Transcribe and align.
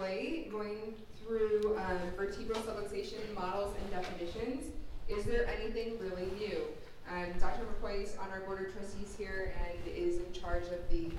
Going 0.00 0.94
through 1.22 1.76
um, 1.76 1.98
vertebral 2.16 2.58
subluxation 2.62 3.34
models 3.34 3.74
and 3.78 3.90
definitions. 3.90 4.72
Is 5.10 5.26
there 5.26 5.46
anything 5.46 5.98
really 6.00 6.26
new? 6.38 6.62
Um, 7.06 7.26
Dr. 7.38 7.66
McCoy 7.66 8.04
is 8.04 8.16
on 8.16 8.30
our 8.30 8.40
board 8.40 8.66
of 8.66 8.72
trustees 8.72 9.14
here 9.18 9.52
and 9.60 9.94
is 9.94 10.16
in 10.16 10.32
charge 10.32 10.64
of 10.64 10.90
the 10.90 11.10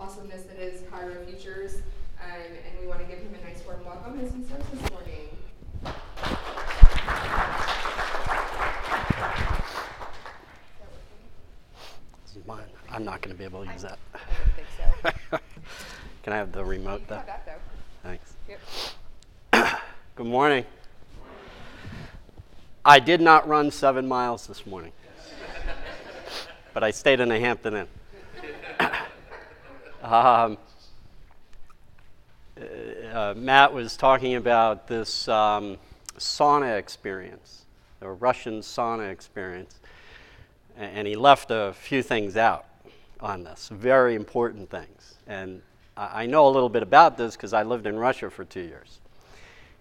awesomeness 0.00 0.42
that 0.42 0.58
is 0.58 0.80
Chiro 0.82 1.24
Futures. 1.26 1.76
Um, 2.20 2.40
and 2.40 2.80
we 2.80 2.88
want 2.88 2.98
to 3.02 3.06
give 3.06 3.20
him 3.20 3.32
a 3.40 3.48
nice 3.48 3.64
warm 3.64 3.84
welcome 3.84 4.18
as 4.18 4.32
he 4.32 4.42
starts 4.42 4.68
this 4.68 4.90
morning. 4.90 5.28
This 12.26 12.36
is 12.36 12.46
mine. 12.48 12.64
I'm 12.90 13.04
not 13.04 13.22
going 13.22 13.32
to 13.32 13.38
be 13.38 13.44
able 13.44 13.64
to 13.64 13.72
use 13.72 13.82
that. 13.82 13.98
I 14.12 14.18
don't 14.18 14.54
think 14.56 15.20
so. 15.30 15.38
Can 16.24 16.32
I 16.32 16.36
have 16.36 16.50
the 16.50 16.64
remote 16.64 17.02
though? 17.06 17.14
have 17.14 17.26
that 17.26 17.46
though. 17.46 17.52
Thanks. 18.04 18.34
Yep. 18.48 19.80
Good 20.16 20.26
morning. 20.26 20.64
I 22.84 23.00
did 23.00 23.20
not 23.20 23.48
run 23.48 23.72
seven 23.72 24.06
miles 24.06 24.46
this 24.46 24.64
morning, 24.64 24.92
but 26.72 26.84
I 26.84 26.92
stayed 26.92 27.18
in 27.18 27.32
a 27.32 27.40
Hampton 27.40 27.74
Inn. 27.74 27.88
um, 30.04 30.56
uh, 33.12 33.34
Matt 33.36 33.74
was 33.74 33.96
talking 33.96 34.36
about 34.36 34.86
this 34.86 35.26
um, 35.26 35.78
sauna 36.16 36.78
experience, 36.78 37.64
the 37.98 38.10
Russian 38.10 38.60
sauna 38.60 39.10
experience, 39.10 39.80
and 40.76 41.08
he 41.08 41.16
left 41.16 41.50
a 41.50 41.72
few 41.72 42.04
things 42.04 42.36
out 42.36 42.66
on 43.18 43.42
this, 43.42 43.68
very 43.68 44.14
important 44.14 44.70
things. 44.70 45.16
And 45.26 45.60
I 45.96 46.26
know 46.26 46.46
a 46.46 46.52
little 46.52 46.68
bit 46.68 46.84
about 46.84 47.18
this 47.18 47.34
because 47.34 47.52
I 47.52 47.64
lived 47.64 47.88
in 47.88 47.98
Russia 47.98 48.30
for 48.30 48.44
two 48.44 48.62
years. 48.62 49.00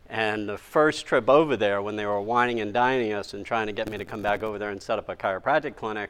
And 0.09 0.47
the 0.47 0.57
first 0.57 1.05
trip 1.05 1.29
over 1.29 1.57
there, 1.57 1.81
when 1.81 1.95
they 1.95 2.05
were 2.05 2.21
wining 2.21 2.59
and 2.59 2.73
dining 2.73 3.13
us 3.13 3.33
and 3.33 3.45
trying 3.45 3.67
to 3.67 3.73
get 3.73 3.89
me 3.89 3.97
to 3.97 4.05
come 4.05 4.21
back 4.21 4.43
over 4.43 4.59
there 4.59 4.69
and 4.69 4.81
set 4.81 4.99
up 4.99 5.09
a 5.09 5.15
chiropractic 5.15 5.75
clinic, 5.75 6.09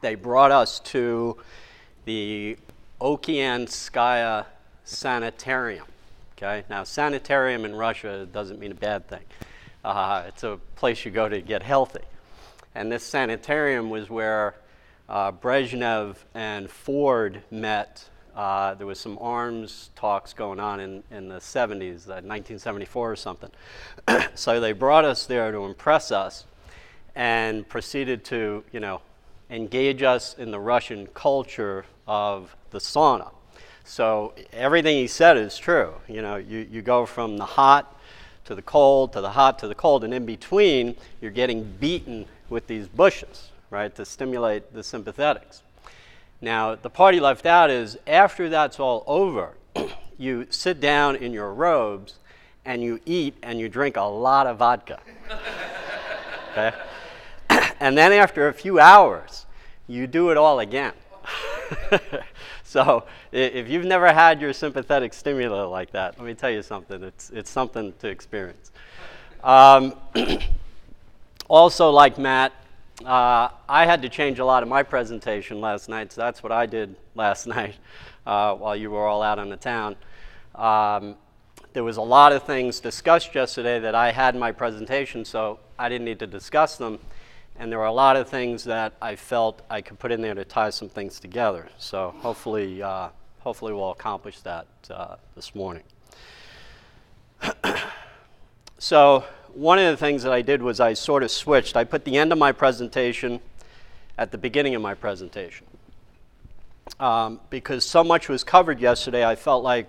they 0.00 0.14
brought 0.14 0.50
us 0.50 0.80
to 0.80 1.36
the 2.04 2.56
Okeanskaya 3.00 4.46
Sanitarium. 4.84 5.86
Okay, 6.36 6.64
now 6.68 6.82
sanitarium 6.82 7.64
in 7.64 7.74
Russia 7.74 8.26
doesn't 8.32 8.58
mean 8.58 8.72
a 8.72 8.76
bad 8.76 9.06
thing. 9.06 9.22
Uh, 9.84 10.24
it's 10.26 10.42
a 10.42 10.58
place 10.74 11.04
you 11.04 11.10
go 11.10 11.28
to 11.28 11.40
get 11.40 11.62
healthy. 11.62 12.00
And 12.74 12.90
this 12.90 13.04
sanitarium 13.04 13.90
was 13.90 14.10
where 14.10 14.56
uh, 15.08 15.30
Brezhnev 15.30 16.16
and 16.34 16.70
Ford 16.70 17.42
met. 17.50 18.08
Uh, 18.34 18.74
there 18.74 18.86
was 18.86 18.98
some 18.98 19.18
arms 19.20 19.90
talks 19.94 20.32
going 20.32 20.58
on 20.58 20.80
in, 20.80 21.02
in 21.10 21.28
the 21.28 21.36
70s, 21.36 22.08
uh, 22.08 22.22
1974 22.22 23.12
or 23.12 23.16
something. 23.16 23.50
so 24.34 24.60
they 24.60 24.72
brought 24.72 25.04
us 25.04 25.26
there 25.26 25.52
to 25.52 25.64
impress 25.64 26.10
us 26.10 26.46
and 27.14 27.68
proceeded 27.68 28.24
to, 28.24 28.64
you 28.72 28.80
know, 28.80 29.00
engage 29.50 30.02
us 30.02 30.34
in 30.38 30.50
the 30.50 30.60
Russian 30.60 31.06
culture 31.08 31.84
of 32.06 32.56
the 32.70 32.78
sauna. 32.78 33.30
So 33.84 34.32
everything 34.52 34.96
he 34.96 35.06
said 35.06 35.36
is 35.36 35.58
true. 35.58 35.94
You 36.08 36.22
know, 36.22 36.36
you, 36.36 36.66
you 36.70 36.80
go 36.80 37.04
from 37.04 37.36
the 37.36 37.44
hot 37.44 37.98
to 38.44 38.54
the 38.54 38.62
cold 38.62 39.12
to 39.12 39.20
the 39.20 39.30
hot 39.30 39.58
to 39.60 39.68
the 39.68 39.74
cold, 39.74 40.04
and 40.04 40.12
in 40.12 40.26
between, 40.26 40.96
you're 41.20 41.30
getting 41.30 41.64
beaten 41.64 42.26
with 42.48 42.66
these 42.66 42.88
bushes, 42.88 43.50
right, 43.70 43.94
to 43.94 44.04
stimulate 44.04 44.72
the 44.72 44.80
sympathetics. 44.80 45.62
Now, 46.42 46.74
the 46.74 46.90
party 46.90 47.20
left 47.20 47.46
out 47.46 47.70
is 47.70 47.96
after 48.04 48.48
that's 48.48 48.80
all 48.80 49.04
over, 49.06 49.54
you 50.18 50.48
sit 50.50 50.80
down 50.80 51.14
in 51.14 51.32
your 51.32 51.54
robes 51.54 52.16
and 52.64 52.82
you 52.82 52.98
eat 53.06 53.36
and 53.44 53.60
you 53.60 53.68
drink 53.68 53.96
a 53.96 54.02
lot 54.02 54.48
of 54.48 54.58
vodka. 54.58 54.98
okay? 56.50 56.72
and 57.80 57.96
then 57.96 58.12
after 58.12 58.48
a 58.48 58.52
few 58.52 58.80
hours, 58.80 59.46
you 59.86 60.08
do 60.08 60.30
it 60.30 60.36
all 60.36 60.58
again. 60.58 60.94
so 62.64 63.04
if 63.30 63.68
you've 63.68 63.86
never 63.86 64.12
had 64.12 64.40
your 64.40 64.52
sympathetic 64.52 65.14
stimuli 65.14 65.62
like 65.62 65.92
that, 65.92 66.18
let 66.18 66.26
me 66.26 66.34
tell 66.34 66.50
you 66.50 66.62
something. 66.62 67.04
It's, 67.04 67.30
it's 67.30 67.50
something 67.50 67.92
to 68.00 68.08
experience. 68.08 68.72
Um, 69.44 69.94
also, 71.48 71.90
like 71.90 72.18
Matt, 72.18 72.52
uh, 73.06 73.50
I 73.68 73.86
had 73.86 74.02
to 74.02 74.08
change 74.08 74.38
a 74.38 74.44
lot 74.44 74.62
of 74.62 74.68
my 74.68 74.82
presentation 74.82 75.60
last 75.60 75.88
night, 75.88 76.12
so 76.12 76.20
that's 76.20 76.42
what 76.42 76.52
I 76.52 76.66
did 76.66 76.96
last 77.14 77.46
night 77.58 77.76
uh, 78.26 78.54
while 78.54 78.76
you 78.76 78.90
were 78.90 79.06
all 79.06 79.22
out 79.22 79.38
on 79.38 79.48
the 79.48 79.56
town. 79.56 79.96
Um, 80.54 81.16
there 81.72 81.84
was 81.84 81.96
a 81.96 82.02
lot 82.02 82.32
of 82.32 82.42
things 82.42 82.80
discussed 82.80 83.34
yesterday 83.34 83.78
that 83.80 83.94
I 83.94 84.12
had 84.12 84.34
in 84.34 84.40
my 84.40 84.52
presentation, 84.52 85.24
so 85.24 85.58
I 85.78 85.88
didn't 85.88 86.04
need 86.04 86.18
to 86.18 86.26
discuss 86.26 86.76
them. 86.76 86.98
And 87.58 87.70
there 87.70 87.78
were 87.78 87.86
a 87.86 87.92
lot 87.92 88.16
of 88.16 88.28
things 88.28 88.64
that 88.64 88.94
I 89.00 89.16
felt 89.16 89.62
I 89.70 89.80
could 89.80 89.98
put 89.98 90.12
in 90.12 90.20
there 90.20 90.34
to 90.34 90.44
tie 90.44 90.70
some 90.70 90.88
things 90.88 91.20
together. 91.20 91.68
So 91.78 92.14
hopefully, 92.18 92.82
uh, 92.82 93.08
hopefully 93.40 93.72
we'll 93.72 93.90
accomplish 93.90 94.40
that 94.40 94.66
uh, 94.90 95.16
this 95.34 95.54
morning. 95.54 95.84
So 98.82 99.24
one 99.54 99.78
of 99.78 99.90
the 99.90 99.96
things 99.96 100.22
that 100.22 100.32
I 100.32 100.42
did 100.42 100.62
was 100.62 100.80
I 100.80 100.94
sort 100.94 101.22
of 101.22 101.30
switched. 101.30 101.76
I 101.76 101.84
put 101.84 102.04
the 102.04 102.16
end 102.16 102.32
of 102.32 102.38
my 102.38 102.52
presentation 102.52 103.40
at 104.18 104.30
the 104.30 104.38
beginning 104.38 104.74
of 104.74 104.82
my 104.82 104.94
presentation. 104.94 105.66
Um, 106.98 107.40
because 107.50 107.84
so 107.84 108.02
much 108.02 108.28
was 108.28 108.44
covered 108.44 108.80
yesterday, 108.80 109.24
I 109.24 109.34
felt 109.34 109.62
like 109.62 109.88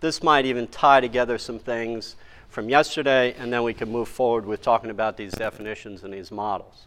this 0.00 0.22
might 0.22 0.46
even 0.46 0.66
tie 0.68 1.00
together 1.00 1.38
some 1.38 1.58
things 1.58 2.16
from 2.48 2.68
yesterday, 2.68 3.34
and 3.38 3.52
then 3.52 3.62
we 3.62 3.74
can 3.74 3.90
move 3.90 4.08
forward 4.08 4.46
with 4.46 4.62
talking 4.62 4.90
about 4.90 5.16
these 5.16 5.32
definitions 5.32 6.04
and 6.04 6.12
these 6.12 6.30
models. 6.30 6.86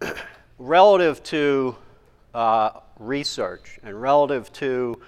relative 0.58 1.22
to 1.22 1.76
uh, 2.34 2.70
research 2.98 3.78
and 3.82 4.00
relative 4.00 4.52
to 4.54 5.00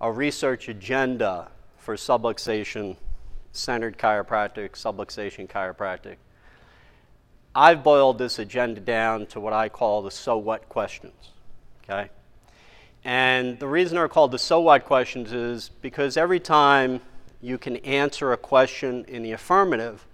a 0.00 0.10
research 0.10 0.68
agenda 0.68 1.48
for 1.78 1.94
subluxation 1.94 2.96
centered 3.52 3.98
chiropractic, 3.98 4.70
subluxation 4.72 5.48
chiropractic, 5.48 6.16
I've 7.54 7.82
boiled 7.82 8.18
this 8.18 8.38
agenda 8.38 8.80
down 8.80 9.26
to 9.26 9.40
what 9.40 9.52
I 9.52 9.68
call 9.68 10.02
the 10.02 10.10
so 10.10 10.36
what 10.38 10.68
questions. 10.68 11.30
Okay? 11.84 12.10
And 13.04 13.58
the 13.58 13.66
reason 13.66 13.96
they're 13.96 14.08
called 14.08 14.30
the 14.30 14.38
so 14.38 14.60
what 14.60 14.84
questions 14.84 15.32
is 15.32 15.70
because 15.80 16.16
every 16.16 16.38
time 16.38 17.00
you 17.40 17.58
can 17.58 17.76
answer 17.78 18.32
a 18.32 18.36
question 18.36 19.04
in 19.08 19.22
the 19.22 19.32
affirmative, 19.32 20.06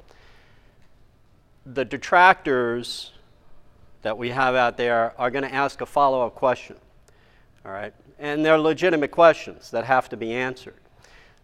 the 1.66 1.84
detractors 1.84 3.12
that 4.02 4.16
we 4.16 4.30
have 4.30 4.54
out 4.54 4.76
there 4.76 5.12
are 5.18 5.30
going 5.30 5.42
to 5.42 5.52
ask 5.52 5.80
a 5.80 5.86
follow 5.86 6.24
up 6.24 6.36
question. 6.36 6.76
All 7.64 7.72
right? 7.72 7.92
And 8.18 8.44
they're 8.44 8.58
legitimate 8.58 9.10
questions 9.10 9.72
that 9.72 9.84
have 9.84 10.08
to 10.10 10.16
be 10.16 10.32
answered. 10.32 10.80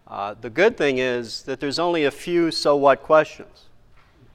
Uh, 0.07 0.35
the 0.39 0.49
good 0.49 0.77
thing 0.77 0.97
is 0.97 1.43
that 1.43 1.59
there's 1.59 1.79
only 1.79 2.05
a 2.05 2.11
few 2.11 2.51
so 2.51 2.75
what 2.75 3.01
questions, 3.01 3.65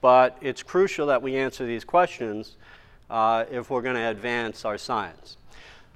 but 0.00 0.36
it's 0.40 0.62
crucial 0.62 1.06
that 1.06 1.20
we 1.20 1.36
answer 1.36 1.66
these 1.66 1.84
questions 1.84 2.56
uh, 3.10 3.44
if 3.50 3.70
we're 3.70 3.82
going 3.82 3.96
to 3.96 4.08
advance 4.08 4.64
our 4.64 4.78
science. 4.78 5.36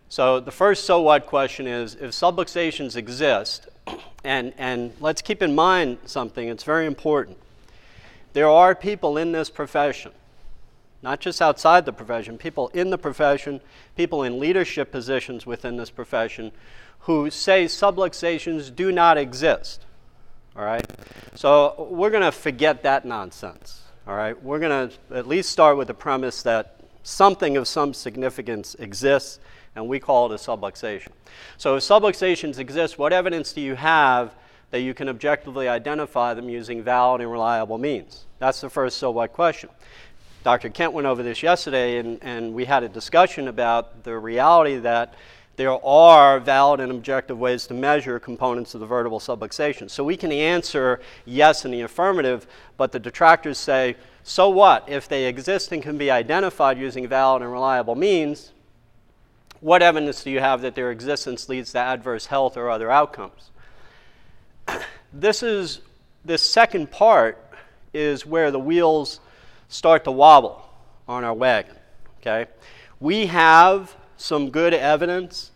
So 0.08 0.40
the 0.40 0.50
first 0.50 0.84
so 0.84 1.00
what 1.00 1.26
question 1.26 1.66
is 1.66 1.94
if 1.94 2.10
subluxations 2.10 2.96
exist, 2.96 3.68
and, 4.24 4.52
and 4.58 4.92
let's 5.00 5.22
keep 5.22 5.42
in 5.42 5.54
mind 5.54 5.98
something, 6.04 6.48
it's 6.48 6.64
very 6.64 6.86
important. 6.86 7.38
There 8.34 8.48
are 8.48 8.74
people 8.74 9.16
in 9.16 9.32
this 9.32 9.50
profession, 9.50 10.12
not 11.02 11.20
just 11.20 11.42
outside 11.42 11.84
the 11.84 11.92
profession, 11.92 12.38
people 12.38 12.68
in 12.68 12.90
the 12.90 12.98
profession, 12.98 13.60
people 13.96 14.22
in 14.22 14.38
leadership 14.38 14.92
positions 14.92 15.44
within 15.44 15.76
this 15.76 15.90
profession 15.90 16.52
who 17.00 17.28
say 17.30 17.64
subluxations 17.64 18.74
do 18.74 18.92
not 18.92 19.18
exist. 19.18 19.84
All 20.56 20.64
right? 20.64 20.86
So 21.34 21.88
we're 21.90 22.10
going 22.10 22.22
to 22.22 22.32
forget 22.32 22.84
that 22.84 23.04
nonsense. 23.04 23.82
All 24.06 24.14
right? 24.14 24.40
We're 24.40 24.60
going 24.60 24.90
to 24.90 25.16
at 25.16 25.26
least 25.26 25.50
start 25.50 25.76
with 25.76 25.88
the 25.88 25.94
premise 25.94 26.42
that 26.42 26.80
something 27.02 27.56
of 27.56 27.66
some 27.66 27.92
significance 27.92 28.76
exists, 28.78 29.40
and 29.74 29.88
we 29.88 29.98
call 29.98 30.30
it 30.30 30.34
a 30.34 30.38
subluxation. 30.38 31.08
So 31.56 31.76
if 31.76 31.82
subluxations 31.82 32.58
exist, 32.58 32.98
what 32.98 33.12
evidence 33.12 33.52
do 33.52 33.60
you 33.60 33.74
have 33.74 34.34
that 34.70 34.80
you 34.80 34.94
can 34.94 35.08
objectively 35.08 35.68
identify 35.68 36.34
them 36.34 36.48
using 36.48 36.82
valid 36.82 37.20
and 37.20 37.30
reliable 37.30 37.78
means? 37.78 38.26
That's 38.38 38.60
the 38.60 38.70
first 38.70 38.98
so 38.98 39.10
what 39.10 39.32
question. 39.32 39.70
Dr. 40.42 40.70
Kent 40.70 40.92
went 40.92 41.06
over 41.06 41.22
this 41.22 41.40
yesterday, 41.40 41.98
and, 41.98 42.18
and 42.20 42.52
we 42.52 42.64
had 42.64 42.82
a 42.82 42.88
discussion 42.88 43.46
about 43.46 44.02
the 44.02 44.18
reality 44.18 44.76
that 44.78 45.14
there 45.54 45.72
are 45.84 46.40
valid 46.40 46.80
and 46.80 46.90
objective 46.90 47.38
ways 47.38 47.68
to 47.68 47.74
measure 47.74 48.18
components 48.18 48.74
of 48.74 48.80
the 48.80 48.86
vertebral 48.86 49.20
subluxation. 49.20 49.88
So 49.88 50.02
we 50.02 50.16
can 50.16 50.32
answer 50.32 51.00
yes 51.26 51.64
in 51.64 51.70
the 51.70 51.82
affirmative, 51.82 52.48
but 52.76 52.90
the 52.90 52.98
detractors 52.98 53.56
say, 53.56 53.94
so 54.24 54.48
what? 54.48 54.88
If 54.88 55.08
they 55.08 55.26
exist 55.26 55.70
and 55.70 55.80
can 55.80 55.96
be 55.96 56.10
identified 56.10 56.76
using 56.76 57.06
valid 57.06 57.42
and 57.42 57.52
reliable 57.52 57.94
means, 57.94 58.50
what 59.60 59.80
evidence 59.80 60.24
do 60.24 60.30
you 60.32 60.40
have 60.40 60.62
that 60.62 60.74
their 60.74 60.90
existence 60.90 61.48
leads 61.48 61.70
to 61.72 61.78
adverse 61.78 62.26
health 62.26 62.56
or 62.56 62.68
other 62.68 62.90
outcomes? 62.90 63.50
this 65.12 65.44
is 65.44 65.80
this 66.24 66.42
second 66.42 66.90
part 66.90 67.38
is 67.92 68.24
where 68.24 68.50
the 68.50 68.58
wheels 68.58 69.20
start 69.72 70.04
to 70.04 70.12
wobble 70.12 70.68
on 71.08 71.24
our 71.24 71.34
wagon. 71.34 71.76
Okay, 72.20 72.46
we 73.00 73.26
have 73.26 73.96
some 74.16 74.50
good 74.50 74.74
evidence 74.74 75.50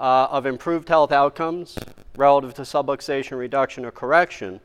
uh, 0.00 0.26
of 0.30 0.46
improved 0.46 0.88
health 0.88 1.12
outcomes 1.12 1.78
relative 2.16 2.54
to 2.54 2.62
subluxation 2.62 3.38
reduction 3.38 3.84
or 3.84 3.90
correction. 3.90 4.60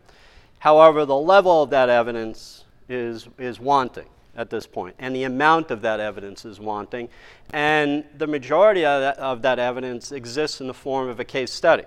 However, 0.59 1.05
the 1.05 1.17
level 1.17 1.61
of 1.61 1.69
that 1.71 1.89
evidence 1.89 2.63
is, 2.88 3.27
is 3.38 3.59
wanting 3.59 4.07
at 4.35 4.50
this 4.50 4.65
point, 4.65 4.95
and 4.97 5.13
the 5.15 5.23
amount 5.23 5.69
of 5.69 5.81
that 5.81 6.00
evidence 6.00 6.45
is 6.45 6.59
wanting, 6.59 7.09
and 7.51 8.05
the 8.17 8.25
majority 8.25 8.85
of 8.85 9.01
that, 9.01 9.17
of 9.19 9.41
that 9.41 9.59
evidence 9.59 10.11
exists 10.11 10.61
in 10.61 10.67
the 10.67 10.73
form 10.73 11.09
of 11.09 11.19
a 11.19 11.25
case 11.25 11.51
study. 11.51 11.83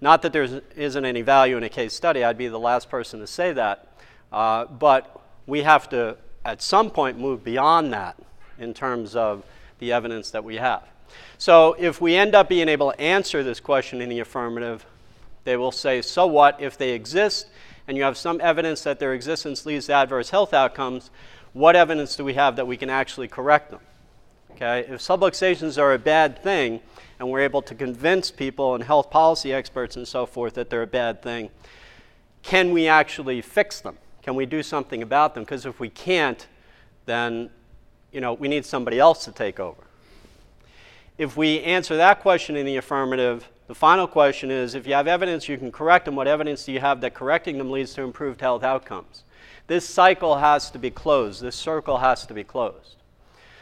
Not 0.00 0.22
that 0.22 0.32
there 0.32 0.62
isn't 0.76 1.04
any 1.04 1.22
value 1.22 1.56
in 1.56 1.64
a 1.64 1.68
case 1.68 1.94
study, 1.94 2.22
I'd 2.22 2.38
be 2.38 2.48
the 2.48 2.60
last 2.60 2.90
person 2.90 3.18
to 3.20 3.26
say 3.26 3.52
that, 3.54 3.88
uh, 4.30 4.66
but 4.66 5.20
we 5.46 5.62
have 5.62 5.88
to, 5.88 6.16
at 6.44 6.62
some 6.62 6.90
point, 6.90 7.18
move 7.18 7.44
beyond 7.44 7.92
that 7.92 8.16
in 8.58 8.74
terms 8.74 9.14
of 9.16 9.44
the 9.78 9.92
evidence 9.92 10.30
that 10.30 10.44
we 10.44 10.56
have. 10.56 10.82
So 11.38 11.74
if 11.78 12.00
we 12.00 12.14
end 12.16 12.34
up 12.34 12.48
being 12.48 12.68
able 12.68 12.92
to 12.92 13.00
answer 13.00 13.42
this 13.42 13.60
question 13.60 14.00
in 14.00 14.08
the 14.08 14.20
affirmative, 14.20 14.84
they 15.44 15.56
will 15.56 15.72
say, 15.72 16.02
so 16.02 16.26
what 16.26 16.60
if 16.60 16.76
they 16.76 16.90
exist 16.90 17.48
and 17.88 17.96
you 17.96 18.02
have 18.04 18.16
some 18.16 18.40
evidence 18.40 18.82
that 18.82 18.98
their 18.98 19.14
existence 19.14 19.66
leads 19.66 19.86
to 19.86 19.94
adverse 19.94 20.30
health 20.30 20.54
outcomes? 20.54 21.10
What 21.52 21.76
evidence 21.76 22.14
do 22.16 22.24
we 22.24 22.34
have 22.34 22.56
that 22.56 22.66
we 22.66 22.76
can 22.76 22.90
actually 22.90 23.28
correct 23.28 23.70
them? 23.70 23.80
Okay, 24.52 24.80
if 24.88 25.00
subluxations 25.00 25.80
are 25.80 25.94
a 25.94 25.98
bad 25.98 26.42
thing 26.42 26.80
and 27.18 27.30
we're 27.30 27.40
able 27.40 27.62
to 27.62 27.74
convince 27.74 28.30
people 28.30 28.74
and 28.74 28.84
health 28.84 29.10
policy 29.10 29.52
experts 29.52 29.96
and 29.96 30.06
so 30.06 30.26
forth 30.26 30.54
that 30.54 30.68
they're 30.68 30.82
a 30.82 30.86
bad 30.86 31.22
thing, 31.22 31.50
can 32.42 32.72
we 32.72 32.86
actually 32.86 33.40
fix 33.40 33.80
them? 33.80 33.96
Can 34.22 34.34
we 34.34 34.46
do 34.46 34.62
something 34.62 35.02
about 35.02 35.34
them? 35.34 35.44
Because 35.44 35.66
if 35.66 35.80
we 35.80 35.88
can't, 35.88 36.46
then 37.06 37.50
you 38.12 38.20
know, 38.20 38.34
we 38.34 38.48
need 38.48 38.64
somebody 38.64 38.98
else 38.98 39.24
to 39.24 39.32
take 39.32 39.60
over. 39.60 39.82
If 41.18 41.36
we 41.36 41.60
answer 41.60 41.96
that 41.96 42.20
question 42.20 42.56
in 42.56 42.66
the 42.66 42.76
affirmative, 42.76 43.48
the 43.66 43.74
final 43.74 44.06
question 44.06 44.50
is 44.50 44.74
if 44.74 44.86
you 44.86 44.94
have 44.94 45.06
evidence 45.06 45.48
you 45.48 45.58
can 45.58 45.70
correct 45.70 46.06
them, 46.06 46.16
what 46.16 46.26
evidence 46.26 46.64
do 46.64 46.72
you 46.72 46.80
have 46.80 47.00
that 47.02 47.14
correcting 47.14 47.58
them 47.58 47.70
leads 47.70 47.94
to 47.94 48.02
improved 48.02 48.40
health 48.40 48.64
outcomes? 48.64 49.22
This 49.66 49.88
cycle 49.88 50.38
has 50.38 50.70
to 50.72 50.78
be 50.78 50.90
closed, 50.90 51.42
this 51.42 51.54
circle 51.54 51.98
has 51.98 52.26
to 52.26 52.34
be 52.34 52.42
closed. 52.42 52.96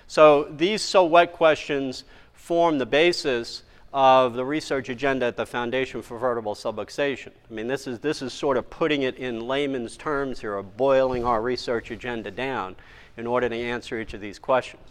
So 0.07 0.45
these 0.45 0.81
so 0.81 1.05
what 1.05 1.33
questions 1.33 2.05
form 2.33 2.79
the 2.79 2.87
basis 2.87 3.63
of 3.93 4.35
the 4.35 4.45
research 4.45 4.89
agenda 4.89 5.27
at 5.27 5.37
the 5.37 5.47
Foundation 5.47 6.03
for 6.03 6.19
Vertebral 6.19 6.55
Subluxation. 6.55 7.31
I 7.51 7.55
mean, 7.55 7.67
this 7.67 7.87
is, 7.87 8.01
this 8.01 8.21
is 8.21 8.33
sort 8.33 8.57
of 8.57 8.69
putting 8.69 9.03
it 9.03 9.17
in 9.17 9.47
layman's 9.47 9.97
terms 9.97 10.41
here 10.41 10.55
of 10.55 10.77
boiling 10.77 11.25
our 11.25 11.41
research 11.41 11.91
agenda 11.91 12.31
down 12.31 12.77
in 13.17 13.27
order 13.27 13.49
to 13.49 13.57
answer 13.57 13.99
each 13.99 14.15
of 14.15 14.21
these 14.21 14.39
questions. 14.39 14.83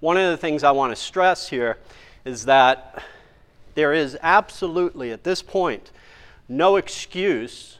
One 0.00 0.16
of 0.16 0.30
the 0.30 0.36
things 0.36 0.62
I 0.62 0.70
want 0.70 0.92
to 0.92 0.96
stress 0.96 1.48
here 1.48 1.78
is 2.24 2.44
that 2.44 3.02
there 3.74 3.92
is 3.92 4.18
absolutely, 4.22 5.10
at 5.10 5.24
this 5.24 5.40
point, 5.40 5.90
no 6.48 6.76
excuse 6.76 7.78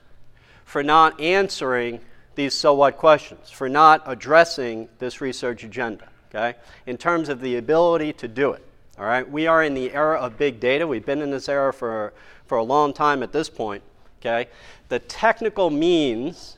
for 0.64 0.82
not 0.82 1.20
answering 1.20 2.00
these 2.34 2.54
so 2.54 2.74
what 2.74 2.96
questions, 2.96 3.50
for 3.50 3.68
not 3.68 4.02
addressing 4.06 4.88
this 4.98 5.20
research 5.20 5.64
agenda, 5.64 6.08
okay, 6.30 6.56
in 6.86 6.96
terms 6.96 7.28
of 7.28 7.40
the 7.40 7.56
ability 7.56 8.12
to 8.12 8.28
do 8.28 8.52
it. 8.52 8.64
All 8.98 9.04
right, 9.04 9.28
we 9.30 9.46
are 9.46 9.62
in 9.62 9.74
the 9.74 9.92
era 9.92 10.18
of 10.18 10.36
big 10.36 10.58
data. 10.58 10.84
We've 10.84 11.06
been 11.06 11.22
in 11.22 11.30
this 11.30 11.48
era 11.48 11.72
for, 11.72 12.12
for 12.46 12.58
a 12.58 12.64
long 12.64 12.92
time 12.92 13.22
at 13.22 13.30
this 13.30 13.48
point, 13.48 13.84
okay. 14.20 14.48
The 14.88 14.98
technical 14.98 15.70
means 15.70 16.56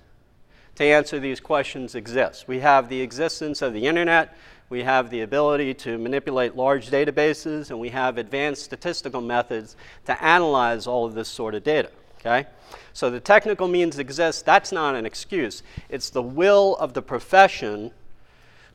to 0.77 0.85
answer 0.85 1.21
these 1.21 1.39
questions 1.39 1.95
exist. 1.95 2.49
We 2.49 2.61
have 2.61 2.89
the 2.89 3.03
existence 3.03 3.61
of 3.61 3.75
the 3.75 3.87
internet, 3.87 4.35
we 4.71 4.83
have 4.85 5.11
the 5.11 5.21
ability 5.21 5.75
to 5.75 5.99
manipulate 5.99 6.57
large 6.57 6.89
databases, 6.89 7.69
and 7.69 7.79
we 7.79 7.91
have 7.91 8.17
advanced 8.17 8.63
statistical 8.63 9.21
methods 9.21 9.77
to 10.07 10.25
analyze 10.25 10.87
all 10.87 11.05
of 11.05 11.13
this 11.13 11.29
sort 11.29 11.55
of 11.55 11.63
data. 11.63 11.91
Okay? 12.21 12.47
So 12.95 13.11
the 13.11 13.21
technical 13.21 13.69
means 13.69 13.99
exist. 13.99 14.47
That's 14.47 14.73
not 14.73 14.95
an 14.95 15.05
excuse. 15.05 15.63
It's 15.91 16.09
the 16.09 16.23
will 16.23 16.77
of 16.77 16.95
the 16.95 17.03
profession 17.03 17.91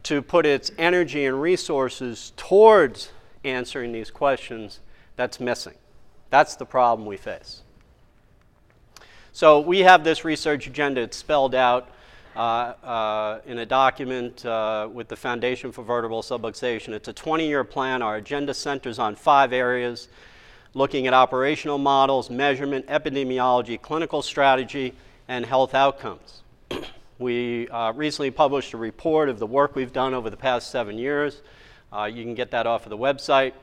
to 0.03 0.21
put 0.21 0.45
its 0.45 0.71
energy 0.77 1.25
and 1.25 1.41
resources 1.41 2.31
towards 2.37 3.09
answering 3.45 3.91
these 3.91 4.11
questions 4.11 4.79
that's 5.15 5.39
missing. 5.39 5.75
That's 6.29 6.55
the 6.55 6.65
problem 6.65 7.07
we 7.07 7.17
face. 7.17 7.61
So 9.31 9.59
we 9.59 9.79
have 9.79 10.03
this 10.03 10.25
research 10.25 10.67
agenda. 10.67 11.01
It's 11.01 11.17
spelled 11.17 11.55
out 11.55 11.89
uh, 12.35 12.39
uh, 12.39 13.41
in 13.45 13.59
a 13.59 13.65
document 13.65 14.45
uh, 14.45 14.89
with 14.91 15.07
the 15.07 15.15
Foundation 15.15 15.71
for 15.71 15.83
Vertebral 15.83 16.21
Subluxation. 16.21 16.89
It's 16.89 17.07
a 17.07 17.13
20 17.13 17.47
year 17.47 17.63
plan. 17.63 18.01
Our 18.01 18.17
agenda 18.17 18.53
centers 18.53 18.99
on 18.99 19.15
five 19.15 19.53
areas 19.53 20.09
looking 20.73 21.07
at 21.07 21.13
operational 21.13 21.77
models, 21.77 22.29
measurement, 22.29 22.85
epidemiology, 22.87 23.81
clinical 23.81 24.21
strategy, 24.21 24.93
and 25.27 25.45
health 25.45 25.73
outcomes. 25.73 26.43
we 27.19 27.69
uh, 27.69 27.93
recently 27.93 28.29
published 28.29 28.73
a 28.73 28.77
report 28.77 29.29
of 29.29 29.39
the 29.39 29.47
work 29.47 29.75
we've 29.75 29.93
done 29.93 30.13
over 30.13 30.29
the 30.29 30.37
past 30.37 30.69
seven 30.69 30.97
years. 30.97 31.41
Uh, 31.95 32.05
you 32.05 32.23
can 32.23 32.35
get 32.35 32.51
that 32.51 32.67
off 32.67 32.85
of 32.85 32.89
the 32.89 32.97
website. 32.97 33.53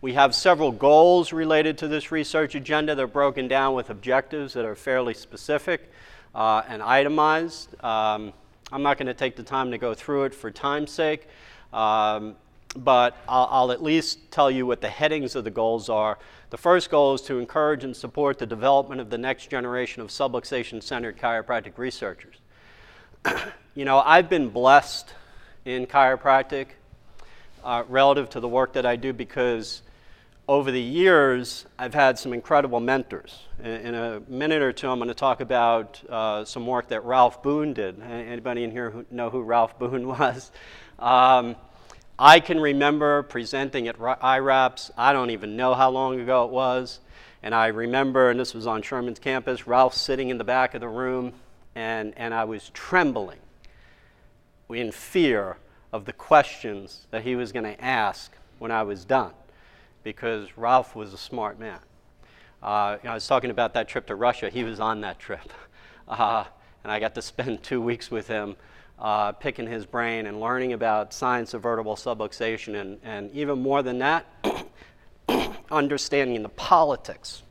We 0.00 0.14
have 0.14 0.34
several 0.34 0.72
goals 0.72 1.32
related 1.32 1.78
to 1.78 1.88
this 1.88 2.10
research 2.10 2.56
agenda. 2.56 2.96
They're 2.96 3.06
broken 3.06 3.46
down 3.46 3.74
with 3.74 3.90
objectives 3.90 4.54
that 4.54 4.64
are 4.64 4.74
fairly 4.74 5.14
specific 5.14 5.88
uh, 6.34 6.62
and 6.66 6.82
itemized. 6.82 7.72
Um, 7.84 8.32
I'm 8.72 8.82
not 8.82 8.98
going 8.98 9.06
to 9.06 9.14
take 9.14 9.36
the 9.36 9.44
time 9.44 9.70
to 9.70 9.78
go 9.78 9.94
through 9.94 10.24
it 10.24 10.34
for 10.34 10.50
time's 10.50 10.90
sake, 10.90 11.28
um, 11.72 12.34
but 12.74 13.16
I'll, 13.28 13.48
I'll, 13.50 13.72
at 13.72 13.82
least 13.82 14.30
tell 14.32 14.50
you 14.50 14.66
what 14.66 14.80
the 14.80 14.90
headings 14.90 15.36
of 15.36 15.44
the 15.44 15.50
goals 15.50 15.88
are. 15.88 16.18
The 16.50 16.58
first 16.58 16.90
goal 16.90 17.14
is 17.14 17.22
to 17.22 17.38
encourage 17.38 17.84
and 17.84 17.96
support 17.96 18.38
the 18.38 18.46
development 18.46 19.00
of 19.00 19.08
the 19.08 19.18
next 19.18 19.50
generation 19.50 20.02
of 20.02 20.08
subluxation 20.08 20.82
centered 20.82 21.16
chiropractic 21.16 21.78
researchers. 21.78 22.36
you 23.76 23.84
know, 23.84 24.00
I've 24.00 24.28
been 24.28 24.48
blessed 24.48 25.14
in 25.64 25.86
chiropractic 25.86 26.68
uh, 27.64 27.84
relative 27.88 28.30
to 28.30 28.40
the 28.40 28.48
work 28.48 28.72
that 28.74 28.86
I 28.86 28.96
do 28.96 29.12
because 29.12 29.82
over 30.48 30.70
the 30.70 30.80
years, 30.80 31.66
I've 31.78 31.92
had 31.92 32.18
some 32.18 32.32
incredible 32.32 32.80
mentors. 32.80 33.42
In, 33.62 33.66
in 33.66 33.94
a 33.94 34.20
minute 34.28 34.62
or 34.62 34.72
two, 34.72 34.88
I'm 34.88 34.98
going 34.98 35.08
to 35.08 35.14
talk 35.14 35.40
about 35.40 36.02
uh, 36.08 36.44
some 36.44 36.66
work 36.66 36.88
that 36.88 37.04
Ralph 37.04 37.42
Boone 37.42 37.74
did. 37.74 38.00
Anybody 38.00 38.64
in 38.64 38.70
here 38.70 38.90
who 38.90 39.04
know 39.10 39.28
who 39.28 39.42
Ralph 39.42 39.78
Boone 39.78 40.06
was? 40.18 40.50
Um, 40.98 41.56
I 42.18 42.40
can 42.40 42.58
remember 42.58 43.22
presenting 43.22 43.88
at 43.88 43.96
IRAPS. 43.98 44.90
I 44.96 45.12
don't 45.12 45.30
even 45.30 45.56
know 45.56 45.74
how 45.74 45.90
long 45.90 46.18
ago 46.18 46.44
it 46.44 46.50
was. 46.50 47.00
And 47.42 47.54
I 47.54 47.68
remember, 47.68 48.30
and 48.30 48.40
this 48.40 48.54
was 48.54 48.66
on 48.66 48.82
Sherman's 48.82 49.20
campus, 49.20 49.66
Ralph 49.66 49.94
sitting 49.94 50.30
in 50.30 50.38
the 50.38 50.44
back 50.44 50.74
of 50.74 50.80
the 50.80 50.88
room, 50.88 51.34
and, 51.74 52.14
and 52.16 52.34
I 52.34 52.44
was 52.44 52.70
trembling 52.70 53.38
in 54.70 54.90
fear 54.90 55.58
of 55.92 56.04
the 56.04 56.12
questions 56.12 57.06
that 57.10 57.22
he 57.22 57.36
was 57.36 57.52
going 57.52 57.64
to 57.64 57.82
ask 57.84 58.32
when 58.58 58.70
I 58.70 58.82
was 58.82 59.04
done 59.04 59.32
because 60.02 60.48
Ralph 60.56 60.94
was 60.94 61.12
a 61.12 61.18
smart 61.18 61.58
man. 61.58 61.78
Uh, 62.62 62.98
I 63.04 63.14
was 63.14 63.26
talking 63.26 63.50
about 63.50 63.74
that 63.74 63.88
trip 63.88 64.06
to 64.06 64.14
Russia. 64.14 64.50
He 64.50 64.64
was 64.64 64.80
on 64.80 65.00
that 65.02 65.18
trip. 65.18 65.52
Uh, 66.08 66.42
and 66.84 66.90
I 66.90 67.00
got 67.00 67.14
to 67.16 67.20
spend 67.20 67.62
two 67.62 67.82
weeks 67.82 68.10
with 68.10 68.28
him 68.28 68.56
uh, 68.98 69.32
picking 69.32 69.66
his 69.66 69.84
brain 69.84 70.26
and 70.26 70.40
learning 70.40 70.72
about 70.72 71.12
science 71.12 71.52
of 71.52 71.62
vertebral 71.62 71.96
subluxation 71.96 72.80
and, 72.80 72.98
and 73.04 73.30
even 73.34 73.60
more 73.60 73.82
than 73.82 73.98
that, 73.98 74.24
understanding 75.70 76.42
the 76.42 76.48
politics 76.48 77.42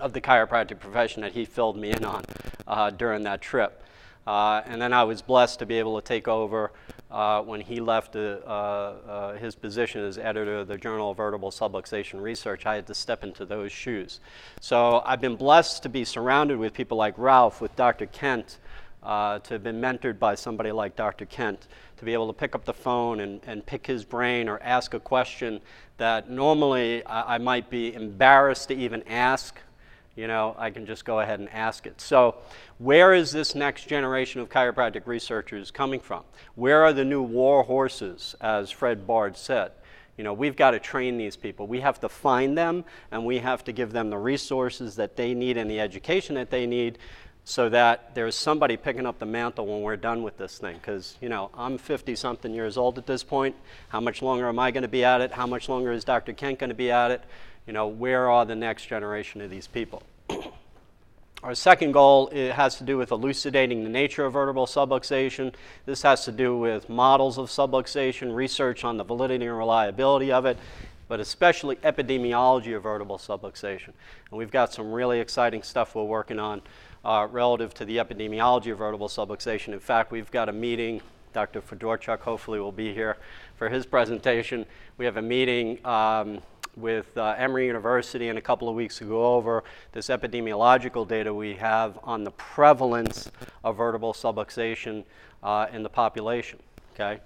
of 0.00 0.14
the 0.14 0.20
chiropractic 0.22 0.80
profession 0.80 1.20
that 1.20 1.32
he 1.32 1.44
filled 1.44 1.76
me 1.76 1.90
in 1.90 2.04
on 2.06 2.24
uh, 2.66 2.88
during 2.90 3.22
that 3.24 3.40
trip. 3.40 3.82
Uh, 4.28 4.60
and 4.66 4.80
then 4.82 4.92
I 4.92 5.04
was 5.04 5.22
blessed 5.22 5.58
to 5.60 5.64
be 5.64 5.78
able 5.78 5.98
to 5.98 6.06
take 6.06 6.28
over 6.28 6.70
uh, 7.10 7.40
when 7.40 7.62
he 7.62 7.80
left 7.80 8.14
uh, 8.14 8.18
uh, 8.18 9.38
his 9.38 9.54
position 9.54 10.04
as 10.04 10.18
editor 10.18 10.58
of 10.58 10.68
the 10.68 10.76
Journal 10.76 11.12
of 11.12 11.16
Vertebral 11.16 11.50
Subluxation 11.50 12.20
Research. 12.20 12.66
I 12.66 12.74
had 12.74 12.86
to 12.88 12.94
step 12.94 13.24
into 13.24 13.46
those 13.46 13.72
shoes. 13.72 14.20
So 14.60 15.02
I've 15.06 15.22
been 15.22 15.36
blessed 15.36 15.82
to 15.84 15.88
be 15.88 16.04
surrounded 16.04 16.58
with 16.58 16.74
people 16.74 16.98
like 16.98 17.14
Ralph, 17.16 17.62
with 17.62 17.74
Dr. 17.74 18.04
Kent, 18.04 18.58
uh, 19.02 19.38
to 19.38 19.54
have 19.54 19.62
been 19.62 19.80
mentored 19.80 20.18
by 20.18 20.34
somebody 20.34 20.72
like 20.72 20.94
Dr. 20.94 21.24
Kent, 21.24 21.66
to 21.96 22.04
be 22.04 22.12
able 22.12 22.26
to 22.26 22.34
pick 22.34 22.54
up 22.54 22.66
the 22.66 22.74
phone 22.74 23.20
and, 23.20 23.40
and 23.46 23.64
pick 23.64 23.86
his 23.86 24.04
brain 24.04 24.46
or 24.46 24.60
ask 24.62 24.92
a 24.92 25.00
question 25.00 25.58
that 25.96 26.28
normally 26.28 27.02
I, 27.06 27.36
I 27.36 27.38
might 27.38 27.70
be 27.70 27.94
embarrassed 27.94 28.68
to 28.68 28.74
even 28.74 29.02
ask 29.08 29.58
you 30.18 30.26
know, 30.26 30.56
I 30.58 30.70
can 30.70 30.84
just 30.84 31.04
go 31.04 31.20
ahead 31.20 31.38
and 31.38 31.48
ask 31.50 31.86
it. 31.86 32.00
So, 32.00 32.34
where 32.78 33.14
is 33.14 33.30
this 33.30 33.54
next 33.54 33.86
generation 33.86 34.40
of 34.40 34.48
chiropractic 34.48 35.06
researchers 35.06 35.70
coming 35.70 36.00
from? 36.00 36.24
Where 36.56 36.82
are 36.82 36.92
the 36.92 37.04
new 37.04 37.22
war 37.22 37.62
horses, 37.62 38.34
as 38.40 38.68
Fred 38.72 39.06
Bard 39.06 39.36
said? 39.36 39.70
You 40.16 40.24
know, 40.24 40.32
we've 40.32 40.56
got 40.56 40.72
to 40.72 40.80
train 40.80 41.18
these 41.18 41.36
people. 41.36 41.68
We 41.68 41.78
have 41.82 42.00
to 42.00 42.08
find 42.08 42.58
them 42.58 42.84
and 43.12 43.24
we 43.24 43.38
have 43.38 43.62
to 43.64 43.72
give 43.72 43.92
them 43.92 44.10
the 44.10 44.18
resources 44.18 44.96
that 44.96 45.14
they 45.14 45.34
need 45.34 45.56
and 45.56 45.70
the 45.70 45.78
education 45.78 46.34
that 46.34 46.50
they 46.50 46.66
need 46.66 46.98
so 47.44 47.68
that 47.68 48.16
there's 48.16 48.34
somebody 48.34 48.76
picking 48.76 49.06
up 49.06 49.20
the 49.20 49.26
mantle 49.26 49.66
when 49.66 49.82
we're 49.82 49.96
done 49.96 50.24
with 50.24 50.36
this 50.36 50.58
thing. 50.58 50.74
Because, 50.74 51.16
you 51.20 51.28
know, 51.28 51.50
I'm 51.54 51.78
50 51.78 52.16
something 52.16 52.52
years 52.52 52.76
old 52.76 52.98
at 52.98 53.06
this 53.06 53.22
point. 53.22 53.54
How 53.88 54.00
much 54.00 54.20
longer 54.20 54.48
am 54.48 54.58
I 54.58 54.72
going 54.72 54.82
to 54.82 54.88
be 54.88 55.04
at 55.04 55.20
it? 55.20 55.30
How 55.30 55.46
much 55.46 55.68
longer 55.68 55.92
is 55.92 56.04
Dr. 56.04 56.32
Kent 56.32 56.58
going 56.58 56.70
to 56.70 56.74
be 56.74 56.90
at 56.90 57.12
it? 57.12 57.22
You 57.68 57.74
know, 57.74 57.86
where 57.86 58.30
are 58.30 58.46
the 58.46 58.54
next 58.54 58.86
generation 58.86 59.42
of 59.42 59.50
these 59.50 59.66
people? 59.66 60.02
Our 61.42 61.54
second 61.54 61.92
goal 61.92 62.30
has 62.32 62.78
to 62.78 62.84
do 62.84 62.96
with 62.96 63.10
elucidating 63.10 63.84
the 63.84 63.90
nature 63.90 64.24
of 64.24 64.32
vertebral 64.32 64.64
subluxation. 64.64 65.52
This 65.84 66.00
has 66.00 66.24
to 66.24 66.32
do 66.32 66.56
with 66.56 66.88
models 66.88 67.36
of 67.36 67.50
subluxation, 67.50 68.34
research 68.34 68.84
on 68.84 68.96
the 68.96 69.04
validity 69.04 69.44
and 69.44 69.56
reliability 69.56 70.32
of 70.32 70.46
it, 70.46 70.56
but 71.08 71.20
especially 71.20 71.76
epidemiology 71.76 72.74
of 72.74 72.84
vertebral 72.84 73.18
subluxation. 73.18 73.92
And 74.30 74.38
we've 74.38 74.50
got 74.50 74.72
some 74.72 74.90
really 74.90 75.20
exciting 75.20 75.62
stuff 75.62 75.94
we're 75.94 76.04
working 76.04 76.38
on 76.38 76.62
uh, 77.04 77.28
relative 77.30 77.74
to 77.74 77.84
the 77.84 77.98
epidemiology 77.98 78.72
of 78.72 78.78
vertebral 78.78 79.10
subluxation. 79.10 79.74
In 79.74 79.80
fact, 79.80 80.10
we've 80.10 80.30
got 80.30 80.48
a 80.48 80.52
meeting. 80.54 81.02
Dr. 81.34 81.60
Fedorchuk 81.60 82.20
hopefully 82.20 82.60
will 82.60 82.72
be 82.72 82.94
here 82.94 83.18
for 83.56 83.68
his 83.68 83.84
presentation. 83.84 84.64
We 84.96 85.04
have 85.04 85.18
a 85.18 85.22
meeting. 85.22 85.84
Um, 85.84 86.40
with 86.76 87.16
uh, 87.16 87.34
Emory 87.38 87.66
University 87.66 88.28
in 88.28 88.36
a 88.36 88.40
couple 88.40 88.68
of 88.68 88.74
weeks 88.74 88.98
to 88.98 89.04
go 89.04 89.34
over 89.34 89.64
this 89.92 90.08
epidemiological 90.08 91.06
data 91.06 91.32
we 91.32 91.54
have 91.54 91.98
on 92.04 92.24
the 92.24 92.30
prevalence 92.32 93.30
of 93.64 93.76
vertebral 93.76 94.12
subluxation 94.12 95.04
uh, 95.42 95.66
in 95.72 95.82
the 95.82 95.88
population. 95.88 96.58
Okay, 96.94 97.20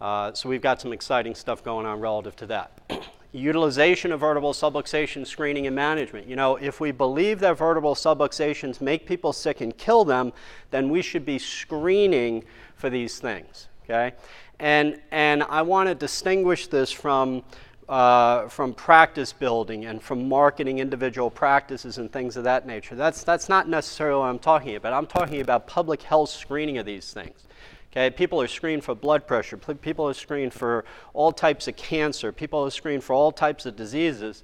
uh, 0.00 0.32
so 0.32 0.48
we've 0.48 0.62
got 0.62 0.80
some 0.80 0.92
exciting 0.92 1.34
stuff 1.34 1.62
going 1.62 1.86
on 1.86 2.00
relative 2.00 2.36
to 2.36 2.46
that. 2.46 2.80
Utilization 3.32 4.12
of 4.12 4.20
vertebral 4.20 4.52
subluxation 4.52 5.26
screening 5.26 5.66
and 5.66 5.74
management. 5.74 6.28
You 6.28 6.36
know, 6.36 6.56
if 6.56 6.80
we 6.80 6.92
believe 6.92 7.40
that 7.40 7.58
vertebral 7.58 7.96
subluxations 7.96 8.80
make 8.80 9.06
people 9.06 9.32
sick 9.32 9.60
and 9.60 9.76
kill 9.76 10.04
them, 10.04 10.32
then 10.70 10.88
we 10.88 11.02
should 11.02 11.24
be 11.24 11.38
screening 11.38 12.44
for 12.76 12.90
these 12.90 13.18
things. 13.18 13.68
Okay, 13.84 14.12
and 14.60 15.00
and 15.10 15.42
I 15.42 15.62
want 15.62 15.88
to 15.88 15.94
distinguish 15.94 16.68
this 16.68 16.90
from 16.90 17.42
uh, 17.88 18.48
from 18.48 18.72
practice 18.74 19.32
building 19.32 19.84
and 19.84 20.02
from 20.02 20.28
marketing 20.28 20.78
individual 20.78 21.30
practices 21.30 21.98
and 21.98 22.10
things 22.10 22.36
of 22.36 22.44
that 22.44 22.66
nature. 22.66 22.94
That's, 22.94 23.24
that's 23.24 23.48
not 23.48 23.68
necessarily 23.68 24.20
what 24.20 24.26
I'm 24.26 24.38
talking 24.38 24.76
about. 24.76 24.92
I'm 24.92 25.06
talking 25.06 25.40
about 25.40 25.66
public 25.66 26.02
health 26.02 26.30
screening 26.30 26.78
of 26.78 26.86
these 26.86 27.12
things. 27.12 27.46
Okay, 27.92 28.10
people 28.10 28.40
are 28.40 28.48
screened 28.48 28.82
for 28.82 28.94
blood 28.94 29.24
pressure, 29.24 29.56
people 29.56 30.08
are 30.08 30.14
screened 30.14 30.52
for 30.52 30.84
all 31.12 31.30
types 31.30 31.68
of 31.68 31.76
cancer, 31.76 32.32
people 32.32 32.64
are 32.64 32.70
screened 32.70 33.04
for 33.04 33.12
all 33.12 33.30
types 33.30 33.66
of 33.66 33.76
diseases 33.76 34.42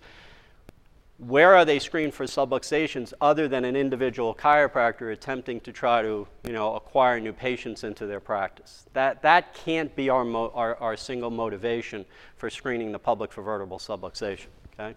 where 1.20 1.54
are 1.54 1.66
they 1.66 1.78
screened 1.78 2.14
for 2.14 2.24
subluxations 2.24 3.12
other 3.20 3.46
than 3.46 3.66
an 3.66 3.76
individual 3.76 4.34
chiropractor 4.34 5.12
attempting 5.12 5.60
to 5.60 5.72
try 5.72 6.00
to 6.00 6.26
you 6.44 6.52
know, 6.52 6.74
acquire 6.74 7.20
new 7.20 7.32
patients 7.32 7.84
into 7.84 8.06
their 8.06 8.20
practice? 8.20 8.86
That, 8.94 9.20
that 9.22 9.52
can't 9.52 9.94
be 9.94 10.08
our, 10.08 10.24
mo- 10.24 10.50
our, 10.54 10.76
our 10.76 10.96
single 10.96 11.30
motivation 11.30 12.06
for 12.36 12.48
screening 12.48 12.90
the 12.90 12.98
public 12.98 13.32
for 13.32 13.42
vertebral 13.42 13.78
subluxation. 13.78 14.46
Okay? 14.78 14.94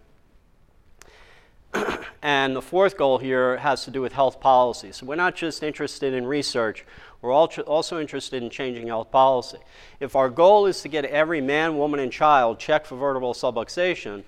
and 2.21 2.55
the 2.55 2.61
fourth 2.61 2.97
goal 2.97 3.17
here 3.17 3.57
has 3.57 3.83
to 3.83 3.91
do 3.91 4.01
with 4.01 4.13
health 4.13 4.39
policy. 4.39 4.93
So 4.93 5.05
we're 5.05 5.15
not 5.15 5.35
just 5.35 5.61
interested 5.61 6.13
in 6.13 6.25
research, 6.25 6.85
we're 7.21 7.33
also 7.33 8.01
interested 8.01 8.43
in 8.43 8.49
changing 8.49 8.87
health 8.87 9.09
policy. 9.09 9.57
If 10.01 10.15
our 10.15 10.29
goal 10.29 10.65
is 10.65 10.81
to 10.81 10.89
get 10.89 11.05
every 11.05 11.39
man, 11.39 11.77
woman, 11.77 12.01
and 12.01 12.11
child 12.11 12.59
checked 12.59 12.87
for 12.87 12.97
vertebral 12.97 13.33
subluxation, 13.33 14.23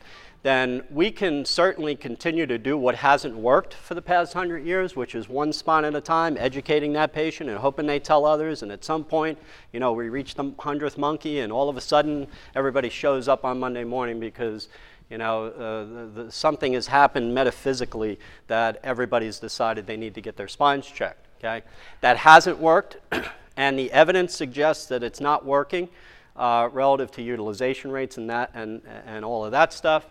then 0.46 0.84
we 0.92 1.10
can 1.10 1.44
certainly 1.44 1.96
continue 1.96 2.46
to 2.46 2.60
do 2.60 2.78
what 2.78 2.94
hasn't 2.94 3.36
worked 3.36 3.74
for 3.74 3.96
the 3.96 4.02
past 4.02 4.34
hundred 4.34 4.64
years, 4.64 4.96
which 4.96 5.16
is 5.16 5.28
one 5.28 5.52
spot 5.52 5.84
at 5.84 5.96
a 5.96 6.00
time, 6.00 6.38
educating 6.40 6.94
that 6.94 7.14
patient 7.14 7.50
and 7.50 7.58
hoping 7.58 7.88
they 7.88 8.00
tell 8.00 8.28
others. 8.28 8.62
And 8.62 8.72
at 8.72 8.86
some 8.86 9.04
point, 9.04 9.40
you 9.74 9.80
know, 9.80 9.94
we 9.94 10.08
reach 10.08 10.36
the 10.36 10.54
hundredth 10.60 11.00
monkey, 11.00 11.40
and 11.40 11.52
all 11.52 11.68
of 11.68 11.78
a 11.78 11.82
sudden, 11.82 12.28
everybody 12.54 12.90
shows 12.90 13.28
up 13.28 13.44
on 13.44 13.60
Monday 13.60 13.84
morning 13.84 14.20
because 14.20 14.70
you 15.10 15.18
know, 15.18 15.46
uh, 15.46 15.84
the, 16.14 16.24
the, 16.26 16.32
something 16.32 16.74
has 16.74 16.86
happened 16.86 17.34
metaphysically 17.34 18.20
that 18.46 18.80
everybody's 18.84 19.40
decided 19.40 19.88
they 19.88 19.98
need 19.98 20.14
to 20.14 20.22
get 20.22 20.38
their 20.38 20.48
spines 20.48 20.86
checked. 20.86 21.26
Okay, 21.40 21.64
that 22.02 22.18
hasn't 22.18 22.60
worked, 22.60 22.98
and 23.58 23.80
the 23.80 23.92
evidence 23.92 24.36
suggests 24.36 24.86
that 24.86 25.02
it's 25.02 25.20
not 25.20 25.44
working 25.44 25.90
uh, 26.36 26.70
relative 26.72 27.12
to 27.12 27.22
utilization 27.22 27.92
rates 27.92 28.18
and 28.18 28.30
that 28.30 28.52
and, 28.54 28.82
and 29.06 29.24
all 29.24 29.46
of 29.46 29.52
that 29.52 29.74
stuff. 29.74 30.06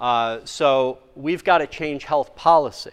Uh, 0.00 0.40
so 0.44 0.98
we've 1.14 1.44
got 1.44 1.58
to 1.58 1.66
change 1.66 2.04
health 2.04 2.34
policy. 2.34 2.92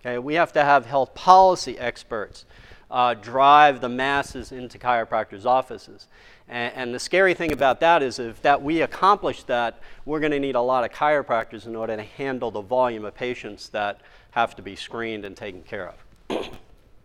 Okay, 0.00 0.18
we 0.18 0.34
have 0.34 0.52
to 0.52 0.64
have 0.64 0.84
health 0.84 1.14
policy 1.14 1.78
experts 1.78 2.44
uh, 2.92 3.14
drive 3.14 3.80
the 3.80 3.88
masses 3.88 4.52
into 4.52 4.78
chiropractors' 4.78 5.46
offices. 5.46 6.08
And, 6.48 6.74
and, 6.74 6.94
the 6.94 6.98
scary 6.98 7.32
thing 7.32 7.52
about 7.52 7.80
that 7.80 8.02
is 8.02 8.18
if 8.18 8.42
that 8.42 8.62
we 8.62 8.82
accomplish 8.82 9.44
that, 9.44 9.80
we're 10.04 10.20
going 10.20 10.32
to 10.32 10.40
need 10.40 10.56
a 10.56 10.60
lot 10.60 10.84
of 10.84 10.90
chiropractors 10.90 11.66
in 11.66 11.74
order 11.74 11.96
to 11.96 12.02
handle 12.02 12.50
the 12.50 12.60
volume 12.60 13.06
of 13.06 13.14
patients 13.14 13.70
that 13.70 14.00
have 14.32 14.54
to 14.56 14.62
be 14.62 14.76
screened 14.76 15.24
and 15.24 15.36
taken 15.36 15.62
care 15.62 15.90
of. 16.28 16.50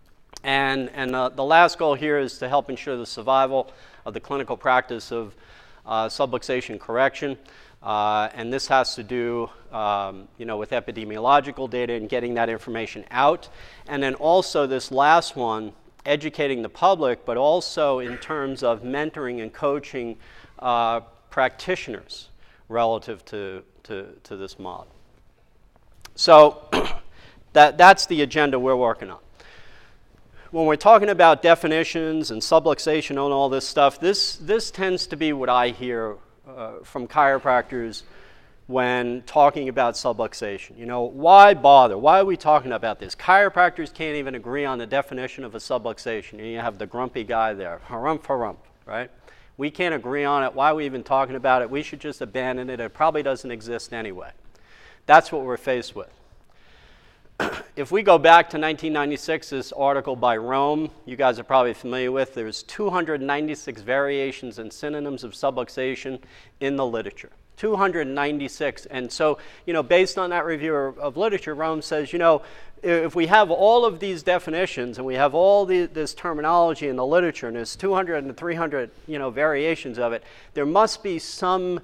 and 0.44 0.89
and 0.89 1.16
uh, 1.16 1.30
the 1.30 1.44
last 1.44 1.77
goal 1.77 1.94
here 1.94 2.20
is 2.20 2.38
to 2.39 2.50
help 2.50 2.70
ensure 2.70 2.98
the 2.98 3.06
survival 3.06 3.72
of 4.06 4.13
the 4.13 4.20
clinical 4.20 4.58
practice 4.58 5.12
of 5.12 5.36
uh, 5.86 6.08
subluxation 6.08 6.77
correction. 6.77 7.38
Uh, 7.81 8.29
and 8.34 8.51
this 8.51 8.67
has 8.67 8.96
to 8.96 9.03
do, 9.03 9.50
um, 9.72 10.27
you 10.38 10.46
know, 10.46 10.57
with 10.57 10.72
epidemiological 10.72 11.69
data 11.69 11.93
and 11.93 12.10
getting 12.10 12.34
that 12.34 12.50
information 12.50 13.05
out. 13.12 13.50
And 13.88 14.01
then 14.01 14.15
also 14.15 14.65
this 14.65 14.91
last 14.91 15.36
one, 15.36 15.74
educating 16.05 16.62
the 16.62 16.69
public, 16.69 17.25
but 17.25 17.38
also 17.38 18.00
in 18.00 18.17
terms 18.17 18.63
of 18.63 18.81
mentoring 18.81 19.41
and 19.41 19.53
coaching 19.53 20.17
uh, 20.60 21.01
practitioners 21.29 22.29
relative 22.69 23.24
to, 23.25 23.63
to, 23.84 24.07
to 24.24 24.36
this 24.36 24.57
model. 24.57 24.88
So 26.15 26.67
that, 27.53 27.77
that's 27.77 28.07
the 28.07 28.22
agenda 28.24 28.60
we're 28.60 28.75
working 28.75 29.12
on. 29.12 29.19
When 30.50 30.65
we're 30.65 30.77
talking 30.77 31.10
about 31.10 31.41
definitions 31.41 32.31
and 32.31 32.41
subluxation 32.41 33.12
and 33.12 33.19
all 33.19 33.50
this 33.50 33.67
stuff, 33.67 34.00
this, 34.00 34.38
this 34.38 34.72
tends 34.72 35.05
to 35.07 35.17
be 35.17 35.34
what 35.34 35.50
I 35.50 35.69
hear 35.69 36.15
uh, 36.56 36.74
from 36.84 37.08
chiropractors 37.08 38.04
when 38.68 39.22
talking 39.24 39.70
about 39.70 39.96
subluxation. 39.96 40.77
You 40.77 40.86
know, 40.86 41.04
why 41.04 41.54
bother? 41.54 41.98
Why 41.98 42.20
are 42.20 42.25
we 42.25 42.38
talking 42.38 42.74
about 42.74 43.00
this? 43.00 43.16
Chiropractors 43.16 43.94
can't 43.94 44.18
even 44.18 44.36
agree 44.36 44.66
on 44.66 44.77
the 44.77 44.86
definition 44.86 45.44
of 45.44 45.56
a 45.56 45.58
subluxation. 45.58 46.34
And 46.34 46.48
you 46.48 46.60
have 46.60 46.77
the 46.77 46.86
grumpy 46.86 47.24
guy 47.24 47.54
there, 47.54 47.82
harumph 47.88 48.24
harumph, 48.24 48.58
right? 48.86 49.10
We 49.58 49.72
can't 49.72 49.96
agree 49.96 50.24
on 50.24 50.44
it. 50.44 50.54
Why 50.54 50.72
are 50.72 50.75
we 50.75 50.86
even 50.86 51.04
talking 51.04 51.36
about 51.36 51.62
it? 51.62 51.70
We 51.70 51.82
should 51.82 52.00
just 52.00 52.22
abandon 52.22 52.70
it. 52.70 52.80
It 52.80 52.94
probably 52.94 53.24
doesn't 53.24 53.50
exist 53.50 53.94
anyway. 53.94 54.32
That's 55.06 55.32
what 55.32 55.44
we're 55.44 55.58
faced 55.58 55.96
with. 55.96 56.13
if 57.75 57.91
we 57.91 58.03
go 58.03 58.17
back 58.17 58.50
to 58.50 58.58
1996, 58.58 59.50
this 59.50 59.72
article 59.72 60.15
by 60.15 60.38
Rome, 60.38 60.89
you 61.06 61.15
guys 61.15 61.39
are 61.39 61.44
probably 61.44 61.74
familiar 61.74 62.12
with, 62.12 62.34
there's 62.34 62.63
296 62.63 63.82
variations 63.82 64.60
and 64.60 64.72
synonyms 64.72 65.24
of 65.24 65.34
subluxation 65.34 66.20
in 66.60 66.75
the 66.75 66.86
literature. 66.86 67.32
296. 67.58 68.86
And 68.88 69.12
so, 69.12 69.39
you 69.65 69.74
know, 69.74 69.84
based 69.84 70.17
on 70.17 70.29
that 70.29 70.46
review 70.46 70.75
of 70.75 71.17
literature, 71.17 71.56
Rome 71.56 71.82
says, 71.82 72.13
you 72.13 72.20
know, 72.20 72.44
if 72.84 73.15
we 73.15 73.25
have 73.25 73.50
all 73.50 73.86
of 73.86 74.00
these 74.00 74.22
definitions 74.22 74.98
and 74.98 75.06
we 75.06 75.15
have 75.15 75.34
all 75.34 75.65
the, 75.65 75.88
this 75.88 76.13
terminology 76.13 76.88
in 76.88 76.96
the 76.96 77.06
literature 77.06 77.48
and 77.48 77.56
there's 77.56 77.75
200 77.75 78.24
and 78.24 78.38
300, 78.38 78.91
you 79.08 79.17
know, 79.17 79.32
variations 79.32 79.98
of 79.98 80.13
it, 80.13 80.24
there 80.53 80.65
must 80.65 81.01
be 81.01 81.17
some 81.17 81.79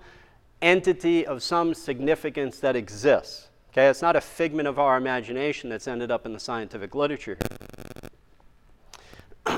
entity 0.61 1.25
of 1.25 1.41
some 1.41 1.73
significance 1.73 2.59
that 2.59 2.75
exists. 2.75 3.49
Okay, 3.73 3.87
it's 3.87 4.03
not 4.03 4.15
a 4.15 4.21
figment 4.21 4.67
of 4.67 4.77
our 4.77 4.97
imagination 4.97 5.67
that's 5.67 5.87
ended 5.87 6.11
up 6.11 6.27
in 6.27 6.33
the 6.33 6.39
scientific 6.39 6.93
literature. 6.93 7.39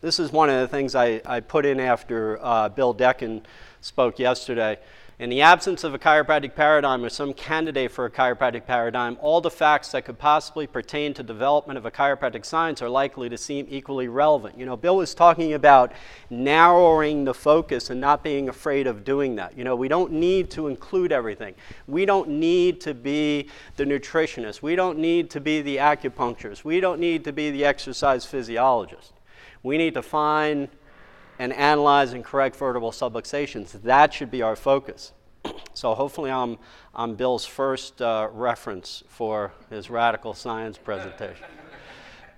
this 0.00 0.18
is 0.18 0.32
one 0.32 0.50
of 0.50 0.58
the 0.58 0.66
things 0.66 0.96
I, 0.96 1.22
I 1.24 1.38
put 1.38 1.64
in 1.64 1.78
after 1.78 2.40
uh, 2.42 2.70
Bill 2.70 2.92
Decken 2.92 3.44
spoke 3.80 4.18
yesterday. 4.18 4.80
In 5.22 5.30
the 5.30 5.42
absence 5.42 5.84
of 5.84 5.94
a 5.94 6.00
chiropractic 6.00 6.56
paradigm 6.56 7.04
or 7.04 7.08
some 7.08 7.32
candidate 7.32 7.92
for 7.92 8.06
a 8.06 8.10
chiropractic 8.10 8.66
paradigm, 8.66 9.16
all 9.20 9.40
the 9.40 9.52
facts 9.52 9.92
that 9.92 10.04
could 10.04 10.18
possibly 10.18 10.66
pertain 10.66 11.14
to 11.14 11.22
development 11.22 11.78
of 11.78 11.86
a 11.86 11.92
chiropractic 11.92 12.44
science 12.44 12.82
are 12.82 12.88
likely 12.88 13.28
to 13.28 13.38
seem 13.38 13.68
equally 13.70 14.08
relevant. 14.08 14.58
You 14.58 14.66
know, 14.66 14.76
Bill 14.76 14.96
was 14.96 15.14
talking 15.14 15.52
about 15.52 15.92
narrowing 16.28 17.22
the 17.24 17.34
focus 17.34 17.88
and 17.88 18.00
not 18.00 18.24
being 18.24 18.48
afraid 18.48 18.88
of 18.88 19.04
doing 19.04 19.36
that. 19.36 19.56
You 19.56 19.62
know, 19.62 19.76
we 19.76 19.86
don't 19.86 20.10
need 20.10 20.50
to 20.50 20.66
include 20.66 21.12
everything. 21.12 21.54
We 21.86 22.04
don't 22.04 22.28
need 22.28 22.80
to 22.80 22.92
be 22.92 23.48
the 23.76 23.84
nutritionist. 23.84 24.60
We 24.60 24.74
don't 24.74 24.98
need 24.98 25.30
to 25.30 25.40
be 25.40 25.62
the 25.62 25.76
acupuncturist. 25.76 26.64
We 26.64 26.80
don't 26.80 26.98
need 26.98 27.22
to 27.26 27.32
be 27.32 27.52
the 27.52 27.64
exercise 27.64 28.26
physiologist. 28.26 29.12
We 29.62 29.78
need 29.78 29.94
to 29.94 30.02
find 30.02 30.68
and 31.42 31.52
analyze 31.54 32.12
and 32.12 32.24
correct 32.24 32.54
vertebral 32.54 32.92
subluxations. 32.92 33.72
That 33.82 34.14
should 34.14 34.30
be 34.30 34.42
our 34.42 34.54
focus. 34.54 35.12
So 35.74 35.92
hopefully 35.92 36.30
I'm, 36.30 36.56
I'm 36.94 37.16
Bill's 37.16 37.44
first 37.44 38.00
uh, 38.00 38.28
reference 38.32 39.02
for 39.08 39.52
his 39.68 39.90
radical 39.90 40.34
science 40.34 40.78
presentation. 40.78 41.44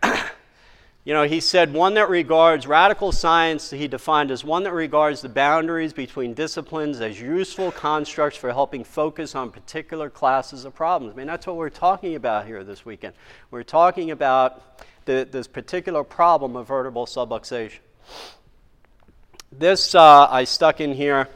you 1.04 1.12
know, 1.12 1.24
he 1.24 1.38
said 1.38 1.74
one 1.74 1.92
that 1.94 2.08
regards 2.08 2.66
radical 2.66 3.12
science, 3.12 3.68
he 3.68 3.86
defined 3.86 4.30
as 4.30 4.42
one 4.42 4.62
that 4.62 4.72
regards 4.72 5.20
the 5.20 5.28
boundaries 5.28 5.92
between 5.92 6.32
disciplines 6.32 7.02
as 7.02 7.20
useful 7.20 7.72
constructs 7.72 8.38
for 8.38 8.54
helping 8.54 8.84
focus 8.84 9.34
on 9.34 9.50
particular 9.50 10.08
classes 10.08 10.64
of 10.64 10.74
problems. 10.74 11.12
I 11.12 11.16
mean, 11.18 11.26
that's 11.26 11.46
what 11.46 11.56
we're 11.56 11.68
talking 11.68 12.14
about 12.14 12.46
here 12.46 12.64
this 12.64 12.86
weekend. 12.86 13.14
We're 13.50 13.64
talking 13.64 14.12
about 14.12 14.82
the, 15.04 15.28
this 15.30 15.46
particular 15.46 16.04
problem 16.04 16.56
of 16.56 16.68
vertebral 16.68 17.04
subluxation. 17.04 17.80
This 19.56 19.94
uh, 19.94 20.26
I 20.28 20.44
stuck 20.44 20.80
in 20.80 20.94
here. 20.94 21.28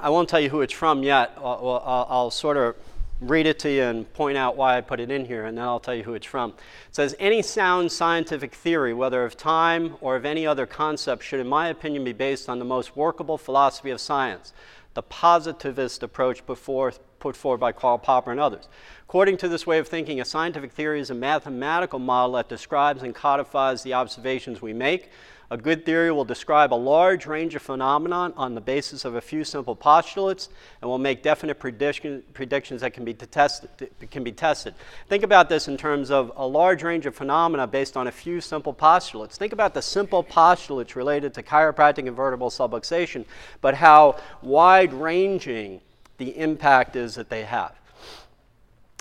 I 0.00 0.10
won't 0.10 0.28
tell 0.28 0.40
you 0.40 0.50
who 0.50 0.62
it's 0.62 0.72
from 0.72 1.04
yet. 1.04 1.32
I'll, 1.36 1.80
I'll, 1.84 2.06
I'll, 2.10 2.30
sort 2.32 2.56
of 2.56 2.74
read 3.20 3.46
it 3.46 3.60
to 3.60 3.70
you 3.70 3.84
and 3.84 4.12
point 4.14 4.36
out 4.36 4.56
why 4.56 4.76
I 4.76 4.80
put 4.80 4.98
it 4.98 5.08
in 5.08 5.26
here, 5.26 5.44
and 5.44 5.56
then 5.56 5.64
I'll 5.64 5.78
tell 5.78 5.94
you 5.94 6.02
who 6.02 6.14
it's 6.14 6.26
from. 6.26 6.50
It 6.50 6.56
says 6.96 7.14
Any 7.20 7.40
sound 7.42 7.92
scientific 7.92 8.52
theory, 8.52 8.92
whether 8.92 9.24
of 9.24 9.36
time 9.36 9.96
or 10.00 10.16
of 10.16 10.24
any 10.24 10.44
other 10.44 10.66
concept, 10.66 11.22
should, 11.22 11.38
in 11.38 11.46
my 11.46 11.68
opinion, 11.68 12.02
be 12.02 12.12
based 12.12 12.48
on 12.48 12.58
the 12.58 12.64
most 12.64 12.96
workable 12.96 13.38
philosophy 13.38 13.90
of 13.90 14.00
science, 14.00 14.52
the 14.94 15.02
positivist 15.02 16.02
approach 16.02 16.44
before, 16.46 16.92
put 17.20 17.36
forward 17.36 17.58
by 17.58 17.70
Karl 17.70 17.98
Popper 17.98 18.32
and 18.32 18.40
others. 18.40 18.66
According 19.02 19.36
to 19.36 19.48
this 19.48 19.68
way 19.68 19.78
of 19.78 19.86
thinking, 19.86 20.20
a 20.20 20.24
scientific 20.24 20.72
theory 20.72 20.98
is 20.98 21.10
a 21.10 21.14
mathematical 21.14 22.00
model 22.00 22.32
that 22.32 22.48
describes 22.48 23.04
and 23.04 23.14
codifies 23.14 23.84
the 23.84 23.94
observations 23.94 24.60
we 24.60 24.72
make 24.72 25.10
a 25.50 25.56
good 25.56 25.86
theory 25.86 26.10
will 26.10 26.24
describe 26.24 26.72
a 26.72 26.76
large 26.76 27.26
range 27.26 27.54
of 27.54 27.62
phenomena 27.62 28.32
on 28.36 28.54
the 28.54 28.60
basis 28.60 29.04
of 29.04 29.14
a 29.14 29.20
few 29.20 29.44
simple 29.44 29.76
postulates 29.76 30.48
and 30.80 30.90
will 30.90 30.98
make 30.98 31.22
definite 31.22 31.58
prediction, 31.58 32.22
predictions 32.34 32.80
that 32.80 32.92
can 32.92 33.04
be, 33.04 33.14
tested, 33.14 33.70
can 34.10 34.24
be 34.24 34.32
tested. 34.32 34.74
Think 35.08 35.22
about 35.22 35.48
this 35.48 35.68
in 35.68 35.76
terms 35.76 36.10
of 36.10 36.32
a 36.36 36.46
large 36.46 36.82
range 36.82 37.06
of 37.06 37.14
phenomena 37.14 37.66
based 37.66 37.96
on 37.96 38.08
a 38.08 38.12
few 38.12 38.40
simple 38.40 38.72
postulates. 38.72 39.38
Think 39.38 39.52
about 39.52 39.74
the 39.74 39.82
simple 39.82 40.22
postulates 40.22 40.96
related 40.96 41.32
to 41.34 41.42
chiropractic 41.42 42.06
and 42.08 42.16
vertebral 42.16 42.50
subluxation, 42.50 43.24
but 43.60 43.74
how 43.74 44.16
wide 44.42 44.92
ranging 44.92 45.80
the 46.18 46.36
impact 46.36 46.96
is 46.96 47.14
that 47.14 47.28
they 47.28 47.44
have. 47.44 47.78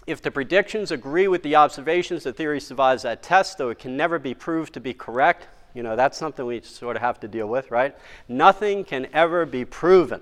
If 0.06 0.22
the 0.22 0.30
predictions 0.30 0.92
agree 0.92 1.28
with 1.28 1.42
the 1.42 1.56
observations, 1.56 2.24
the 2.24 2.34
theory 2.34 2.60
survives 2.60 3.02
that 3.04 3.24
test, 3.24 3.58
though 3.58 3.70
it 3.70 3.80
can 3.80 3.98
never 3.98 4.20
be 4.20 4.36
proved 4.36 4.74
to 4.74 4.80
be 4.80 4.94
correct. 4.94 5.48
You 5.76 5.84
know, 5.84 5.96
that's 5.96 6.18
something 6.18 6.46
we 6.46 6.62
sort 6.62 6.96
of 6.96 7.02
have 7.02 7.20
to 7.20 7.28
deal 7.28 7.48
with, 7.48 7.70
right? 7.70 7.96
Nothing 8.30 8.86
can 8.86 9.08
ever 9.14 9.46
be 9.46 9.66
proven. 9.66 10.22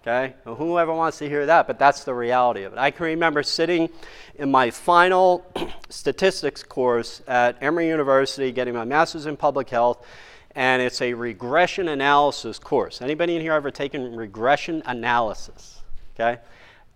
Okay? 0.00 0.34
Well, 0.46 0.54
whoever 0.54 0.94
wants 0.94 1.18
to 1.18 1.28
hear 1.28 1.44
that, 1.44 1.66
but 1.66 1.78
that's 1.78 2.04
the 2.04 2.14
reality 2.14 2.62
of 2.62 2.72
it. 2.72 2.78
I 2.78 2.90
can 2.90 3.04
remember 3.04 3.42
sitting 3.42 3.90
in 4.36 4.50
my 4.50 4.70
final 4.70 5.44
statistics 5.90 6.62
course 6.62 7.20
at 7.26 7.62
Emory 7.62 7.88
University, 7.88 8.50
getting 8.52 8.72
my 8.72 8.84
master's 8.84 9.26
in 9.26 9.36
public 9.36 9.68
health, 9.68 10.06
and 10.54 10.80
it's 10.80 11.02
a 11.02 11.12
regression 11.12 11.88
analysis 11.88 12.58
course. 12.58 13.02
Anybody 13.02 13.36
in 13.36 13.42
here 13.42 13.52
ever 13.52 13.70
taken 13.70 14.16
regression 14.16 14.82
analysis? 14.86 15.82
Okay? 16.14 16.40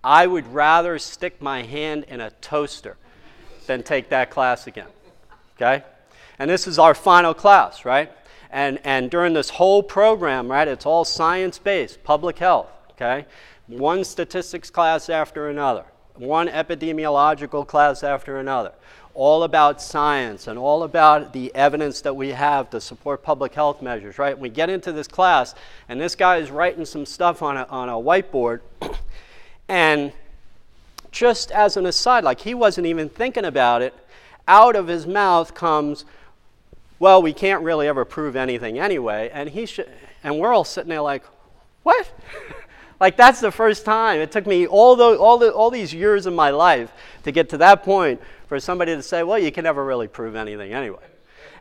I 0.03 0.27
would 0.27 0.47
rather 0.53 0.99
stick 0.99 1.43
my 1.43 1.63
hand 1.63 2.05
in 2.09 2.21
a 2.21 2.31
toaster 2.31 2.97
than 3.67 3.83
take 3.83 4.11
that 4.11 4.31
class 4.31 4.67
again. 4.67 4.89
Okay? 5.57 5.85
And 6.39 6.51
this 6.51 6.67
is 6.67 6.79
our 6.79 6.95
final 6.95 7.35
class, 7.35 7.85
right? 7.85 8.11
And, 8.51 8.79
and 8.85 9.11
during 9.11 9.33
this 9.35 9.51
whole 9.51 9.83
program, 9.83 10.51
right, 10.51 10.69
it's 10.69 10.87
all 10.87 11.05
science 11.05 11.59
based, 11.59 12.05
public 12.05 12.39
health, 12.39 12.69
okay? 12.93 13.27
One 13.67 14.05
statistics 14.05 14.71
class 14.71 15.09
after 15.09 15.49
another, 15.49 15.85
one 16.15 16.49
epidemiological 16.49 17.67
class 17.67 18.05
after 18.05 18.39
another, 18.39 18.73
all 19.15 19.45
about 19.45 19.81
science 19.81 20.47
and 20.47 20.59
all 20.59 20.83
about 20.83 21.33
the 21.33 21.55
evidence 21.55 22.01
that 22.03 22.15
we 22.15 22.31
have 22.31 22.71
to 22.71 22.81
support 22.81 23.23
public 23.23 23.55
health 23.55 23.81
measures, 23.81 24.19
right? 24.19 24.39
We 24.39 24.49
get 24.49 24.71
into 24.71 24.93
this 24.93 25.09
class, 25.09 25.55
and 25.89 26.01
this 26.01 26.15
guy 26.15 26.37
is 26.37 26.51
writing 26.51 26.85
some 26.85 27.07
stuff 27.07 27.43
on 27.43 27.57
a, 27.57 27.65
on 27.65 27.89
a 27.89 27.93
whiteboard, 27.93 28.61
and 29.69 30.13
just 31.11 31.51
as 31.53 31.77
an 31.77 31.87
aside, 31.87 32.25
like 32.25 32.41
he 32.41 32.55
wasn't 32.55 32.87
even 32.87 33.09
thinking 33.09 33.45
about 33.45 33.83
it, 33.83 33.95
out 34.47 34.77
of 34.77 34.89
his 34.89 35.07
mouth 35.07 35.55
comes, 35.55 36.05
well, 36.99 37.23
we 37.23 37.33
can't 37.33 37.63
really 37.63 37.89
ever 37.89 38.05
prove 38.05 38.37
anything 38.37 38.79
anyway. 38.79 39.31
And, 39.33 39.49
he 39.49 39.67
sh- 39.67 39.81
and 40.23 40.39
we're 40.39 40.53
all 40.53 40.65
sitting 40.65 40.91
there 40.91 41.01
like, 41.01 41.25
what? 41.83 42.13
like, 43.01 43.17
that's 43.17 43.41
the 43.41 43.51
first 43.51 43.85
time. 43.85 44.21
It 44.21 44.33
took 44.33 44.47
me 44.47 44.67
all, 44.67 44.97
the, 44.97 45.19
all, 45.19 45.39
the, 45.39 45.53
all 45.53 45.71
these 45.71 45.93
years 45.93 46.27
of 46.27 46.35
my 46.35 46.51
life 46.51 46.93
to 47.25 47.33
get 47.33 47.49
to 47.51 47.59
that 47.59 47.83
point 47.83 48.21
for 48.47 48.61
somebody 48.61 48.95
to 48.95 49.03
say, 49.03 49.23
well, 49.23 49.39
you 49.39 49.51
can 49.51 49.65
never 49.65 49.85
really 49.85 50.09
prove 50.09 50.37
anything 50.37 50.73
anyway. 50.73 51.05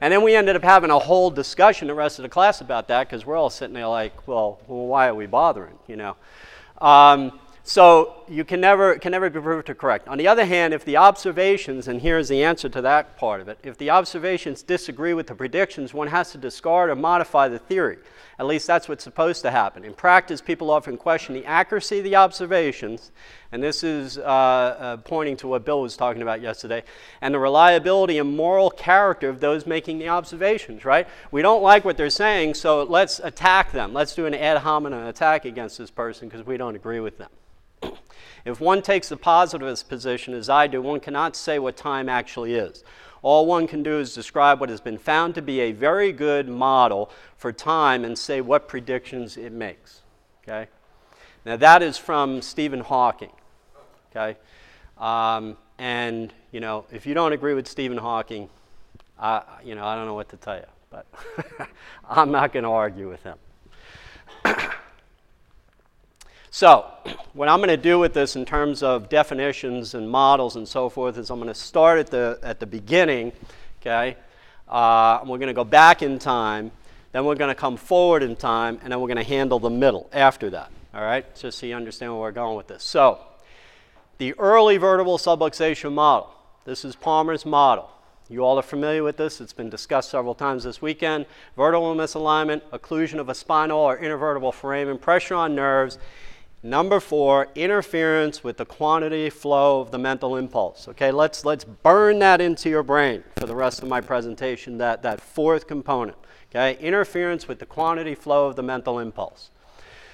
And 0.01 0.11
then 0.11 0.21
we 0.21 0.35
ended 0.35 0.55
up 0.55 0.63
having 0.63 0.89
a 0.89 0.99
whole 0.99 1.31
discussion, 1.31 1.87
the 1.87 1.93
rest 1.93 2.19
of 2.19 2.23
the 2.23 2.29
class, 2.29 2.61
about 2.61 2.87
that 2.89 3.07
because 3.07 3.25
we're 3.25 3.37
all 3.37 3.49
sitting 3.49 3.73
there 3.73 3.87
like, 3.87 4.27
well, 4.27 4.59
well, 4.67 4.87
why 4.87 5.07
are 5.07 5.15
we 5.15 5.27
bothering, 5.27 5.77
you 5.87 5.95
know? 5.95 6.15
Um, 6.79 7.39
so 7.63 8.22
you 8.27 8.43
can 8.43 8.61
never, 8.61 8.97
can 8.97 9.11
never 9.11 9.29
be 9.29 9.39
proved 9.39 9.67
to 9.67 9.75
correct. 9.75 10.07
On 10.07 10.17
the 10.17 10.27
other 10.27 10.45
hand, 10.45 10.73
if 10.73 10.85
the 10.85 10.97
observations, 10.97 11.87
and 11.87 12.01
here's 12.01 12.29
the 12.29 12.43
answer 12.43 12.69
to 12.69 12.81
that 12.81 13.17
part 13.17 13.41
of 13.41 13.47
it, 13.47 13.59
if 13.63 13.77
the 13.77 13.89
observations 13.89 14.63
disagree 14.63 15.13
with 15.13 15.27
the 15.27 15.35
predictions, 15.35 15.93
one 15.93 16.07
has 16.07 16.31
to 16.31 16.37
discard 16.37 16.89
or 16.89 16.95
modify 16.95 17.47
the 17.47 17.59
theory. 17.59 17.97
At 18.39 18.47
least 18.47 18.65
that's 18.65 18.89
what's 18.89 19.03
supposed 19.03 19.43
to 19.43 19.51
happen. 19.51 19.85
In 19.85 19.93
practice, 19.93 20.41
people 20.41 20.71
often 20.71 20.97
question 20.97 21.35
the 21.35 21.45
accuracy 21.45 21.99
of 21.99 22.03
the 22.03 22.15
observations, 22.15 23.11
and 23.51 23.61
this 23.61 23.83
is 23.83 24.17
uh, 24.17 24.21
uh, 24.21 24.97
pointing 24.97 25.37
to 25.37 25.47
what 25.47 25.65
Bill 25.65 25.81
was 25.81 25.95
talking 25.95 26.21
about 26.21 26.41
yesterday, 26.41 26.83
and 27.21 27.33
the 27.33 27.39
reliability 27.39 28.17
and 28.17 28.35
moral 28.35 28.71
character 28.71 29.29
of 29.29 29.39
those 29.39 29.67
making 29.67 29.99
the 29.99 30.09
observations, 30.09 30.83
right? 30.83 31.07
We 31.31 31.41
don't 31.41 31.61
like 31.61 31.85
what 31.85 31.95
they're 31.95 32.09
saying, 32.09 32.55
so 32.55 32.83
let's 32.83 33.19
attack 33.19 33.71
them. 33.71 33.93
Let's 33.93 34.15
do 34.15 34.25
an 34.25 34.33
ad 34.33 34.57
hominem 34.57 35.05
attack 35.05 35.45
against 35.45 35.77
this 35.77 35.91
person 35.91 36.27
because 36.27 36.45
we 36.45 36.57
don't 36.57 36.75
agree 36.75 36.99
with 36.99 37.17
them. 37.19 37.29
If 38.45 38.59
one 38.59 38.81
takes 38.81 39.09
the 39.09 39.17
positivist 39.17 39.87
position, 39.87 40.33
as 40.33 40.49
I 40.49 40.67
do, 40.67 40.81
one 40.81 40.99
cannot 40.99 41.35
say 41.35 41.59
what 41.59 41.77
time 41.77 42.09
actually 42.09 42.55
is. 42.55 42.83
All 43.21 43.45
one 43.45 43.67
can 43.67 43.83
do 43.83 43.99
is 43.99 44.13
describe 44.13 44.59
what 44.59 44.69
has 44.69 44.81
been 44.81 44.97
found 44.97 45.33
to 45.35 45.41
be 45.41 45.61
a 45.61 45.71
very 45.71 46.11
good 46.11 46.49
model 46.49 47.09
for 47.37 47.53
time 47.53 48.03
and 48.03 48.17
say 48.17 48.41
what 48.41 48.67
predictions 48.67 49.37
it 49.37 49.53
makes. 49.53 50.01
Okay? 50.43 50.67
Now, 51.45 51.55
that 51.55 51.81
is 51.81 51.97
from 51.97 52.41
Stephen 52.41 52.81
Hawking. 52.81 53.31
Okay? 54.11 54.37
Um, 54.97 55.55
and, 55.77 56.33
you 56.51 56.59
know, 56.59 56.85
if 56.91 57.05
you 57.05 57.13
don't 57.13 57.31
agree 57.31 57.53
with 57.53 57.67
Stephen 57.67 57.97
Hawking, 57.97 58.49
I, 59.17 59.41
you 59.63 59.75
know, 59.75 59.85
I 59.85 59.95
don't 59.95 60.05
know 60.05 60.15
what 60.15 60.27
to 60.29 60.37
tell 60.37 60.57
you, 60.57 60.65
but 60.89 61.05
I'm 62.09 62.29
not 62.29 62.51
going 62.51 62.63
to 62.63 62.69
argue 62.69 63.09
with 63.09 63.23
him. 63.23 63.37
So, 66.55 66.85
what 67.33 67.49
I'm 67.49 67.57
going 67.57 67.69
to 67.69 67.77
do 67.77 67.97
with 67.97 68.13
this 68.13 68.35
in 68.35 68.45
terms 68.45 68.83
of 68.83 69.09
definitions 69.09 69.95
and 69.95 70.07
models 70.07 70.55
and 70.55 70.67
so 70.67 70.87
forth 70.87 71.17
is 71.17 71.31
I'm 71.31 71.39
going 71.39 71.47
to 71.47 71.55
start 71.55 71.97
at 71.97 72.07
the, 72.11 72.37
at 72.43 72.59
the 72.59 72.67
beginning, 72.67 73.31
okay? 73.81 74.15
Uh, 74.67 75.21
we're 75.25 75.39
going 75.39 75.47
to 75.47 75.55
go 75.55 75.63
back 75.63 76.03
in 76.03 76.19
time, 76.19 76.69
then 77.11 77.25
we're 77.25 77.33
going 77.33 77.49
to 77.49 77.59
come 77.59 77.75
forward 77.75 78.21
in 78.21 78.35
time, 78.35 78.77
and 78.83 78.91
then 78.91 79.01
we're 79.01 79.07
going 79.07 79.17
to 79.17 79.23
handle 79.23 79.57
the 79.57 79.71
middle 79.71 80.07
after 80.13 80.51
that, 80.51 80.69
all 80.93 81.01
right? 81.01 81.25
Just 81.35 81.57
so 81.57 81.65
you 81.65 81.73
understand 81.73 82.11
where 82.11 82.21
we're 82.21 82.31
going 82.31 82.55
with 82.55 82.67
this. 82.67 82.83
So, 82.83 83.17
the 84.19 84.35
early 84.37 84.77
vertebral 84.77 85.17
subluxation 85.17 85.91
model. 85.91 86.35
This 86.65 86.85
is 86.85 86.95
Palmer's 86.95 87.47
model. 87.47 87.89
You 88.29 88.45
all 88.45 88.59
are 88.59 88.61
familiar 88.61 89.03
with 89.03 89.17
this. 89.17 89.41
It's 89.41 89.53
been 89.53 89.71
discussed 89.71 90.11
several 90.11 90.35
times 90.35 90.65
this 90.65 90.83
weekend. 90.83 91.25
Vertebral 91.57 91.95
misalignment, 91.95 92.61
occlusion 92.71 93.17
of 93.17 93.27
a 93.27 93.33
spinal 93.33 93.79
or 93.79 93.97
intervertebral 93.97 94.53
foramen, 94.53 94.99
pressure 94.99 95.33
on 95.33 95.55
nerves, 95.55 95.97
Number 96.65 97.01
four, 97.01 97.49
interference 97.55 98.41
with 98.41 98.55
the 98.55 98.65
quantity 98.65 99.29
flow 99.29 99.81
of 99.81 99.91
the 99.91 99.97
mental 99.97 100.37
impulse. 100.37 100.87
Okay, 100.87 101.11
let's, 101.11 101.43
let's 101.43 101.65
burn 101.65 102.19
that 102.19 102.39
into 102.39 102.69
your 102.69 102.83
brain 102.83 103.21
for 103.35 103.45
the 103.45 103.55
rest 103.55 103.83
of 103.83 103.89
my 103.89 103.99
presentation, 103.99 104.77
that, 104.77 105.03
that 105.03 105.19
fourth 105.19 105.67
component. 105.67 106.17
Okay, 106.49 106.77
interference 106.79 107.49
with 107.49 107.59
the 107.59 107.65
quantity 107.65 108.15
flow 108.15 108.47
of 108.47 108.55
the 108.55 108.63
mental 108.63 108.99
impulse. 108.99 109.49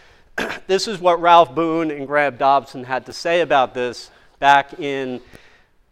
this 0.68 0.88
is 0.88 1.00
what 1.00 1.22
Ralph 1.22 1.54
Boone 1.54 1.92
and 1.92 2.08
Graham 2.08 2.38
Dobson 2.38 2.86
had 2.86 3.06
to 3.06 3.14
say 3.14 3.42
about 3.42 3.76
this 3.76 4.10
back 4.40 4.80
in 4.80 5.22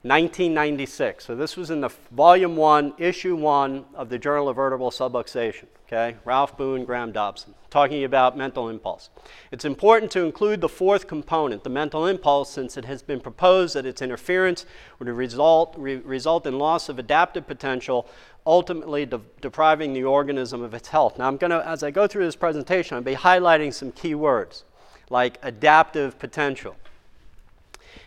1996. 0.07 1.25
So 1.25 1.35
this 1.35 1.57
was 1.57 1.69
in 1.69 1.81
the 1.81 1.89
volume 2.11 2.55
one, 2.55 2.93
issue 2.97 3.35
one 3.35 3.85
of 3.93 4.09
the 4.09 4.17
Journal 4.17 4.49
of 4.49 4.55
Vertebral 4.55 4.91
Subluxation. 4.91 5.65
Okay, 5.87 6.17
Ralph 6.25 6.57
Boone, 6.57 6.83
Graham 6.83 7.13
Dobson, 7.13 7.53
talking 7.69 8.03
about 8.03 8.37
mental 8.37 8.67
impulse. 8.67 9.09
It's 9.51 9.63
important 9.63 10.11
to 10.11 10.25
include 10.25 10.59
the 10.59 10.67
fourth 10.67 11.07
component, 11.07 11.63
the 11.63 11.69
mental 11.69 12.05
impulse, 12.05 12.51
since 12.51 12.75
it 12.75 12.83
has 12.83 13.01
been 13.01 13.21
proposed 13.21 13.75
that 13.75 13.85
its 13.85 14.01
interference 14.01 14.65
would 14.99 15.07
result, 15.07 15.73
re- 15.77 15.95
result 15.95 16.45
in 16.45 16.59
loss 16.59 16.89
of 16.89 16.99
adaptive 16.99 17.47
potential, 17.47 18.05
ultimately 18.45 19.05
de- 19.05 19.21
depriving 19.39 19.93
the 19.93 20.03
organism 20.03 20.61
of 20.61 20.73
its 20.73 20.89
health. 20.89 21.17
Now, 21.17 21.27
I'm 21.27 21.37
going 21.37 21.51
to, 21.51 21.65
as 21.65 21.83
I 21.83 21.91
go 21.91 22.05
through 22.05 22.25
this 22.25 22.35
presentation, 22.35 22.97
I'll 22.97 23.03
be 23.03 23.15
highlighting 23.15 23.73
some 23.73 23.93
key 23.93 24.13
words. 24.13 24.65
like 25.09 25.39
adaptive 25.43 26.19
potential. 26.19 26.75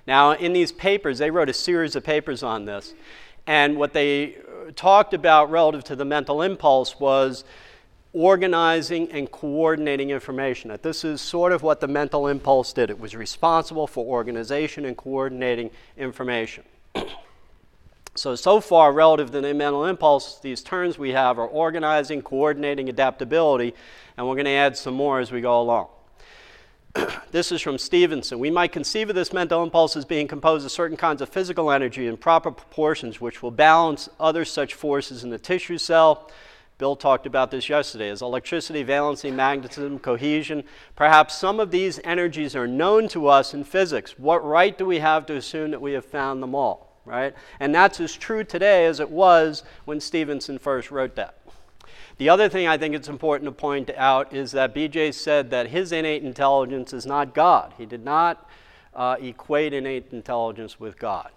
Now, 0.07 0.33
in 0.33 0.53
these 0.53 0.73
papers, 0.73 1.19
they 1.19 1.31
wrote 1.31 1.49
a 1.49 1.53
series 1.55 1.97
of 1.97 2.05
papers 2.05 2.43
on 2.43 2.65
this, 2.65 2.95
and 3.47 3.77
what 3.77 3.93
they 3.93 4.39
talked 4.77 5.15
about 5.15 5.51
relative 5.51 5.85
to 5.85 5.97
the 5.97 6.05
mental 6.05 6.43
impulse 6.43 6.99
was 6.99 7.45
organizing 8.13 9.11
and 9.13 9.31
coordinating 9.31 10.11
information. 10.11 10.71
That 10.71 10.83
this 10.83 11.05
is 11.05 11.21
sort 11.21 11.53
of 11.53 11.63
what 11.63 11.81
the 11.81 11.89
mental 11.89 12.27
impulse 12.27 12.73
did. 12.73 12.91
It 12.91 12.99
was 12.99 13.15
responsible 13.15 13.87
for 13.87 14.05
organization 14.05 14.85
and 14.85 14.97
coordinating 14.97 15.71
information. 15.97 16.65
so, 18.15 18.35
so 18.35 18.61
far, 18.61 18.93
relative 18.93 19.31
to 19.31 19.41
the 19.41 19.55
mental 19.55 19.85
impulse, 19.85 20.41
these 20.41 20.63
terms 20.63 20.99
we 20.99 21.11
have 21.11 21.39
are 21.39 21.47
organizing, 21.47 22.23
coordinating, 22.23 22.89
adaptability, 22.89 23.75
and 24.17 24.27
we're 24.27 24.35
going 24.35 24.45
to 24.45 24.51
add 24.51 24.77
some 24.77 24.95
more 24.95 25.21
as 25.21 25.31
we 25.31 25.41
go 25.41 25.61
along. 25.61 25.89
this 27.31 27.53
is 27.53 27.61
from 27.61 27.79
Stephenson. 27.79 28.39
We 28.39 28.51
might 28.51 28.73
conceive 28.73 29.09
of 29.09 29.15
this 29.15 29.33
mental 29.33 29.63
impulse 29.63 29.97
as 29.97 30.05
being 30.05 30.29
composed 30.29 30.65
of 30.65 30.73
certain 30.73 30.97
kinds 30.97 31.23
of 31.23 31.29
physical 31.29 31.71
energy 31.71 32.07
in 32.07 32.17
proper 32.17 32.51
proportions, 32.51 33.21
which 33.21 33.43
will 33.43 33.51
balance 33.51 34.09
other 34.19 34.45
such 34.45 34.75
forces 34.75 35.25
in 35.25 35.31
the 35.31 35.39
tissue 35.39 35.79
cell 35.79 36.31
Bill 36.81 36.97
talked 36.97 37.27
about 37.27 37.51
this 37.51 37.69
yesterday 37.69 38.09
as 38.09 38.23
electricity, 38.23 38.83
valency, 38.83 39.31
magnetism, 39.31 39.99
cohesion. 39.99 40.65
Perhaps 40.97 41.37
some 41.37 41.61
of 41.61 41.71
these 41.71 42.01
energies 42.05 42.57
are 42.57 42.67
known 42.67 43.07
to 43.09 43.29
us 43.29 43.53
in 43.53 43.65
physics. 43.65 44.19
What 44.19 44.43
right 44.43 44.77
do 44.77 44.87
we 44.87 44.99
have 45.01 45.27
to 45.27 45.37
assume 45.37 45.73
that 45.73 45.83
we 45.83 45.93
have 45.93 46.07
found 46.07 46.43
them 46.43 46.55
all, 46.55 46.99
right? 47.05 47.35
And 47.61 47.75
that's 47.75 48.01
as 48.01 48.17
true 48.17 48.45
today 48.45 48.87
as 48.87 48.99
it 48.99 49.11
was 49.11 49.63
when 49.85 50.01
Stephenson 50.01 50.59
first 50.59 50.91
wrote 50.91 51.17
that. 51.17 51.40
The 52.21 52.29
other 52.29 52.51
thing 52.51 52.67
I 52.69 52.77
think 52.77 52.95
it's 52.95 53.09
important 53.09 53.47
to 53.47 53.53
point 53.53 53.89
out 53.97 54.35
is 54.35 54.53
that 54.53 54.75
BJ 54.75 55.15
said 55.15 55.49
that 55.53 55.69
his 55.69 55.91
innate 55.91 56.23
intelligence 56.23 56.93
is 56.93 57.07
not 57.07 57.35
God. 57.35 57.73
He 57.79 57.87
did 57.87 58.05
not 58.05 58.47
uh, 58.95 59.17
equate 59.19 59.73
innate 59.73 60.13
intelligence 60.13 60.79
with 60.79 60.99
God. 60.99 61.31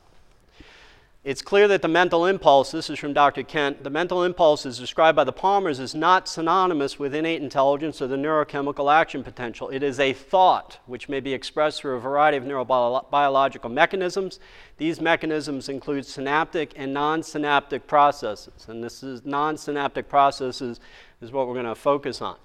It's 1.24 1.42
clear 1.42 1.70
that 1.70 1.82
the 1.82 1.88
mental 1.88 2.26
impulse, 2.26 2.72
this 2.72 2.90
is 2.90 3.00
from 3.00 3.14
Dr. 3.14 3.44
Kent, 3.44 3.86
the 3.86 3.90
mental 3.90 4.26
impulse 4.26 4.66
is 4.66 4.78
described 4.78 5.16
by 5.16 5.24
the 5.24 5.32
Palmers 5.32 5.80
as 5.80 5.96
not 5.96 6.28
synonymous 6.28 7.00
with 7.00 7.16
innate 7.16 7.42
intelligence 7.42 8.02
or 8.02 8.08
the 8.08 8.18
neurochemical 8.18 8.94
action 8.94 9.24
potential. 9.24 9.70
It 9.70 9.84
is 9.84 10.02
a 10.02 10.12
thought 10.12 10.80
which 10.86 11.08
may 11.08 11.22
be 11.22 11.34
expressed 11.34 11.80
through 11.80 11.96
a 11.96 12.00
variety 12.02 12.36
of 12.36 12.44
neurobiological 12.44 13.72
mechanisms. 13.72 14.42
These 14.76 15.00
mechanisms 15.00 15.70
include 15.70 16.06
synaptic 16.06 16.74
and 16.76 16.94
non 16.94 17.24
synaptic 17.24 17.88
processes. 17.88 18.66
And 18.68 18.84
this 18.84 19.02
is 19.02 19.24
non 19.24 19.56
synaptic 19.56 20.10
processes 20.10 20.82
is 21.22 21.32
what 21.32 21.48
we're 21.48 21.54
going 21.54 21.68
to 21.68 21.74
focus 21.74 22.22
on. 22.22 22.36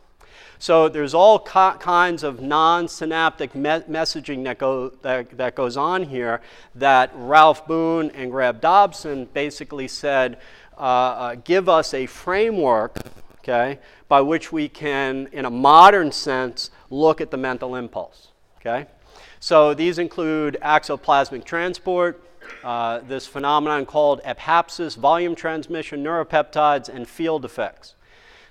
So 0.59 0.89
there's 0.89 1.15
all 1.15 1.39
co- 1.39 1.77
kinds 1.79 2.23
of 2.23 2.41
non-synaptic 2.41 3.55
me- 3.55 3.85
messaging 3.89 4.45
that, 4.45 4.59
go, 4.59 4.91
that, 5.03 5.37
that 5.37 5.55
goes 5.55 5.77
on 5.77 6.05
here 6.05 6.41
that 6.75 7.11
Ralph 7.15 7.67
Boone 7.67 8.11
and 8.11 8.31
Graham 8.31 8.59
Dobson 8.59 9.29
basically 9.33 9.89
said, 9.89 10.39
uh, 10.77 10.81
uh, 10.81 11.35
give 11.37 11.69
us 11.69 11.95
a 11.95 12.07
framework, 12.07 12.97
okay, 13.39 13.79
by 14.09 14.21
which 14.21 14.53
we 14.53 14.69
can, 14.69 15.29
in 15.33 15.45
a 15.45 15.51
modern 15.51 16.13
sense, 16.13 16.71
look 16.91 17.21
at 17.21 17.31
the 17.31 17.37
mental 17.37 17.75
impulse, 17.75 18.29
okay? 18.61 18.87
So 19.41 19.75
these 19.75 19.99
include 19.99 20.57
axoplasmic 20.63 21.45
transport, 21.45 22.23
uh, 22.65 23.01
this 23.01 23.27
phenomenon 23.27 23.87
called 23.87 24.23
ephapsis, 24.23 24.97
volume 24.97 25.35
transmission, 25.35 26.03
neuropeptides, 26.03 26.89
and 26.89 27.09
field 27.09 27.45
effects. 27.45 27.95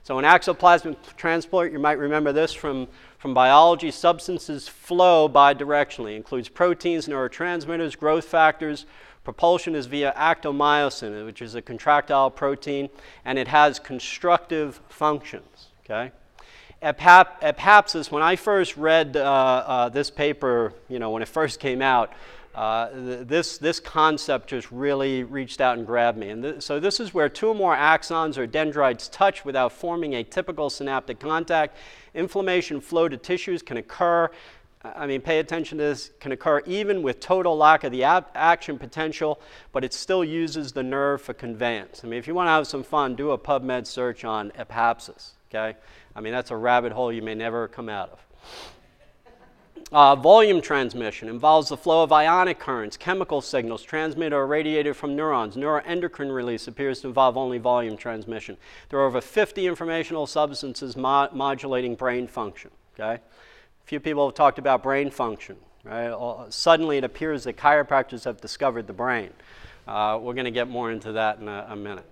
So, 0.07 0.17
in 0.19 0.23
axoplasmic 0.23 0.95
transport, 1.17 1.73
you 1.73 1.79
might 1.79 1.97
remember 1.97 2.31
this 2.31 2.53
from, 2.53 2.87
from 3.17 3.33
biology 3.33 3.91
substances 3.91 4.65
flow 4.65 5.27
bidirectionally, 5.27 6.15
includes 6.15 6.47
proteins, 6.47 7.09
neurotransmitters, 7.09 7.97
growth 7.97 8.23
factors. 8.23 8.85
Propulsion 9.25 9.75
is 9.75 9.85
via 9.85 10.13
actomyosin, 10.15 11.25
which 11.25 11.41
is 11.41 11.55
a 11.55 11.61
contractile 11.61 12.31
protein, 12.31 12.89
and 13.25 13.37
it 13.37 13.49
has 13.49 13.79
constructive 13.79 14.79
functions. 14.87 15.67
Okay? 15.83 16.13
Epap- 16.81 17.41
ephapsis, 17.41 18.09
when 18.09 18.23
I 18.23 18.37
first 18.37 18.77
read 18.77 19.17
uh, 19.17 19.21
uh, 19.21 19.89
this 19.89 20.09
paper, 20.09 20.71
you 20.87 20.99
know, 20.99 21.09
when 21.09 21.21
it 21.21 21.27
first 21.27 21.59
came 21.59 21.81
out, 21.81 22.13
uh, 22.57 22.89
this, 22.93 23.59
this 23.59 23.79
concept 23.79 24.49
just 24.49 24.71
really 24.71 25.23
reached 25.23 25.61
out 25.61 25.77
and 25.77 25.85
grabbed 25.85 26.17
me. 26.17 26.29
And 26.29 26.41
th- 26.41 26.63
so, 26.63 26.79
this 26.79 26.99
is 26.99 27.13
where 27.13 27.29
two 27.29 27.49
or 27.49 27.55
more 27.55 27.75
axons 27.75 28.35
or 28.35 28.47
dendrites 28.47 29.07
touch 29.09 29.45
without 29.45 29.71
forming 29.71 30.15
a 30.15 30.23
typical 30.23 30.71
synaptic 30.71 31.19
contact. 31.19 31.77
Inflammation 32.15 32.81
flow 32.81 33.07
to 33.07 33.15
tissues 33.15 33.61
can 33.61 33.77
occur. 33.77 34.31
I 34.83 35.05
mean, 35.05 35.21
pay 35.21 35.37
attention 35.37 35.77
to 35.77 35.83
this, 35.83 36.09
can 36.19 36.31
occur 36.31 36.63
even 36.65 37.03
with 37.03 37.19
total 37.19 37.55
lack 37.55 37.83
of 37.83 37.91
the 37.91 38.03
ab- 38.03 38.29
action 38.33 38.79
potential, 38.79 39.39
but 39.71 39.83
it 39.83 39.93
still 39.93 40.23
uses 40.23 40.71
the 40.71 40.81
nerve 40.81 41.21
for 41.21 41.35
conveyance. 41.35 42.01
I 42.03 42.07
mean, 42.07 42.17
if 42.17 42.27
you 42.27 42.33
want 42.33 42.47
to 42.47 42.51
have 42.51 42.65
some 42.65 42.81
fun, 42.81 43.15
do 43.15 43.31
a 43.31 43.37
PubMed 43.37 43.85
search 43.85 44.25
on 44.25 44.49
ephapsis, 44.57 45.33
okay? 45.49 45.77
I 46.15 46.21
mean, 46.21 46.33
that's 46.33 46.49
a 46.49 46.57
rabbit 46.57 46.91
hole 46.91 47.13
you 47.13 47.21
may 47.21 47.35
never 47.35 47.67
come 47.67 47.87
out 47.87 48.09
of. 48.13 48.19
Uh, 49.89 50.13
volume 50.17 50.61
transmission 50.61 51.29
involves 51.29 51.69
the 51.69 51.77
flow 51.77 52.03
of 52.03 52.11
ionic 52.11 52.59
currents, 52.59 52.97
chemical 52.97 53.39
signals 53.39 53.83
transmitted 53.83 54.35
or 54.35 54.45
radiated 54.45 54.93
from 54.97 55.15
neurons. 55.15 55.55
Neuroendocrine 55.55 56.33
release 56.33 56.67
appears 56.67 56.99
to 56.99 57.07
involve 57.07 57.37
only 57.37 57.57
volume 57.57 57.95
transmission. 57.95 58.57
There 58.89 58.99
are 58.99 59.05
over 59.05 59.21
50 59.21 59.65
informational 59.65 60.27
substances 60.27 60.97
mo- 60.97 61.29
modulating 61.31 61.95
brain 61.95 62.27
function. 62.27 62.71
Okay? 62.99 63.21
Few 63.85 64.01
people 64.01 64.27
have 64.27 64.35
talked 64.35 64.59
about 64.59 64.83
brain 64.83 65.09
function. 65.09 65.55
Right? 65.85 66.13
Suddenly, 66.49 66.97
it 66.97 67.05
appears 67.05 67.45
that 67.45 67.55
chiropractors 67.55 68.25
have 68.25 68.41
discovered 68.41 68.87
the 68.87 68.93
brain. 68.93 69.31
Uh, 69.87 70.19
we're 70.21 70.33
going 70.33 70.43
to 70.43 70.51
get 70.51 70.67
more 70.67 70.91
into 70.91 71.13
that 71.13 71.39
in 71.39 71.47
a, 71.47 71.67
a 71.69 71.75
minute. 71.77 72.05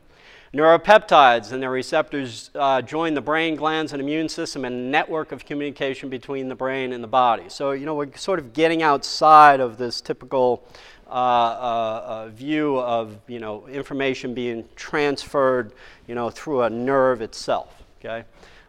Neuropeptides 0.54 1.52
and 1.52 1.62
their 1.62 1.72
receptors 1.72 2.50
uh, 2.56 2.82
join 2.82 3.14
the 3.14 3.22
brain 3.22 3.56
glands 3.56 3.92
and 3.94 4.02
immune 4.02 4.30
system 4.30 4.64
and 4.64 4.92
network 4.92 5.32
of 5.32 5.46
communication 5.46 6.10
between 6.10 6.48
the 6.48 6.56
brain 6.56 6.94
and 6.94 7.04
the 7.04 7.08
body. 7.08 7.46
So, 7.50 7.72
you 7.72 7.86
know, 7.86 7.96
we're 7.96 8.16
sort 8.16 8.40
of 8.40 8.54
getting 8.54 8.82
outside 8.82 9.60
of 9.60 9.78
this 9.78 10.02
typical 10.02 10.64
uh, 11.08 11.12
uh, 11.12 12.04
uh 12.06 12.28
view 12.30 12.80
of, 12.80 13.18
you 13.28 13.40
know, 13.40 13.68
information 13.68 14.34
being 14.34 14.68
transferred, 14.76 15.74
you 16.08 16.16
know, 16.16 16.30
through 16.30 16.62
a 16.62 16.70
nerve 16.70 17.22
itself, 17.22 17.84
okay? 18.00 18.26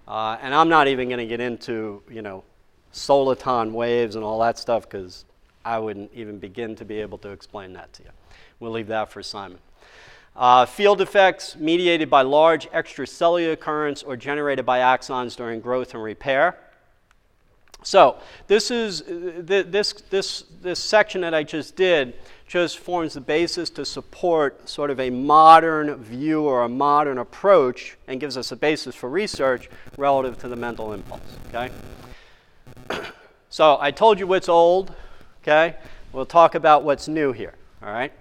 Uh, 0.08 0.36
and 0.40 0.54
I'm 0.54 0.68
not 0.68 0.88
even 0.88 1.08
going 1.08 1.18
to 1.18 1.26
get 1.26 1.40
into, 1.40 2.02
you 2.10 2.22
know, 2.22 2.44
soliton 2.92 3.72
waves 3.72 4.16
and 4.16 4.24
all 4.24 4.40
that 4.40 4.58
stuff 4.58 4.88
because 4.88 5.24
I 5.64 5.78
wouldn't 5.78 6.10
even 6.14 6.38
begin 6.38 6.74
to 6.76 6.84
be 6.84 7.00
able 7.00 7.18
to 7.18 7.30
explain 7.30 7.72
that 7.74 7.92
to 7.94 8.02
you. 8.04 8.10
We'll 8.60 8.72
leave 8.72 8.88
that 8.88 9.10
for 9.10 9.22
Simon. 9.22 9.58
Uh, 10.36 10.66
field 10.66 11.00
effects 11.00 11.56
mediated 11.56 12.10
by 12.10 12.20
large 12.20 12.70
extracellular 12.70 13.58
currents 13.58 14.02
or 14.02 14.16
generated 14.16 14.66
by 14.66 14.80
axons 14.80 15.34
during 15.34 15.60
growth 15.60 15.94
and 15.94 16.02
repair. 16.02 16.58
So 17.82 18.18
this 18.46 18.70
is 18.70 19.04
this 19.06 19.92
this 20.10 20.44
this 20.60 20.78
section 20.78 21.20
that 21.22 21.32
I 21.32 21.42
just 21.42 21.76
did 21.76 22.14
just 22.46 22.78
forms 22.78 23.14
the 23.14 23.20
basis 23.20 23.70
to 23.70 23.84
support 23.84 24.68
sort 24.68 24.90
of 24.90 25.00
a 25.00 25.08
modern 25.08 25.94
view 25.96 26.42
or 26.42 26.64
a 26.64 26.68
modern 26.68 27.18
approach 27.18 27.96
and 28.06 28.20
gives 28.20 28.36
us 28.36 28.52
a 28.52 28.56
basis 28.56 28.94
for 28.94 29.08
research 29.08 29.70
relative 29.96 30.36
to 30.38 30.48
the 30.48 30.56
mental 30.56 30.92
impulse. 30.92 31.20
Okay. 31.48 31.70
So 33.48 33.78
I 33.80 33.90
told 33.90 34.18
you 34.18 34.26
what's 34.26 34.50
old. 34.50 34.94
Okay. 35.42 35.76
We'll 36.12 36.26
talk 36.26 36.54
about 36.56 36.82
what's 36.82 37.08
new 37.08 37.32
here. 37.32 37.54
All 37.80 37.90
right. 37.90 38.12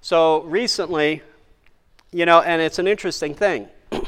So 0.00 0.42
recently, 0.44 1.22
you 2.12 2.26
know, 2.26 2.40
and 2.40 2.60
it's 2.60 2.78
an 2.78 2.86
interesting 2.86 3.34
thing. 3.34 3.68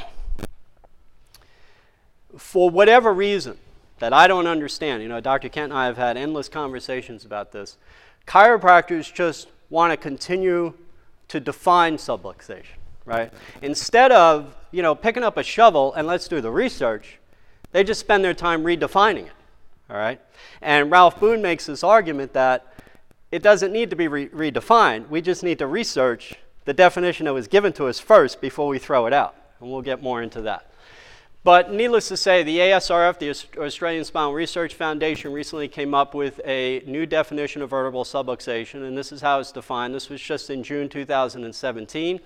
For 2.37 2.69
whatever 2.69 3.13
reason 3.13 3.57
that 3.99 4.11
I 4.13 4.27
don't 4.27 4.47
understand, 4.47 5.01
you 5.03 5.09
know, 5.09 5.19
Dr. 5.19 5.49
Kent 5.49 5.71
and 5.71 5.79
I 5.79 5.85
have 5.85 5.97
had 5.97 6.17
endless 6.17 6.49
conversations 6.49 7.23
about 7.25 7.51
this. 7.51 7.77
Chiropractors 8.27 9.13
just 9.13 9.47
want 9.69 9.91
to 9.91 9.97
continue 9.97 10.73
to 11.29 11.39
define 11.39 11.97
subluxation, 11.97 12.65
right? 13.05 13.31
Instead 13.61 14.11
of, 14.11 14.55
you 14.71 14.81
know, 14.81 14.93
picking 14.93 15.23
up 15.23 15.37
a 15.37 15.43
shovel 15.43 15.93
and 15.93 16.05
let's 16.07 16.27
do 16.27 16.41
the 16.41 16.51
research, 16.51 17.19
they 17.71 17.83
just 17.83 17.99
spend 17.99 18.23
their 18.23 18.33
time 18.33 18.63
redefining 18.63 19.27
it, 19.27 19.33
all 19.89 19.97
right? 19.97 20.19
And 20.61 20.91
Ralph 20.91 21.19
Boone 21.19 21.41
makes 21.41 21.65
this 21.65 21.83
argument 21.83 22.33
that 22.33 22.73
it 23.31 23.41
doesn't 23.41 23.71
need 23.71 23.89
to 23.89 23.95
be 23.95 24.07
re- 24.07 24.29
redefined. 24.29 25.09
We 25.09 25.21
just 25.21 25.43
need 25.43 25.59
to 25.59 25.67
research 25.67 26.35
the 26.65 26.73
definition 26.73 27.25
that 27.25 27.33
was 27.33 27.47
given 27.47 27.73
to 27.73 27.87
us 27.87 27.99
first 27.99 28.41
before 28.41 28.67
we 28.67 28.79
throw 28.79 29.05
it 29.05 29.13
out. 29.13 29.35
And 29.59 29.69
we'll 29.69 29.81
get 29.81 30.01
more 30.01 30.21
into 30.21 30.41
that. 30.41 30.69
But 31.43 31.73
needless 31.73 32.07
to 32.07 32.15
say, 32.15 32.41
the 32.43 32.59
ASRF, 32.59 33.19
the 33.19 33.61
Australian 33.61 34.05
Spinal 34.05 34.33
Research 34.33 34.75
Foundation, 34.75 35.33
recently 35.33 35.67
came 35.67 35.93
up 35.93 36.13
with 36.13 36.39
a 36.45 36.81
new 36.85 37.05
definition 37.05 37.61
of 37.61 37.69
vertebral 37.69 38.05
subluxation, 38.05 38.87
and 38.87 38.97
this 38.97 39.11
is 39.11 39.19
how 39.19 39.39
it's 39.41 39.51
defined. 39.51 39.93
This 39.93 40.09
was 40.09 40.21
just 40.21 40.49
in 40.49 40.63
June 40.63 40.87
2017. 40.87 42.21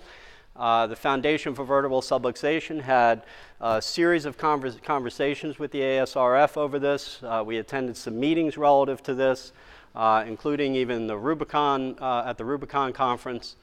Uh, 0.55 0.87
the 0.87 0.95
Foundation 0.95 1.53
for 1.53 1.63
Vertebral 1.63 2.01
Subluxation 2.01 2.81
had 2.81 3.23
a 3.61 3.79
series 3.79 4.25
of 4.25 4.37
convers- 4.37 4.77
conversations 4.83 5.59
with 5.59 5.71
the 5.71 5.81
ASRF 5.81 6.57
over 6.57 6.79
this. 6.79 7.19
Uh, 7.21 7.43
we 7.45 7.57
attended 7.57 7.95
some 7.95 8.19
meetings 8.19 8.57
relative 8.57 9.03
to 9.03 9.13
this, 9.13 9.51
uh, 9.95 10.23
including 10.27 10.75
even 10.75 11.05
the 11.05 11.17
Rubicon 11.17 11.95
uh, 11.99 12.23
at 12.25 12.39
the 12.39 12.45
Rubicon 12.45 12.91
conference. 12.91 13.55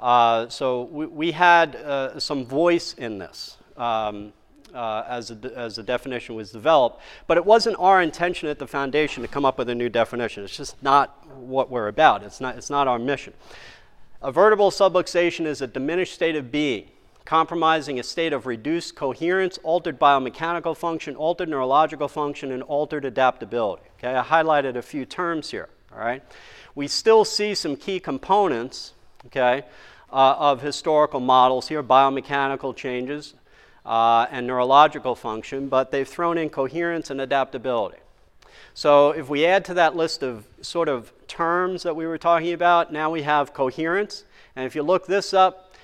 Uh, 0.00 0.48
so 0.48 0.84
we, 0.84 1.06
we 1.06 1.32
had 1.32 1.76
uh, 1.76 2.18
some 2.18 2.44
voice 2.44 2.94
in 2.94 3.18
this. 3.18 3.56
Um, 3.76 4.32
uh, 4.74 5.04
as, 5.08 5.30
a, 5.30 5.52
as 5.56 5.78
a 5.78 5.82
definition 5.82 6.34
was 6.34 6.52
developed. 6.52 7.00
But 7.26 7.36
it 7.36 7.44
wasn't 7.44 7.76
our 7.78 8.00
intention 8.02 8.48
at 8.48 8.58
the 8.58 8.66
foundation 8.66 9.22
to 9.22 9.28
come 9.28 9.44
up 9.44 9.58
with 9.58 9.68
a 9.68 9.74
new 9.74 9.88
definition. 9.88 10.44
It's 10.44 10.56
just 10.56 10.80
not 10.82 11.26
what 11.36 11.70
we're 11.70 11.88
about, 11.88 12.22
it's 12.22 12.40
not, 12.40 12.56
it's 12.56 12.70
not 12.70 12.86
our 12.88 12.98
mission. 12.98 13.32
A 14.22 14.30
vertebral 14.30 14.70
subluxation 14.70 15.46
is 15.46 15.62
a 15.62 15.66
diminished 15.66 16.14
state 16.14 16.36
of 16.36 16.52
being, 16.52 16.90
compromising 17.24 17.98
a 17.98 18.02
state 18.02 18.32
of 18.32 18.46
reduced 18.46 18.94
coherence, 18.94 19.58
altered 19.62 19.98
biomechanical 19.98 20.76
function, 20.76 21.16
altered 21.16 21.48
neurological 21.48 22.06
function, 22.06 22.52
and 22.52 22.62
altered 22.64 23.04
adaptability. 23.04 23.82
Okay, 23.98 24.14
I 24.14 24.22
highlighted 24.22 24.76
a 24.76 24.82
few 24.82 25.06
terms 25.06 25.50
here. 25.50 25.70
All 25.92 26.00
right, 26.00 26.22
we 26.74 26.86
still 26.86 27.24
see 27.24 27.54
some 27.54 27.76
key 27.76 27.98
components. 27.98 28.92
Okay, 29.26 29.64
uh, 30.12 30.36
of 30.38 30.62
historical 30.62 31.20
models 31.20 31.68
here, 31.68 31.82
biomechanical 31.82 32.74
changes, 32.74 33.34
uh, 33.86 34.26
and 34.30 34.46
neurological 34.46 35.14
function, 35.14 35.68
but 35.68 35.90
they've 35.90 36.08
thrown 36.08 36.38
in 36.38 36.50
coherence 36.50 37.10
and 37.10 37.20
adaptability. 37.20 37.98
So 38.74 39.10
if 39.10 39.28
we 39.28 39.44
add 39.46 39.64
to 39.66 39.74
that 39.74 39.96
list 39.96 40.22
of 40.22 40.46
sort 40.60 40.88
of 40.88 41.12
terms 41.26 41.82
that 41.82 41.96
we 41.96 42.06
were 42.06 42.18
talking 42.18 42.52
about, 42.52 42.92
now 42.92 43.10
we 43.10 43.22
have 43.22 43.52
coherence. 43.52 44.24
And 44.56 44.66
if 44.66 44.74
you 44.74 44.82
look 44.82 45.06
this 45.06 45.34
up, 45.34 45.74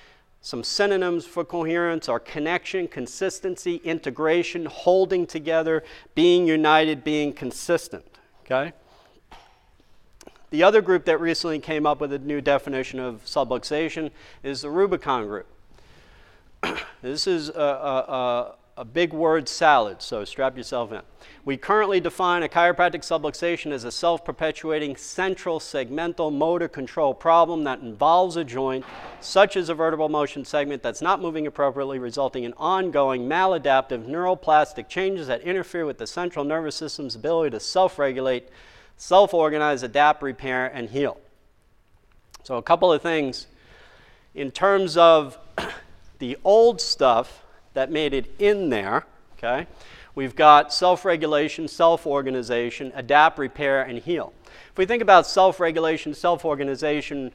some 0.41 0.63
synonyms 0.63 1.25
for 1.25 1.43
coherence 1.43 2.07
are 2.07 2.19
connection, 2.19 2.87
consistency, 2.87 3.77
integration, 3.83 4.65
holding 4.65 5.25
together, 5.27 5.83
being 6.15 6.47
united, 6.47 7.03
being 7.03 7.33
consistent. 7.33 8.05
Okay? 8.45 8.71
The 10.49 10.63
other 10.63 10.81
group 10.81 11.03
that 11.05 11.19
recently 11.19 11.59
came 11.59 11.85
up 11.85 11.99
with 11.99 12.13
a 12.13 12.19
new 12.19 12.39
definition 12.39 12.99
of 12.99 13.25
subluxation 13.25 14.11
is 14.43 14.61
the 14.61 14.69
Rubicon 14.69 15.27
group. 15.27 15.47
this 17.01 17.27
is 17.27 17.49
a, 17.49 17.53
a, 17.53 18.55
a, 18.77 18.85
big 18.85 19.11
word 19.11 19.49
salad, 19.49 20.01
so 20.01 20.23
strap 20.23 20.55
yourself 20.55 20.93
in. 20.93 21.01
We 21.43 21.57
currently 21.57 21.99
define 21.99 22.43
a 22.43 22.47
chiropractic 22.47 23.01
subluxation 23.01 23.73
as 23.73 23.83
a 23.83 23.91
self 23.91 24.23
perpetuating 24.23 24.95
central 24.95 25.59
segmental 25.59 26.33
motor 26.33 26.69
control 26.69 27.13
problem 27.13 27.65
that 27.65 27.81
involves 27.81 28.37
a 28.37 28.45
joint, 28.45 28.85
such 29.19 29.57
as 29.57 29.67
a 29.67 29.73
vertebral 29.73 30.07
motion 30.07 30.45
segment, 30.45 30.81
that's 30.81 31.01
not 31.01 31.21
moving 31.21 31.45
appropriately, 31.45 31.99
resulting 31.99 32.45
in 32.45 32.53
ongoing 32.53 33.27
maladaptive 33.27 34.07
neuroplastic 34.07 34.87
changes 34.87 35.27
that 35.27 35.41
interfere 35.41 35.85
with 35.85 35.97
the 35.97 36.07
central 36.07 36.45
nervous 36.45 36.75
system's 36.75 37.15
ability 37.15 37.49
to 37.51 37.59
self 37.59 37.99
regulate 37.99 38.47
self 38.97 39.33
organize, 39.33 39.83
adapt, 39.83 40.21
repair, 40.21 40.67
and 40.67 40.89
heal. 40.89 41.17
So, 42.43 42.57
a 42.57 42.61
couple 42.61 42.91
of 42.91 43.01
things 43.01 43.47
in 44.35 44.51
terms 44.51 44.97
of 44.97 45.37
the 46.19 46.37
old 46.43 46.81
stuff 46.81 47.43
that 47.73 47.91
made 47.91 48.13
it 48.13 48.33
in 48.39 48.69
there, 48.69 49.05
okay? 49.37 49.67
We've 50.15 50.35
got 50.35 50.73
self 50.73 51.05
regulation, 51.05 51.67
self 51.67 52.07
organization, 52.07 52.91
adapt, 52.95 53.37
repair, 53.37 53.83
and 53.83 53.99
heal. 53.99 54.33
If 54.71 54.77
we 54.77 54.85
think 54.85 55.01
about 55.01 55.27
self 55.27 55.59
regulation, 55.59 56.13
self 56.13 56.43
organization, 56.43 57.31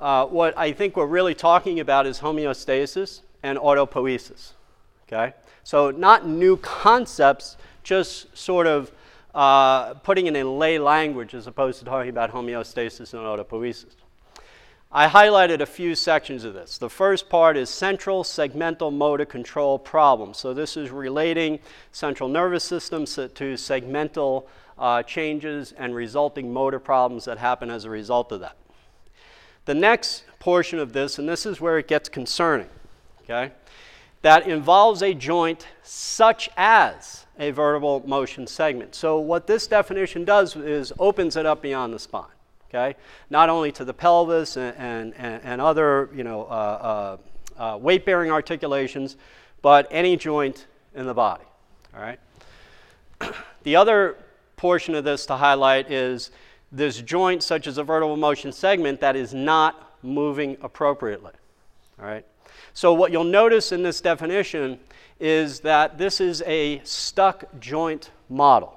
uh, 0.00 0.26
what 0.26 0.56
I 0.58 0.72
think 0.72 0.96
we're 0.96 1.06
really 1.06 1.34
talking 1.34 1.78
about 1.78 2.06
is 2.06 2.20
homeostasis 2.20 3.20
and 3.42 3.56
autopoiesis. 3.58 4.52
Okay? 5.06 5.34
So, 5.62 5.90
not 5.90 6.26
new 6.26 6.56
concepts, 6.56 7.56
just 7.84 8.36
sort 8.36 8.66
of 8.66 8.90
uh, 9.34 9.94
putting 9.94 10.26
it 10.26 10.36
in 10.36 10.58
lay 10.58 10.78
language 10.78 11.34
as 11.34 11.46
opposed 11.46 11.80
to 11.80 11.84
talking 11.84 12.10
about 12.10 12.32
homeostasis 12.32 13.12
and 13.12 13.22
autopoiesis. 13.22 13.94
I 14.96 15.08
highlighted 15.08 15.60
a 15.60 15.66
few 15.66 15.96
sections 15.96 16.44
of 16.44 16.54
this. 16.54 16.78
The 16.78 16.88
first 16.88 17.28
part 17.28 17.56
is 17.56 17.68
central 17.68 18.22
segmental 18.22 18.92
motor 18.92 19.24
control 19.24 19.76
problems. 19.76 20.38
So, 20.38 20.54
this 20.54 20.76
is 20.76 20.90
relating 20.90 21.58
central 21.90 22.28
nervous 22.28 22.62
systems 22.62 23.16
to 23.16 23.28
segmental 23.28 24.46
uh, 24.78 25.02
changes 25.02 25.72
and 25.76 25.96
resulting 25.96 26.52
motor 26.52 26.78
problems 26.78 27.24
that 27.24 27.38
happen 27.38 27.70
as 27.70 27.84
a 27.84 27.90
result 27.90 28.30
of 28.30 28.38
that. 28.40 28.56
The 29.64 29.74
next 29.74 30.24
portion 30.38 30.78
of 30.78 30.92
this, 30.92 31.18
and 31.18 31.28
this 31.28 31.44
is 31.44 31.60
where 31.60 31.78
it 31.78 31.88
gets 31.88 32.08
concerning, 32.08 32.68
okay, 33.24 33.50
that 34.24 34.46
involves 34.46 35.02
a 35.02 35.12
joint 35.12 35.66
such 35.82 36.48
as 36.56 37.26
a 37.38 37.50
vertebral 37.50 38.02
motion 38.06 38.46
segment. 38.46 38.94
So, 38.94 39.18
what 39.18 39.46
this 39.46 39.66
definition 39.66 40.24
does 40.24 40.56
is 40.56 40.94
opens 40.98 41.36
it 41.36 41.44
up 41.44 41.60
beyond 41.60 41.92
the 41.92 41.98
spine, 41.98 42.24
okay? 42.70 42.96
Not 43.28 43.50
only 43.50 43.70
to 43.72 43.84
the 43.84 43.92
pelvis 43.92 44.56
and, 44.56 45.12
and, 45.18 45.42
and 45.44 45.60
other, 45.60 46.08
you 46.14 46.24
know, 46.24 46.44
uh, 46.44 47.18
uh, 47.58 47.62
uh, 47.62 47.76
weight 47.76 48.06
bearing 48.06 48.30
articulations, 48.30 49.16
but 49.60 49.86
any 49.90 50.16
joint 50.16 50.68
in 50.94 51.04
the 51.04 51.12
body, 51.12 51.44
all 51.94 52.00
right? 52.00 52.18
the 53.64 53.76
other 53.76 54.16
portion 54.56 54.94
of 54.94 55.04
this 55.04 55.26
to 55.26 55.36
highlight 55.36 55.90
is 55.90 56.30
this 56.72 57.02
joint, 57.02 57.42
such 57.42 57.66
as 57.66 57.76
a 57.76 57.84
vertebral 57.84 58.16
motion 58.16 58.52
segment, 58.52 59.00
that 59.00 59.16
is 59.16 59.34
not 59.34 59.98
moving 60.02 60.56
appropriately, 60.62 61.32
all 62.00 62.06
right? 62.06 62.24
So, 62.76 62.92
what 62.92 63.12
you'll 63.12 63.22
notice 63.22 63.70
in 63.70 63.84
this 63.84 64.00
definition 64.00 64.80
is 65.20 65.60
that 65.60 65.96
this 65.96 66.20
is 66.20 66.42
a 66.42 66.80
stuck 66.82 67.44
joint 67.60 68.10
model. 68.28 68.76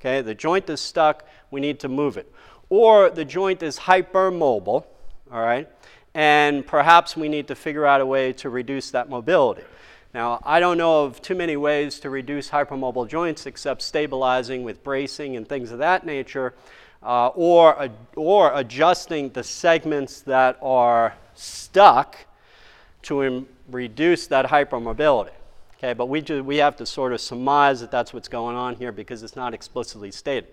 Okay, 0.00 0.20
the 0.20 0.34
joint 0.34 0.70
is 0.70 0.80
stuck, 0.80 1.26
we 1.50 1.60
need 1.60 1.80
to 1.80 1.88
move 1.88 2.16
it. 2.16 2.32
Or 2.68 3.10
the 3.10 3.24
joint 3.24 3.64
is 3.64 3.80
hypermobile, 3.80 4.84
all 4.86 4.86
right, 5.30 5.68
and 6.14 6.64
perhaps 6.64 7.16
we 7.16 7.28
need 7.28 7.48
to 7.48 7.56
figure 7.56 7.84
out 7.84 8.00
a 8.00 8.06
way 8.06 8.32
to 8.34 8.48
reduce 8.48 8.92
that 8.92 9.10
mobility. 9.10 9.64
Now, 10.14 10.40
I 10.44 10.60
don't 10.60 10.78
know 10.78 11.04
of 11.04 11.20
too 11.20 11.34
many 11.34 11.56
ways 11.56 11.98
to 12.00 12.10
reduce 12.10 12.48
hypermobile 12.48 13.08
joints 13.08 13.46
except 13.46 13.82
stabilizing 13.82 14.62
with 14.62 14.84
bracing 14.84 15.36
and 15.36 15.48
things 15.48 15.72
of 15.72 15.78
that 15.78 16.06
nature, 16.06 16.54
uh, 17.02 17.28
or, 17.28 17.88
or 18.14 18.52
adjusting 18.54 19.30
the 19.30 19.42
segments 19.42 20.20
that 20.22 20.58
are 20.62 21.14
stuck 21.34 22.18
to 23.02 23.22
Im- 23.22 23.48
reduce 23.68 24.26
that 24.28 24.46
hypermobility. 24.46 25.32
Okay, 25.78 25.94
but 25.94 26.06
we, 26.06 26.20
do, 26.20 26.44
we 26.44 26.58
have 26.58 26.76
to 26.76 26.86
sort 26.86 27.12
of 27.12 27.20
surmise 27.20 27.80
that 27.80 27.90
that's 27.90 28.14
what's 28.14 28.28
going 28.28 28.54
on 28.54 28.76
here 28.76 28.92
because 28.92 29.22
it's 29.22 29.34
not 29.34 29.52
explicitly 29.52 30.12
stated. 30.12 30.48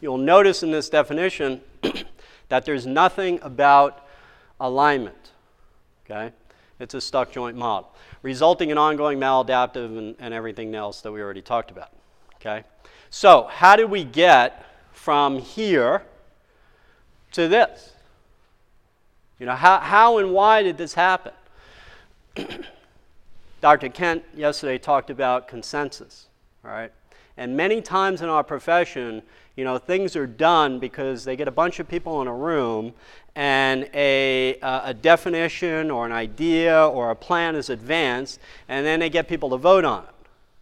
You'll 0.00 0.18
notice 0.18 0.62
in 0.62 0.70
this 0.70 0.90
definition 0.90 1.62
that 2.48 2.66
there's 2.66 2.86
nothing 2.86 3.38
about 3.42 4.06
alignment. 4.60 5.32
Okay? 6.04 6.32
It's 6.78 6.92
a 6.92 7.00
stuck 7.00 7.32
joint 7.32 7.56
model, 7.56 7.90
resulting 8.20 8.68
in 8.68 8.76
ongoing 8.76 9.18
maladaptive 9.18 9.96
and, 9.96 10.14
and 10.18 10.34
everything 10.34 10.74
else 10.74 11.00
that 11.00 11.10
we 11.10 11.22
already 11.22 11.40
talked 11.40 11.70
about. 11.70 11.90
Okay? 12.34 12.64
So, 13.08 13.48
how 13.50 13.76
do 13.76 13.86
we 13.86 14.04
get 14.04 14.66
from 14.92 15.38
here 15.38 16.02
to 17.32 17.48
this? 17.48 17.92
You 19.38 19.46
know, 19.46 19.54
how, 19.54 19.78
how 19.80 20.18
and 20.18 20.32
why 20.32 20.62
did 20.62 20.78
this 20.78 20.94
happen? 20.94 21.32
Dr. 23.60 23.88
Kent 23.88 24.24
yesterday 24.34 24.78
talked 24.78 25.10
about 25.10 25.48
consensus, 25.48 26.28
right? 26.62 26.92
And 27.36 27.56
many 27.56 27.82
times 27.82 28.22
in 28.22 28.28
our 28.28 28.42
profession, 28.42 29.22
you 29.56 29.64
know, 29.64 29.76
things 29.76 30.16
are 30.16 30.26
done 30.26 30.78
because 30.78 31.24
they 31.24 31.36
get 31.36 31.48
a 31.48 31.52
bunch 31.52 31.80
of 31.80 31.88
people 31.88 32.22
in 32.22 32.28
a 32.28 32.34
room 32.34 32.94
and 33.34 33.88
a, 33.92 34.58
uh, 34.60 34.90
a 34.90 34.94
definition 34.94 35.90
or 35.90 36.06
an 36.06 36.12
idea 36.12 36.86
or 36.86 37.10
a 37.10 37.14
plan 37.14 37.56
is 37.56 37.68
advanced, 37.68 38.40
and 38.68 38.86
then 38.86 39.00
they 39.00 39.10
get 39.10 39.28
people 39.28 39.50
to 39.50 39.58
vote 39.58 39.84
on 39.84 40.04
it. 40.04 40.10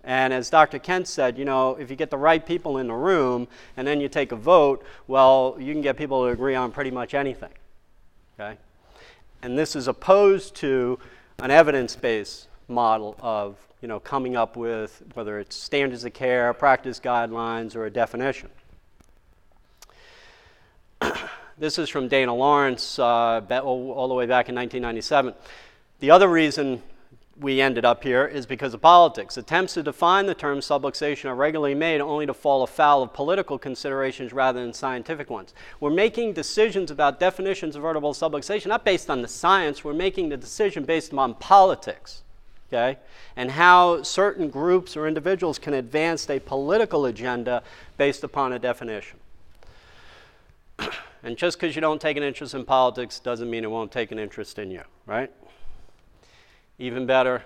And 0.03 0.33
as 0.33 0.51
Dr. 0.51 0.81
Kent 0.81 1.07
said, 1.07 1.39
you 1.39 1.45
know, 1.45 1.77
if 1.77 1.91
you 1.91 1.97
get 1.97 2.11
the 2.11 2.19
right 2.19 2.45
people 2.45 2.79
in 2.79 2.89
the 2.89 2.95
room 2.95 3.49
and 3.77 3.87
then 3.87 4.01
you 4.01 4.09
take 4.09 4.33
a 4.33 4.37
vote, 4.37 4.85
well, 5.07 5.57
you 5.59 5.73
can 5.73 5.81
get 5.81 5.97
people 5.97 6.25
to 6.25 6.31
agree 6.31 6.55
on 6.55 6.73
pretty 6.73 6.91
much 6.91 7.15
anything. 7.15 7.53
Okay? 8.39 8.59
And 9.43 9.59
this 9.59 9.77
is 9.77 9.89
opposed 9.89 10.55
to 10.57 10.99
an 11.39 11.51
evidence 11.51 11.97
based 11.97 12.49
model 12.69 13.17
of 13.21 13.57
you 13.85 13.89
know, 13.89 14.01
coming 14.01 14.35
up 14.35 14.57
with 14.57 15.03
whether 15.13 15.39
it's 15.39 15.55
standards 15.55 16.07
of 16.07 16.15
care, 16.15 16.55
practice 16.55 16.99
guidelines, 16.99 17.77
or 17.77 17.85
a 17.85 17.91
definition. 17.91 18.49
this 21.59 21.79
is 21.79 21.91
from 21.91 22.09
Dana 22.09 22.35
Lawrence 22.35 22.99
uh, 22.99 23.43
all 23.63 24.09
the 24.09 24.15
way 24.15 24.25
back 24.25 24.49
in 24.49 24.55
1997. 24.55 25.35
The 26.01 26.11
other 26.11 26.29
reason 26.29 26.83
we 27.41 27.61
ended 27.61 27.85
up 27.85 28.03
here 28.05 28.27
is 28.27 28.47
because 28.47 28.75
of 28.75 28.81
politics. 28.81 29.37
Attempts 29.37 29.75
to 29.75 29.83
define 29.83 30.27
the 30.27 30.35
term 30.35 30.61
subluxation 30.61 31.27
are 31.27 31.35
regularly 31.35 31.75
made 31.75 32.01
only 32.01 32.27
to 32.27 32.35
fall 32.35 32.63
afoul 32.63 33.03
of 33.03 33.13
political 33.13 33.59
considerations 33.59 34.33
rather 34.33 34.61
than 34.61 34.73
scientific 34.73 35.31
ones. 35.31 35.53
We're 35.81 35.91
making 35.91 36.35
decisions 36.35 36.91
about 36.91 37.19
definitions 37.19 37.75
of 37.75 37.83
vertebral 37.83 38.15
subluxation 38.15 38.67
not 38.67 38.85
based 38.85 39.11
on 39.11 39.23
the 39.23 39.29
science, 39.29 39.83
we're 39.83 39.95
making 39.95 40.29
the 40.29 40.37
decision 40.37 40.85
based 40.85 41.13
on 41.13 41.35
politics. 41.35 42.23
Okay? 42.69 42.99
And 43.37 43.51
how 43.51 44.03
certain 44.03 44.49
groups 44.49 44.97
or 44.97 45.07
individuals 45.09 45.59
can 45.59 45.75
advance 45.75 46.29
a 46.31 46.39
political 46.39 47.07
agenda 47.07 47.63
based 47.97 48.23
upon 48.25 48.53
a 48.53 48.59
definition. 48.59 49.19
and 51.23 51.37
just 51.37 51.59
because 51.59 51.75
you 51.75 51.81
don't 51.81 52.01
take 52.01 52.17
an 52.17 52.23
interest 52.23 52.55
in 52.55 52.65
politics 52.65 53.19
doesn't 53.19 53.51
mean 53.51 53.65
it 53.65 53.71
won't 53.71 53.93
take 53.93 54.13
an 54.13 54.19
interest 54.19 54.59
in 54.59 54.71
you, 54.71 54.83
right? 55.07 55.31
Even 56.79 57.07
better, 57.07 57.45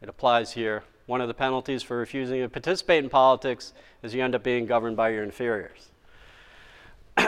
it 0.00 0.08
applies 0.08 0.52
here. 0.52 0.84
One 1.06 1.20
of 1.20 1.28
the 1.28 1.34
penalties 1.34 1.82
for 1.82 1.96
refusing 1.96 2.40
to 2.40 2.48
participate 2.48 3.02
in 3.02 3.10
politics 3.10 3.72
is 4.02 4.14
you 4.14 4.22
end 4.22 4.34
up 4.34 4.44
being 4.44 4.66
governed 4.66 4.96
by 4.96 5.08
your 5.08 5.24
inferiors. 5.24 5.90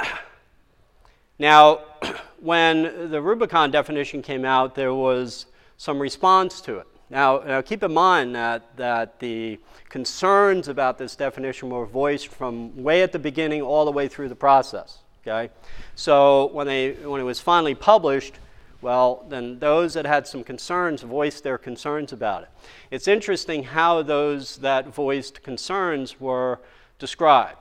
now, 1.38 1.81
when 2.40 3.11
the 3.11 3.20
Rubicon 3.20 3.70
definition 3.70 4.22
came 4.22 4.44
out, 4.44 4.74
there 4.74 4.94
was 4.94 5.46
some 5.76 5.98
response 5.98 6.61
to 6.61 6.78
it. 6.78 6.87
Now, 7.11 7.42
now, 7.44 7.61
keep 7.61 7.83
in 7.83 7.92
mind 7.92 8.35
that, 8.37 8.74
that 8.76 9.18
the 9.18 9.59
concerns 9.90 10.68
about 10.68 10.96
this 10.96 11.14
definition 11.14 11.68
were 11.68 11.85
voiced 11.85 12.28
from 12.28 12.83
way 12.83 13.02
at 13.02 13.12
the 13.12 13.18
beginning 13.18 13.61
all 13.61 13.85
the 13.85 13.92
way 13.92 14.09
through 14.09 14.31
the 14.31 14.35
process. 14.35 15.00
Okay? 15.20 15.52
So 15.94 16.46
when, 16.52 16.66
they, 16.66 16.92
when 16.92 17.20
it 17.20 17.24
was 17.24 17.38
finally 17.38 17.74
published, 17.74 18.38
well, 18.82 19.24
then 19.28 19.58
those 19.60 19.94
that 19.94 20.04
had 20.04 20.26
some 20.26 20.44
concerns 20.44 21.02
voiced 21.02 21.44
their 21.44 21.56
concerns 21.56 22.12
about 22.12 22.42
it. 22.42 22.48
It's 22.90 23.08
interesting 23.08 23.62
how 23.64 24.02
those 24.02 24.56
that 24.58 24.88
voiced 24.88 25.42
concerns 25.42 26.20
were 26.20 26.60
described 26.98 27.56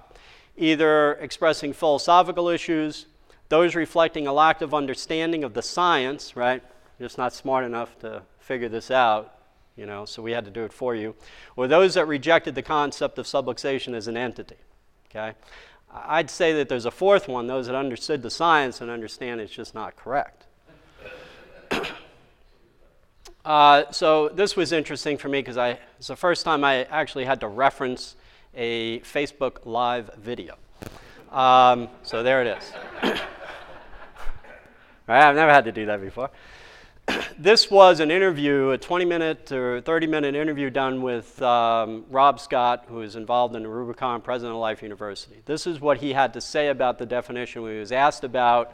either 0.57 1.13
expressing 1.13 1.73
philosophical 1.73 2.49
issues, 2.49 3.07
those 3.49 3.73
reflecting 3.73 4.27
a 4.27 4.33
lack 4.33 4.61
of 4.61 4.73
understanding 4.73 5.43
of 5.43 5.53
the 5.53 5.61
science, 5.61 6.35
right? 6.35 6.61
Just 6.99 7.17
not 7.17 7.33
smart 7.33 7.65
enough 7.65 7.97
to 7.99 8.21
figure 8.39 8.69
this 8.69 8.91
out, 8.91 9.33
you 9.75 9.85
know, 9.85 10.05
so 10.05 10.21
we 10.21 10.31
had 10.31 10.45
to 10.45 10.51
do 10.51 10.63
it 10.63 10.73
for 10.73 10.95
you, 10.95 11.15
or 11.55 11.67
those 11.67 11.95
that 11.95 12.05
rejected 12.05 12.53
the 12.53 12.61
concept 12.61 13.17
of 13.17 13.25
subluxation 13.25 13.93
as 13.93 14.07
an 14.07 14.17
entity, 14.17 14.57
okay? 15.09 15.33
I'd 15.91 16.29
say 16.29 16.53
that 16.53 16.69
there's 16.69 16.85
a 16.85 16.91
fourth 16.91 17.27
one, 17.27 17.47
those 17.47 17.67
that 17.67 17.75
understood 17.75 18.21
the 18.21 18.29
science 18.29 18.81
and 18.81 18.91
understand 18.91 19.41
it's 19.41 19.51
just 19.51 19.73
not 19.73 19.95
correct. 19.95 20.40
Uh, 23.43 23.91
so 23.91 24.29
this 24.29 24.55
was 24.55 24.71
interesting 24.71 25.17
for 25.17 25.27
me 25.27 25.39
because 25.41 25.57
it's 25.97 26.07
the 26.07 26.15
first 26.15 26.45
time 26.45 26.63
I 26.63 26.83
actually 26.85 27.25
had 27.25 27.39
to 27.39 27.47
reference 27.47 28.15
a 28.53 28.99
Facebook 28.99 29.65
Live 29.65 30.11
video. 30.17 30.55
Um, 31.31 31.89
so 32.03 32.21
there 32.21 32.41
it 32.41 32.57
is. 32.57 32.71
right, 35.07 35.27
I've 35.27 35.35
never 35.35 35.51
had 35.51 35.65
to 35.65 35.71
do 35.71 35.87
that 35.87 36.01
before. 36.01 36.29
this 37.39 37.71
was 37.71 37.99
an 37.99 38.11
interview, 38.11 38.71
a 38.71 38.77
20 38.77 39.05
minute 39.05 39.51
or 39.51 39.81
30 39.81 40.05
minute 40.05 40.35
interview 40.35 40.69
done 40.69 41.01
with 41.01 41.41
um, 41.41 42.05
Rob 42.11 42.39
Scott, 42.39 42.85
who 42.89 43.01
is 43.01 43.15
involved 43.15 43.55
in 43.55 43.63
the 43.63 43.69
Rubicon, 43.69 44.21
president 44.21 44.53
of 44.53 44.61
Life 44.61 44.83
University. 44.83 45.41
This 45.45 45.65
is 45.65 45.79
what 45.79 45.97
he 45.97 46.13
had 46.13 46.33
to 46.33 46.41
say 46.41 46.67
about 46.67 46.99
the 46.99 47.07
definition 47.07 47.63
he 47.63 47.79
was 47.79 47.91
asked 47.91 48.23
about 48.23 48.73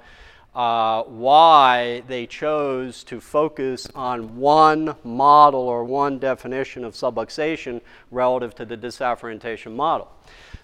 uh, 0.57 1.03
why 1.03 2.01
they 2.07 2.25
chose 2.25 3.03
to 3.03 3.21
focus 3.21 3.87
on 3.93 4.37
one 4.37 4.95
model 5.03 5.61
or 5.61 5.83
one 5.83 6.17
definition 6.17 6.83
of 6.83 6.95
subluxation 6.95 7.79
relative 8.09 8.55
to 8.55 8.65
the 8.65 8.75
disafferentation 8.75 9.75
model. 9.75 10.11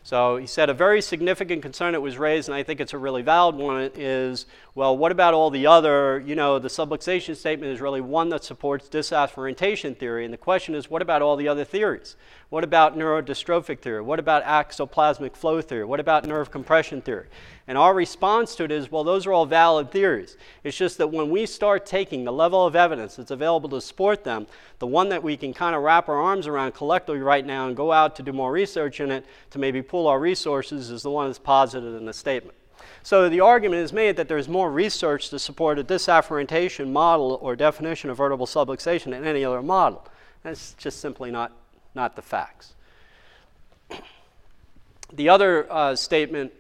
So 0.06 0.36
he 0.36 0.48
said 0.48 0.70
a 0.70 0.74
very 0.74 1.02
significant 1.02 1.62
concern 1.62 1.94
that 1.94 2.02
was 2.02 2.18
raised, 2.18 2.50
and 2.50 2.56
I 2.56 2.64
think 2.64 2.82
it's 2.82 2.94
a 2.94 2.98
really 2.98 3.22
valid 3.22 3.56
one, 3.56 3.90
is 3.96 4.46
well, 4.76 4.98
what 4.98 5.12
about 5.12 5.34
all 5.34 5.50
the 5.50 5.68
other, 5.68 6.22
you 6.26 6.36
know, 6.36 6.60
the 6.60 6.68
subluxation 6.68 7.36
statement 7.36 7.72
is 7.72 7.80
really 7.80 8.02
one 8.02 8.30
that 8.30 8.44
supports 8.44 8.90
disafferentation 8.90 9.96
theory, 9.96 10.26
and 10.26 10.34
the 10.34 10.38
question 10.38 10.74
is, 10.76 10.90
what 10.90 11.02
about 11.02 11.22
all 11.22 11.36
the 11.36 11.48
other 11.48 11.64
theories? 11.64 12.16
What 12.50 12.64
about 12.64 12.98
neurodystrophic 12.98 13.80
theory? 13.80 14.02
What 14.02 14.20
about 14.20 14.44
axoplasmic 14.44 15.36
flow 15.36 15.62
theory? 15.62 15.86
What 15.86 16.00
about 16.00 16.26
nerve 16.26 16.52
compression 16.52 17.02
theory? 17.02 17.28
And 17.68 17.78
our 17.78 17.94
response 17.94 18.56
to 18.56 18.66
it 18.66 18.72
is, 18.72 18.92
well, 18.92 19.04
those 19.04 19.26
are 19.26 19.34
all 19.34 19.46
valid 19.46 19.92
theories. 19.92 20.38
It's 20.64 20.78
just 20.78 20.98
that 20.98 21.08
when 21.08 21.30
we 21.30 21.46
start 21.46 21.86
taking 21.86 22.26
the 22.26 22.32
level 22.32 22.66
of 22.66 22.76
evidence 22.76 23.16
that's 23.16 23.32
available 23.32 23.70
to 23.70 23.82
support 23.82 24.24
them, 24.24 24.48
the 24.80 24.88
one 24.88 25.10
that 25.10 25.24
we 25.24 25.38
can 25.38 25.54
kind 25.54 25.76
of 25.76 25.82
wrap 25.82 26.10
our 26.10 26.20
arms 26.20 26.46
around 26.46 26.74
collectively 26.74 27.22
right 27.22 27.46
now 27.46 27.68
and 27.68 27.76
go 27.76 27.92
out 27.92 28.16
to 28.18 28.24
do 28.24 28.34
more 28.34 28.52
research 28.52 29.00
in 29.00 29.12
it 29.12 29.26
to 29.54 29.60
maybe 29.60 29.82
pool 29.82 30.08
our 30.08 30.20
resources 30.20 30.90
is 30.90 31.04
the 31.04 31.10
one 31.10 31.28
that's 31.28 31.40
posited 31.40 31.96
in 31.96 32.06
the 32.06 32.14
statement. 32.14 32.58
So 33.04 33.30
the 33.30 33.40
argument 33.40 33.82
is 33.82 33.94
made 33.94 34.16
that 34.18 34.28
there's 34.28 34.50
more 34.50 34.72
research 34.72 35.30
to 35.30 35.40
support 35.40 35.78
a 35.78 35.84
disafferentation 35.84 36.92
model 36.92 37.38
or 37.42 37.56
definition 37.56 38.10
of 38.10 38.18
vertebral 38.18 38.48
subluxation 38.48 39.12
than 39.12 39.26
any 39.26 39.46
other 39.46 39.62
model. 39.62 40.06
That's 40.42 40.74
just 40.74 41.00
simply 41.00 41.32
not, 41.32 41.52
not 41.96 42.16
the 42.16 42.22
facts. 42.22 42.74
The 45.16 45.30
other 45.30 45.72
uh, 45.72 45.96
statement 45.96 46.52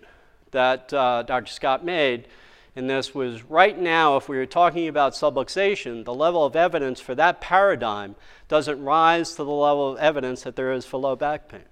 that 0.52 0.94
uh, 0.94 1.24
Dr. 1.24 1.52
Scott 1.52 1.84
made 1.84 2.28
in 2.76 2.86
this 2.86 3.16
was 3.16 3.42
right 3.44 3.76
now, 3.76 4.16
if 4.16 4.30
we 4.30 4.38
were 4.38 4.46
talking 4.46 4.88
about 4.88 5.14
subluxation, 5.14 6.06
the 6.06 6.14
level 6.14 6.46
of 6.46 6.56
evidence 6.56 7.00
for 7.00 7.16
that 7.16 7.42
paradigm 7.42 8.16
doesn't 8.50 8.84
rise 8.84 9.32
to 9.32 9.44
the 9.44 9.50
level 9.50 9.94
of 9.94 9.98
evidence 9.98 10.44
that 10.44 10.56
there 10.56 10.72
is 10.72 10.86
for 10.86 10.98
low 10.98 11.16
back 11.16 11.48
pain. 11.48 11.64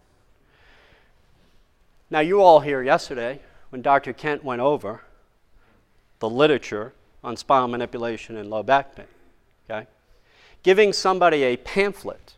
Now, 2.11 2.19
you 2.19 2.41
all 2.41 2.59
here 2.59 2.83
yesterday, 2.83 3.39
when 3.69 3.81
Dr. 3.81 4.11
Kent 4.11 4.43
went 4.43 4.61
over 4.61 5.01
the 6.19 6.29
literature 6.29 6.93
on 7.23 7.37
spinal 7.37 7.69
manipulation 7.69 8.35
and 8.35 8.49
low 8.49 8.61
back 8.61 8.95
pain, 8.95 9.05
okay? 9.69 9.87
Giving 10.61 10.91
somebody 10.91 11.43
a 11.43 11.57
pamphlet 11.57 12.33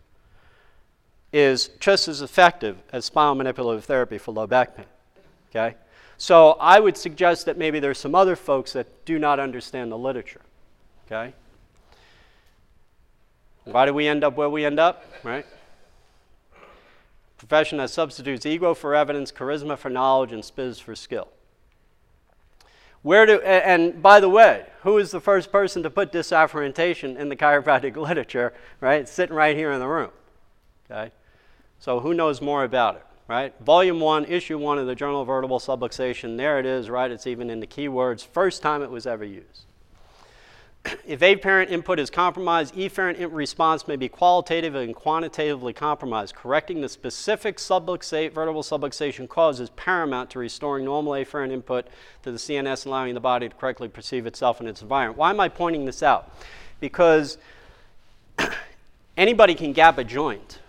is 1.34 1.70
just 1.80 2.08
as 2.08 2.22
effective 2.22 2.78
as 2.94 3.06
spinal 3.06 3.34
manipulative 3.34 3.84
therapy 3.84 4.20
for 4.20 4.32
low 4.32 4.46
back 4.46 4.78
pain, 4.78 4.86
okay? 5.50 5.76
So 6.18 6.52
I 6.60 6.80
would 6.80 6.96
suggest 6.96 7.48
that 7.48 7.58
maybe 7.58 7.80
there's 7.80 7.98
some 7.98 8.14
other 8.16 8.36
folks 8.36 8.74
that 8.74 9.06
do 9.06 9.18
not 9.18 9.40
understand 9.40 9.92
the 9.92 9.98
literature. 9.98 10.42
Okay? 11.08 11.34
Why 13.66 13.86
do 13.86 13.94
we 13.94 14.08
end 14.08 14.24
up 14.24 14.38
where 14.38 14.50
we 14.50 14.66
end 14.66 14.80
up? 14.80 15.04
Right? 15.24 15.46
Profession 17.48 17.78
that 17.80 17.90
substitutes 17.90 18.46
ego 18.46 18.74
for 18.74 18.96
evidence, 18.96 19.32
charisma 19.32 19.78
for 19.78 19.90
knowledge, 19.90 20.32
and 20.32 20.44
spiz 20.44 20.80
for 20.82 20.96
skill. 20.96 21.28
Where 23.02 23.26
do, 23.26 23.42
and 23.42 24.02
by 24.02 24.22
the 24.22 24.30
way, 24.30 24.68
who 24.84 24.98
is 24.98 25.12
the 25.12 25.20
first 25.20 25.52
person 25.52 25.84
to 25.84 25.90
put 25.90 26.14
disafferentation 26.14 27.18
in 27.18 27.28
the 27.28 27.36
chiropractic 27.36 27.98
literature, 28.08 28.54
right? 28.80 29.10
Sitting 29.10 29.36
right 29.36 29.58
here 29.58 29.74
in 29.74 29.80
the 29.82 29.88
room. 29.88 30.12
Okay? 30.90 31.12
So 31.80 32.00
who 32.00 32.14
knows 32.14 32.42
more 32.42 32.64
about 32.64 32.96
it? 32.96 33.06
right? 33.28 33.54
Volume 33.62 34.00
1, 34.00 34.26
issue 34.26 34.58
1 34.58 34.78
of 34.80 34.88
the 34.88 34.96
Journal 34.96 35.22
of 35.22 35.28
Vertebral 35.28 35.60
Subluxation. 35.60 36.38
There 36.38 36.60
it 36.60 36.66
is, 36.66 36.90
right? 36.90 37.10
It's 37.10 37.28
even 37.28 37.50
in 37.50 37.60
the 37.60 37.68
keywords. 37.68 38.26
First 38.26 38.62
time 38.62 38.82
it 38.82 38.92
was 38.92 39.08
ever 39.08 39.24
used. 39.24 39.66
If 41.06 41.20
afferent 41.22 41.70
input 41.70 42.00
is 42.00 42.10
compromised, 42.10 42.76
efferent 42.76 43.18
response 43.32 43.88
may 43.88 43.96
be 43.96 44.10
qualitative 44.10 44.76
and 44.76 44.94
quantitatively 44.94 45.74
compromised. 45.74 46.36
Correcting 46.36 46.82
the 46.82 46.90
specific 46.90 47.58
subluxate, 47.58 48.34
vertebral 48.34 48.64
subluxation 48.64 49.28
cause 49.28 49.60
is 49.60 49.70
paramount 49.72 50.30
to 50.32 50.40
restoring 50.40 50.86
normal 50.86 51.14
afferent 51.14 51.52
input 51.52 51.88
to 52.24 52.32
the 52.32 52.38
CNS, 52.38 52.86
allowing 52.86 53.14
the 53.14 53.20
body 53.20 53.50
to 53.50 53.56
correctly 53.56 53.88
perceive 53.88 54.26
itself 54.26 54.60
and 54.60 54.68
its 54.68 54.82
environment. 54.82 55.18
Why 55.18 55.30
am 55.30 55.40
I 55.40 55.50
pointing 55.50 55.86
this 55.86 56.04
out? 56.04 56.36
Because 56.80 57.38
anybody 59.18 59.56
can 59.56 59.74
gap 59.74 59.98
a 59.98 60.04
joint, 60.04 60.60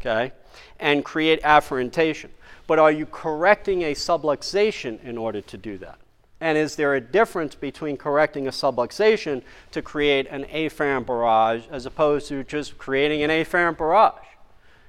okay? 0.00 0.32
and 0.80 1.04
create 1.04 1.42
afferentation. 1.42 2.28
But 2.66 2.78
are 2.78 2.92
you 2.92 3.06
correcting 3.06 3.82
a 3.82 3.92
subluxation 3.92 5.02
in 5.04 5.18
order 5.18 5.40
to 5.42 5.56
do 5.56 5.78
that? 5.78 5.98
And 6.44 6.58
is 6.58 6.76
there 6.76 6.94
a 6.94 7.00
difference 7.00 7.54
between 7.54 7.96
correcting 7.96 8.46
a 8.46 8.50
subluxation 8.50 9.40
to 9.70 9.80
create 9.80 10.26
an 10.26 10.44
afferent 10.44 11.06
barrage 11.06 11.62
as 11.70 11.86
opposed 11.86 12.28
to 12.28 12.44
just 12.44 12.76
creating 12.76 13.22
an 13.22 13.30
afferent 13.30 13.78
barrage? 13.78 14.26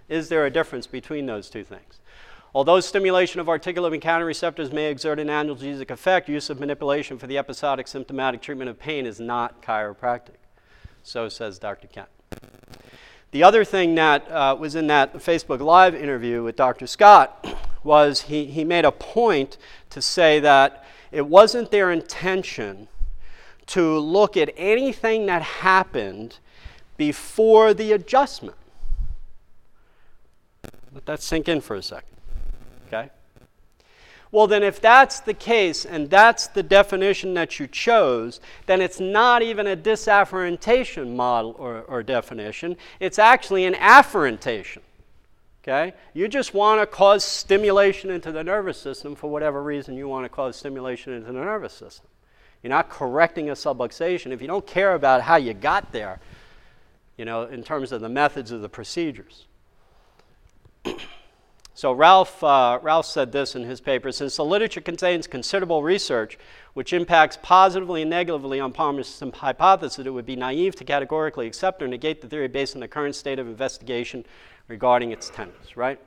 Is 0.09 0.27
there 0.27 0.45
a 0.45 0.49
difference 0.49 0.85
between 0.85 1.27
those 1.27 1.49
two 1.49 1.63
things? 1.63 2.01
Although 2.53 2.81
stimulation 2.81 3.39
of 3.39 3.47
articulating 3.47 4.01
receptors 4.25 4.73
may 4.73 4.91
exert 4.91 5.17
an 5.17 5.29
analgesic 5.29 5.91
effect, 5.91 6.27
use 6.27 6.49
of 6.49 6.59
manipulation 6.59 7.17
for 7.17 7.27
the 7.27 7.37
episodic 7.37 7.87
symptomatic 7.87 8.41
treatment 8.41 8.69
of 8.69 8.77
pain 8.77 9.05
is 9.05 9.21
not 9.21 9.61
chiropractic. 9.61 10.35
So 11.03 11.29
says 11.29 11.57
Dr. 11.57 11.87
Kent. 11.87 12.09
The 13.31 13.43
other 13.43 13.63
thing 13.63 13.95
that 13.95 14.29
uh, 14.29 14.57
was 14.59 14.75
in 14.75 14.87
that 14.87 15.13
Facebook 15.13 15.61
Live 15.61 15.95
interview 15.95 16.43
with 16.43 16.57
Dr. 16.57 16.85
Scott 16.85 17.47
was 17.81 18.23
he, 18.23 18.43
he 18.43 18.65
made 18.65 18.83
a 18.83 18.91
point 18.91 19.57
to 19.91 20.01
say 20.01 20.41
that 20.41 20.81
it 21.11 21.27
wasn't 21.27 21.71
their 21.71 21.91
intention 21.91 22.87
to 23.67 23.97
look 23.97 24.37
at 24.37 24.51
anything 24.57 25.25
that 25.25 25.41
happened 25.41 26.39
before 26.97 27.73
the 27.73 27.91
adjustment. 27.91 28.57
Let 30.93 31.05
that 31.05 31.21
sink 31.21 31.49
in 31.49 31.61
for 31.61 31.75
a 31.75 31.83
second. 31.83 32.15
Okay? 32.87 33.09
Well, 34.31 34.47
then, 34.47 34.63
if 34.63 34.81
that's 34.81 35.19
the 35.19 35.33
case 35.33 35.85
and 35.85 36.09
that's 36.09 36.47
the 36.47 36.63
definition 36.63 37.33
that 37.35 37.59
you 37.59 37.67
chose, 37.67 38.39
then 38.65 38.81
it's 38.81 38.99
not 38.99 39.41
even 39.41 39.67
a 39.67 39.75
disafferentation 39.75 41.15
model 41.15 41.55
or, 41.57 41.81
or 41.83 42.03
definition, 42.03 42.75
it's 42.99 43.19
actually 43.19 43.65
an 43.65 43.75
afferentation. 43.75 44.81
Okay? 45.67 45.95
You 46.13 46.27
just 46.27 46.53
want 46.53 46.79
to 46.79 46.85
cause 46.85 47.25
stimulation 47.25 48.11
into 48.11 48.31
the 48.31 48.43
nervous 48.43 48.77
system 48.77 49.15
for 49.15 49.31
whatever 49.31 49.63
reason 49.63 49.95
you 49.97 50.07
want 50.07 50.23
to 50.25 50.29
cause 50.29 50.55
stimulation 50.55 51.11
into 51.13 51.27
the 51.27 51.33
nervous 51.33 51.73
system. 51.73 52.05
You're 52.61 52.69
not 52.69 52.89
correcting 52.89 53.49
a 53.49 53.53
subluxation. 53.53 54.31
If 54.31 54.41
you 54.41 54.47
don't 54.47 54.65
care 54.67 54.93
about 54.93 55.21
how 55.21 55.37
you 55.37 55.55
got 55.55 55.91
there, 55.91 56.19
you 57.17 57.25
know, 57.25 57.43
in 57.43 57.63
terms 57.63 57.91
of 57.91 58.01
the 58.01 58.09
methods 58.09 58.51
of 58.51 58.61
the 58.61 58.69
procedures. 58.69 59.47
so 61.73 61.93
Ralph, 61.93 62.43
uh, 62.43 62.77
Ralph 62.83 63.07
said 63.07 63.31
this 63.31 63.55
in 63.55 63.63
his 63.63 63.81
paper, 63.81 64.11
since 64.11 64.35
the 64.35 64.45
literature 64.45 64.81
contains 64.81 65.25
considerable 65.25 65.81
research 65.81 66.37
which 66.73 66.91
impacts 66.91 67.39
positively 67.41 68.01
and 68.01 68.09
negatively 68.09 68.59
on 68.59 68.73
Palmer's 68.73 69.23
hypothesis, 69.33 70.05
it 70.05 70.09
would 70.09 70.25
be 70.25 70.35
naive 70.35 70.75
to 70.75 70.83
categorically 70.83 71.47
accept 71.47 71.81
or 71.81 71.87
negate 71.87 72.21
the 72.21 72.27
theory 72.27 72.49
based 72.49 72.75
on 72.75 72.81
the 72.81 72.87
current 72.87 73.15
state 73.15 73.39
of 73.39 73.47
investigation 73.47 74.25
regarding 74.67 75.11
its 75.11 75.29
tenets, 75.29 75.77
right? 75.77 75.99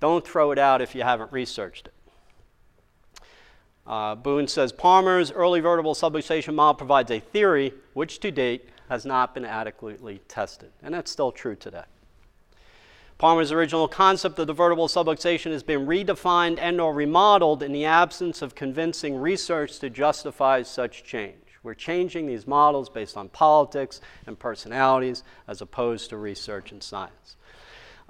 Don't 0.00 0.26
throw 0.26 0.50
it 0.50 0.58
out 0.58 0.80
if 0.80 0.94
you 0.94 1.02
haven't 1.02 1.32
researched 1.32 1.88
it. 1.88 1.94
Uh, 3.86 4.14
Boone 4.14 4.46
says 4.46 4.72
Palmer's 4.72 5.32
early 5.32 5.60
vertebral 5.60 5.94
subluxation 5.94 6.54
model 6.54 6.74
provides 6.74 7.10
a 7.10 7.20
theory 7.20 7.74
which 7.94 8.20
to 8.20 8.30
date 8.30 8.68
has 8.88 9.04
not 9.04 9.34
been 9.34 9.44
adequately 9.44 10.20
tested, 10.28 10.70
and 10.82 10.94
that's 10.94 11.10
still 11.10 11.32
true 11.32 11.56
today. 11.56 11.84
Palmer's 13.18 13.52
original 13.52 13.86
concept 13.86 14.38
of 14.38 14.46
the 14.46 14.54
vertebral 14.54 14.88
subluxation 14.88 15.52
has 15.52 15.62
been 15.62 15.86
redefined 15.86 16.58
and 16.58 16.80
or 16.80 16.94
remodeled 16.94 17.62
in 17.62 17.72
the 17.72 17.84
absence 17.84 18.40
of 18.40 18.54
convincing 18.54 19.14
research 19.16 19.78
to 19.80 19.90
justify 19.90 20.62
such 20.62 21.04
change. 21.04 21.36
We're 21.62 21.74
changing 21.74 22.26
these 22.26 22.46
models 22.46 22.88
based 22.88 23.18
on 23.18 23.28
politics 23.28 24.00
and 24.26 24.38
personalities 24.38 25.22
as 25.46 25.60
opposed 25.60 26.08
to 26.10 26.16
research 26.16 26.72
and 26.72 26.82
science. 26.82 27.36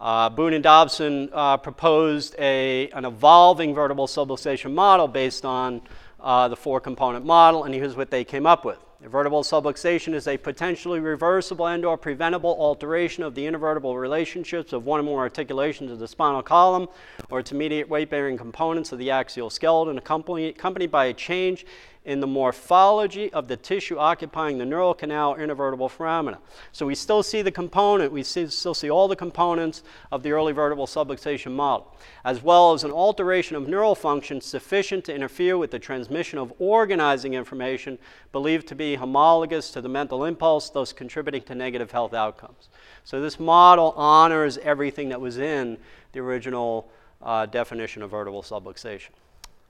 Uh, 0.01 0.31
Boone 0.31 0.55
and 0.55 0.65
Dobson 0.65 1.29
uh, 1.31 1.59
proposed 1.59 2.35
a, 2.39 2.89
an 2.91 3.05
evolving 3.05 3.75
vertebral 3.75 4.07
subluxation 4.07 4.73
model 4.73 5.07
based 5.07 5.45
on 5.45 5.83
uh, 6.19 6.49
the 6.49 6.57
four 6.57 6.81
component 6.81 7.27
model, 7.27 7.65
and 7.65 7.75
here's 7.75 7.97
what 7.97 8.11
they 8.11 8.25
came 8.25 8.47
up 8.47 8.65
with. 8.65 8.79
A 9.05 9.09
vertebral 9.11 9.43
subluxation 9.43 10.15
is 10.15 10.27
a 10.27 10.39
potentially 10.39 11.01
reversible 11.01 11.67
and 11.67 11.85
or 11.85 11.99
preventable 11.99 12.57
alteration 12.59 13.23
of 13.23 13.35
the 13.35 13.45
intervertebral 13.45 13.99
relationships 14.01 14.73
of 14.73 14.87
one 14.87 15.01
or 15.01 15.03
more 15.03 15.21
articulations 15.21 15.91
of 15.91 15.99
the 15.99 16.09
spinal 16.09 16.43
column 16.43 16.89
or 17.31 17.41
its 17.41 17.53
immediate 17.53 17.89
weight-bearing 17.89 18.39
components 18.39 18.93
of 18.93 18.99
the 18.99 19.11
axial 19.11 19.51
skeleton 19.51 19.99
accompanied 19.99 20.91
by 20.91 21.07
a 21.07 21.15
change 21.15 21.67
in 22.05 22.21
the 22.21 22.27
morphology 22.27 23.31
of 23.33 23.47
the 23.47 23.57
tissue 23.57 23.99
occupying 23.99 24.57
the 24.57 24.65
neural 24.65 24.95
canal 24.95 25.37
intervertebral 25.37 25.91
foramina. 25.91 26.39
So 26.73 26.87
we 26.87 26.95
still 26.95 27.23
see 27.23 27.43
the 27.43 27.51
component, 27.51 28.11
we 28.11 28.23
see, 28.23 28.47
still 28.47 28.73
see 28.73 28.91
all 28.91 29.07
the 29.07 29.17
components 29.17 29.83
of 30.11 30.23
the 30.23 30.33
early 30.33 30.55
vertebral 30.55 30.87
subluxation 30.87 31.53
model, 31.53 31.95
as 32.25 32.43
well 32.43 32.73
as 32.73 32.85
an 32.85 32.91
alteration 32.91 33.55
of 33.55 33.69
neural 33.69 33.95
function 33.95 34.41
sufficient 34.41 35.05
to 35.05 35.15
interfere 35.15 35.59
with 35.59 35.71
the 35.71 35.79
transmission 35.79 36.39
of 36.39 36.55
organizing 36.59 37.35
information 37.35 37.99
believed 38.33 38.67
to 38.69 38.75
be 38.75 38.95
homologous 38.95 39.71
to 39.71 39.83
the 39.83 39.89
mental 39.89 40.25
impulse, 40.25 40.71
thus 40.71 40.95
contributing 40.95 41.43
to 41.43 41.55
negative 41.55 41.91
health 41.91 42.15
outcomes. 42.15 42.71
So 43.05 43.21
this 43.21 43.39
model 43.39 43.93
honors 43.95 44.57
everything 44.59 45.11
that 45.11 45.21
was 45.21 45.37
in 45.37 45.77
the 46.13 46.21
original 46.21 46.91
uh, 47.21 47.45
definition 47.45 48.03
of 48.03 48.11
vertebral 48.11 48.43
subluxation. 48.43 49.11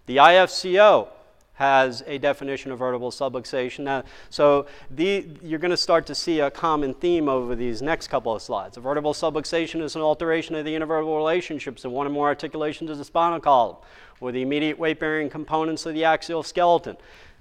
The 0.07 0.19
IFCO 0.19 1.09
has 1.61 2.03
a 2.07 2.17
definition 2.17 2.73
of 2.73 2.79
vertebral 2.79 3.11
subluxation. 3.11 3.81
Now, 3.81 4.03
so 4.31 4.65
the, 4.91 5.29
you're 5.43 5.59
going 5.59 5.73
to 5.73 5.77
start 5.77 6.07
to 6.07 6.15
see 6.15 6.41
a 6.41 6.51
common 6.51 6.95
theme 6.95 7.29
over 7.29 7.55
these 7.55 7.83
next 7.83 8.09
couple 8.09 8.35
of 8.35 8.41
slides. 8.41 8.79
A 8.79 8.81
vertebral 8.81 9.13
subluxation 9.13 9.83
is 9.83 9.95
an 9.95 10.01
alteration 10.01 10.55
of 10.55 10.65
the 10.65 10.73
intervertebral 10.73 11.19
relationships 11.19 11.85
of 11.85 11.93
one 11.93 12.07
or 12.07 12.11
more 12.11 12.29
articulations 12.29 12.91
of 12.91 12.97
the 12.97 13.05
spinal 13.05 13.41
column 13.41 13.77
or 14.23 14.33
the 14.33 14.41
immediate 14.41 14.79
weight-bearing 14.79 15.29
components 15.29 15.85
of 15.85 15.93
the 15.93 16.03
axial 16.03 16.43
skeleton, 16.43 16.97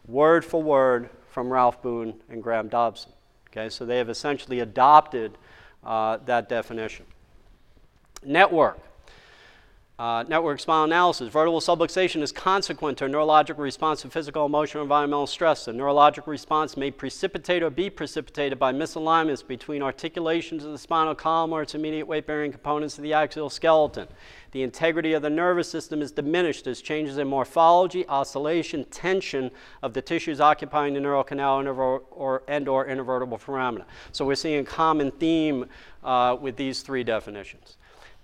word 0.06 0.44
for 0.44 0.62
word 0.62 1.10
from 1.30 1.48
Ralph 1.48 1.82
Boone 1.82 2.14
and 2.30 2.44
Graham 2.44 2.68
Dobson. 2.68 3.14
Okay, 3.52 3.70
so 3.70 3.86
they 3.86 4.00
have 4.00 4.10
essentially 4.10 4.60
adopted 4.60 5.38
uh, 5.86 6.18
that 6.26 6.50
definition. 6.50 7.06
Network. 8.26 8.80
Uh, 10.00 10.24
network 10.30 10.62
spinal 10.62 10.86
analysis. 10.86 11.28
Vertebral 11.28 11.60
subluxation 11.60 12.22
is 12.22 12.32
consequent 12.32 12.98
to 12.98 13.04
a 13.04 13.10
neurological 13.10 13.62
response 13.62 14.02
to 14.02 14.10
physical, 14.10 14.46
emotional, 14.46 14.82
environmental 14.82 15.28
stress. 15.28 15.66
The 15.66 15.74
neurological 15.74 16.32
response 16.32 16.78
may 16.78 16.90
precipitate 16.90 17.62
or 17.64 17.70
be 17.70 17.90
precipitated 17.90 18.58
by 18.58 18.72
misalignments 18.72 19.46
between 19.46 19.82
articulations 19.82 20.64
of 20.64 20.72
the 20.72 20.78
spinal 20.78 21.16
column 21.16 21.52
or 21.52 21.64
its 21.64 21.76
immediate 21.76 22.08
weight 22.08 22.26
bearing 22.26 22.54
components 22.54 22.98
of 22.98 23.04
the 23.04 23.12
axial 23.12 23.50
skeleton. 23.50 24.08
The 24.52 24.64
integrity 24.64 25.12
of 25.12 25.22
the 25.22 25.30
nervous 25.30 25.70
system 25.70 26.02
is 26.02 26.14
diminished 26.14 26.66
as 26.68 26.82
changes 26.82 27.18
in 27.18 27.28
morphology, 27.28 28.08
oscillation, 28.08 28.86
tension 28.86 29.52
of 29.84 29.94
the 29.94 30.02
tissues 30.02 30.40
occupying 30.40 30.94
the 30.94 31.02
neural 31.02 31.26
canal 31.26 31.68
or, 31.68 32.44
and 32.48 32.70
or 32.70 32.88
intervertebral 32.88 33.42
foramina. 33.42 33.84
So 34.14 34.26
we're 34.26 34.36
seeing 34.36 34.62
a 34.62 34.64
common 34.64 35.12
theme 35.12 35.66
uh, 36.06 36.38
with 36.40 36.56
these 36.56 36.84
three 36.84 37.04
definitions. 37.04 37.76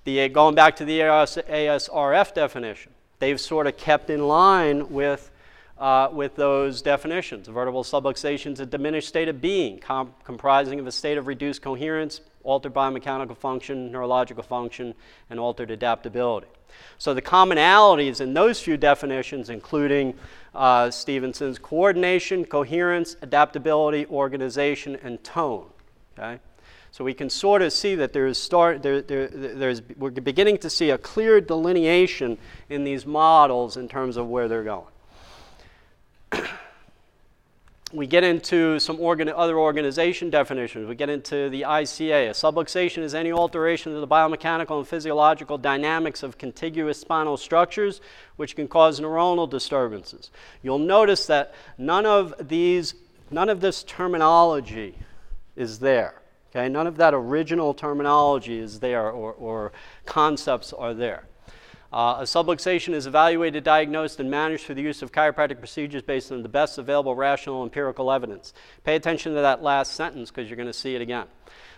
The, 0.05 0.29
going 0.29 0.53
back 0.53 0.75
to 0.77 0.85
the 0.85 1.01
AS, 1.01 1.37
ASRF 1.49 2.33
definition, 2.35 2.91
they've 3.17 3.41
sort 3.41 3.65
of 3.65 3.75
kept 3.75 4.11
in 4.11 4.27
line 4.27 4.91
with, 4.91 5.31
uh, 5.79 6.09
with 6.11 6.35
those 6.35 6.83
definitions. 6.83 7.47
Vertebral 7.47 7.83
subluxation 7.83 8.53
is 8.53 8.59
a 8.59 8.67
diminished 8.67 9.07
state 9.07 9.27
of 9.27 9.41
being, 9.41 9.79
com- 9.79 10.13
comprising 10.23 10.79
of 10.79 10.85
a 10.85 10.91
state 10.91 11.17
of 11.17 11.25
reduced 11.25 11.63
coherence, 11.63 12.21
altered 12.43 12.71
biomechanical 12.71 13.35
function, 13.35 13.91
neurological 13.91 14.43
function, 14.43 14.93
and 15.31 15.39
altered 15.39 15.71
adaptability. 15.71 16.47
So 16.99 17.15
the 17.15 17.21
commonalities 17.23 18.21
in 18.21 18.35
those 18.35 18.61
few 18.61 18.77
definitions, 18.77 19.49
including 19.49 20.13
uh, 20.53 20.91
Stephenson's 20.91 21.57
coordination, 21.57 22.45
coherence, 22.45 23.17
adaptability, 23.23 24.05
organization, 24.05 24.97
and 25.01 25.23
tone. 25.23 25.65
Okay? 26.17 26.39
So 26.95 27.03
we 27.03 27.13
can 27.13 27.29
sort 27.29 27.61
of 27.61 27.73
see 27.73 27.95
that 27.95 28.13
there 28.13 28.25
is 28.25 28.37
start, 28.37 28.81
there, 28.81 29.01
there, 29.01 29.27
there's, 29.27 29.81
we're 29.97 30.11
beginning 30.11 30.59
to 30.59 30.69
see 30.69 30.91
a 30.91 30.97
clear 30.97 31.41
delineation 31.41 32.37
in 32.69 32.85
these 32.85 33.05
models 33.05 33.75
in 33.75 33.89
terms 33.89 34.15
of 34.15 34.29
where 34.29 34.47
they're 34.47 34.63
going. 34.63 34.87
we 37.91 38.07
get 38.07 38.23
into 38.23 38.79
some 38.79 38.97
organ, 39.01 39.27
other 39.27 39.59
organization 39.59 40.29
definitions. 40.29 40.87
We 40.87 40.95
get 40.95 41.09
into 41.09 41.49
the 41.49 41.63
ICA. 41.63 42.29
A 42.29 42.31
subluxation 42.31 42.99
is 42.99 43.13
any 43.13 43.33
alteration 43.33 43.93
of 43.93 43.99
the 43.99 44.07
biomechanical 44.07 44.77
and 44.77 44.87
physiological 44.87 45.57
dynamics 45.57 46.23
of 46.23 46.37
contiguous 46.37 46.97
spinal 46.97 47.35
structures, 47.35 47.99
which 48.37 48.55
can 48.55 48.69
cause 48.69 49.01
neuronal 49.01 49.49
disturbances. 49.49 50.31
You'll 50.63 50.79
notice 50.79 51.25
that 51.25 51.55
none 51.77 52.05
of 52.05 52.33
these, 52.47 52.95
none 53.31 53.49
of 53.49 53.59
this 53.59 53.83
terminology 53.83 54.97
is 55.57 55.79
there. 55.79 56.21
Okay, 56.55 56.69
none 56.69 56.87
of 56.87 56.95
that 56.95 57.13
original 57.13 57.73
terminology 57.73 58.59
is 58.59 58.79
there 58.79 59.11
or, 59.11 59.33
or 59.33 59.73
concepts 60.05 60.71
are 60.71 60.93
there. 60.93 61.25
Uh, 61.91 62.19
a 62.19 62.23
subluxation 62.23 62.93
is 62.93 63.07
evaluated, 63.07 63.65
diagnosed, 63.65 64.21
and 64.21 64.31
managed 64.31 64.63
through 64.63 64.75
the 64.75 64.81
use 64.81 65.01
of 65.01 65.11
chiropractic 65.11 65.59
procedures 65.59 66.01
based 66.01 66.31
on 66.31 66.43
the 66.43 66.49
best 66.49 66.77
available 66.77 67.13
rational 67.13 67.61
empirical 67.61 68.09
evidence. 68.09 68.53
Pay 68.85 68.95
attention 68.95 69.35
to 69.35 69.41
that 69.41 69.63
last 69.63 69.95
sentence 69.95 70.31
because 70.31 70.49
you're 70.49 70.55
going 70.55 70.65
to 70.65 70.73
see 70.73 70.95
it 70.95 71.01
again. 71.01 71.27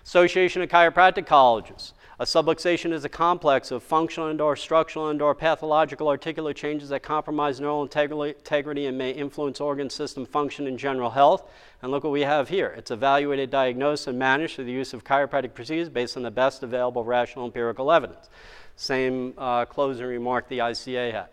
Association 0.06 0.62
of 0.62 0.70
Chiropractic 0.70 1.26
Colleges. 1.26 1.94
A 2.20 2.26
subluxation 2.26 2.94
is 2.94 3.06
a 3.06 3.10
complex 3.10 3.70
of 3.70 3.84
functional 3.84 4.30
and 4.30 4.42
or 4.42 4.56
structural 4.56 5.10
and 5.10 5.22
or 5.22 5.36
pathological 5.36 6.08
articular 6.08 6.52
changes 6.52 6.90
that 6.90 7.04
compromise 7.04 7.60
neural 7.60 7.84
integrity 7.84 8.88
and 8.88 8.98
may 8.98 9.12
influence 9.12 9.62
organ 9.62 9.88
system 9.88 10.26
function 10.26 10.66
and 10.66 10.80
general 10.80 11.12
health. 11.12 11.48
And 11.84 11.92
look 11.92 12.04
what 12.04 12.12
we 12.12 12.22
have 12.22 12.50
here. 12.50 12.74
It's 12.76 12.90
evaluated, 12.90 13.52
diagnosed, 13.52 14.08
and 14.08 14.18
managed 14.18 14.56
through 14.56 14.66
the 14.66 14.72
use 14.72 14.96
of 14.96 15.04
chiropractic 15.04 15.54
procedures 15.54 15.90
based 15.90 16.18
on 16.18 16.24
the 16.24 16.32
best 16.32 16.64
available 16.64 17.04
rational 17.04 17.46
empirical 17.46 17.92
evidence. 17.92 18.30
Same 18.78 19.36
uh, 19.38 19.66
closing 19.66 20.08
remark 20.08 20.50
the 20.50 20.58
ICA 20.58 21.12
had. 21.12 21.28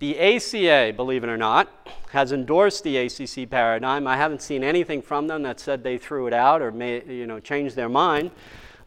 The 0.00 0.18
ACA, 0.18 0.92
believe 0.94 1.24
it 1.24 1.30
or 1.30 1.38
not, 1.38 1.70
has 2.10 2.32
endorsed 2.32 2.84
the 2.84 2.98
ACC 2.98 3.48
paradigm. 3.48 4.06
I 4.06 4.18
haven't 4.18 4.42
seen 4.42 4.64
anything 4.64 5.00
from 5.00 5.28
them 5.28 5.44
that 5.44 5.60
said 5.60 5.82
they 5.82 5.96
threw 5.96 6.26
it 6.26 6.34
out 6.34 6.60
or 6.60 6.72
may, 6.72 7.02
you 7.06 7.26
know, 7.26 7.40
changed 7.40 7.74
their 7.74 7.88
mind. 7.88 8.32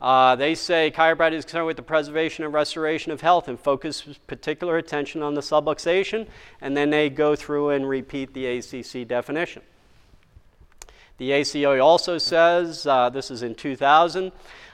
Uh, 0.04 0.36
they 0.36 0.54
say 0.54 0.92
chiropractic 0.94 1.32
is 1.32 1.46
concerned 1.46 1.66
with 1.66 1.78
the 1.78 1.82
preservation 1.82 2.44
and 2.44 2.54
restoration 2.54 3.14
of 3.14 3.22
health 3.22 3.48
and 3.48 3.58
focus 3.58 4.02
particular 4.28 4.78
attention 4.78 5.24
on 5.24 5.34
the 5.34 5.40
subluxation, 5.40 6.28
and 6.60 6.76
then 6.76 6.90
they 6.90 7.10
go 7.10 7.38
through 7.38 7.70
and 7.70 7.88
repeat 7.88 8.34
the 8.34 8.46
ACC 8.46 9.08
definition. 9.08 9.62
The 11.20 11.34
ACA 11.34 11.80
also 11.80 12.18
says, 12.18 12.86
uh, 12.86 13.10
this 13.12 13.32
is 13.32 13.44
in 13.44 13.56
2000, 13.56 14.34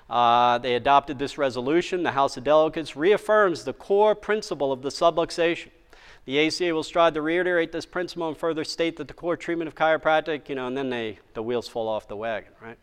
uh, 0.10 0.58
they 0.58 0.74
adopted 0.74 1.20
this 1.20 1.38
resolution. 1.38 2.02
The 2.02 2.14
House 2.14 2.36
of 2.36 2.44
Delegates 2.44 2.96
reaffirms 2.96 3.66
the 3.66 3.74
core 3.74 4.16
principle 4.16 4.72
of 4.72 4.82
the 4.82 4.90
subluxation. 4.90 5.70
The 6.26 6.48
ACA 6.48 6.74
will 6.74 6.82
strive 6.82 7.14
to 7.14 7.22
reiterate 7.22 7.72
this 7.72 7.86
principle 7.86 8.28
and 8.28 8.36
further 8.36 8.64
state 8.64 8.98
that 8.98 9.08
the 9.08 9.14
core 9.14 9.38
treatment 9.38 9.68
of 9.68 9.76
chiropractic, 9.76 10.50
you 10.50 10.56
know, 10.56 10.66
and 10.66 10.76
then 10.76 10.90
they, 10.90 11.20
the 11.36 11.44
wheels 11.44 11.68
fall 11.68 11.88
off 11.88 12.08
the 12.08 12.16
wagon, 12.16 12.52
right? 12.60 12.80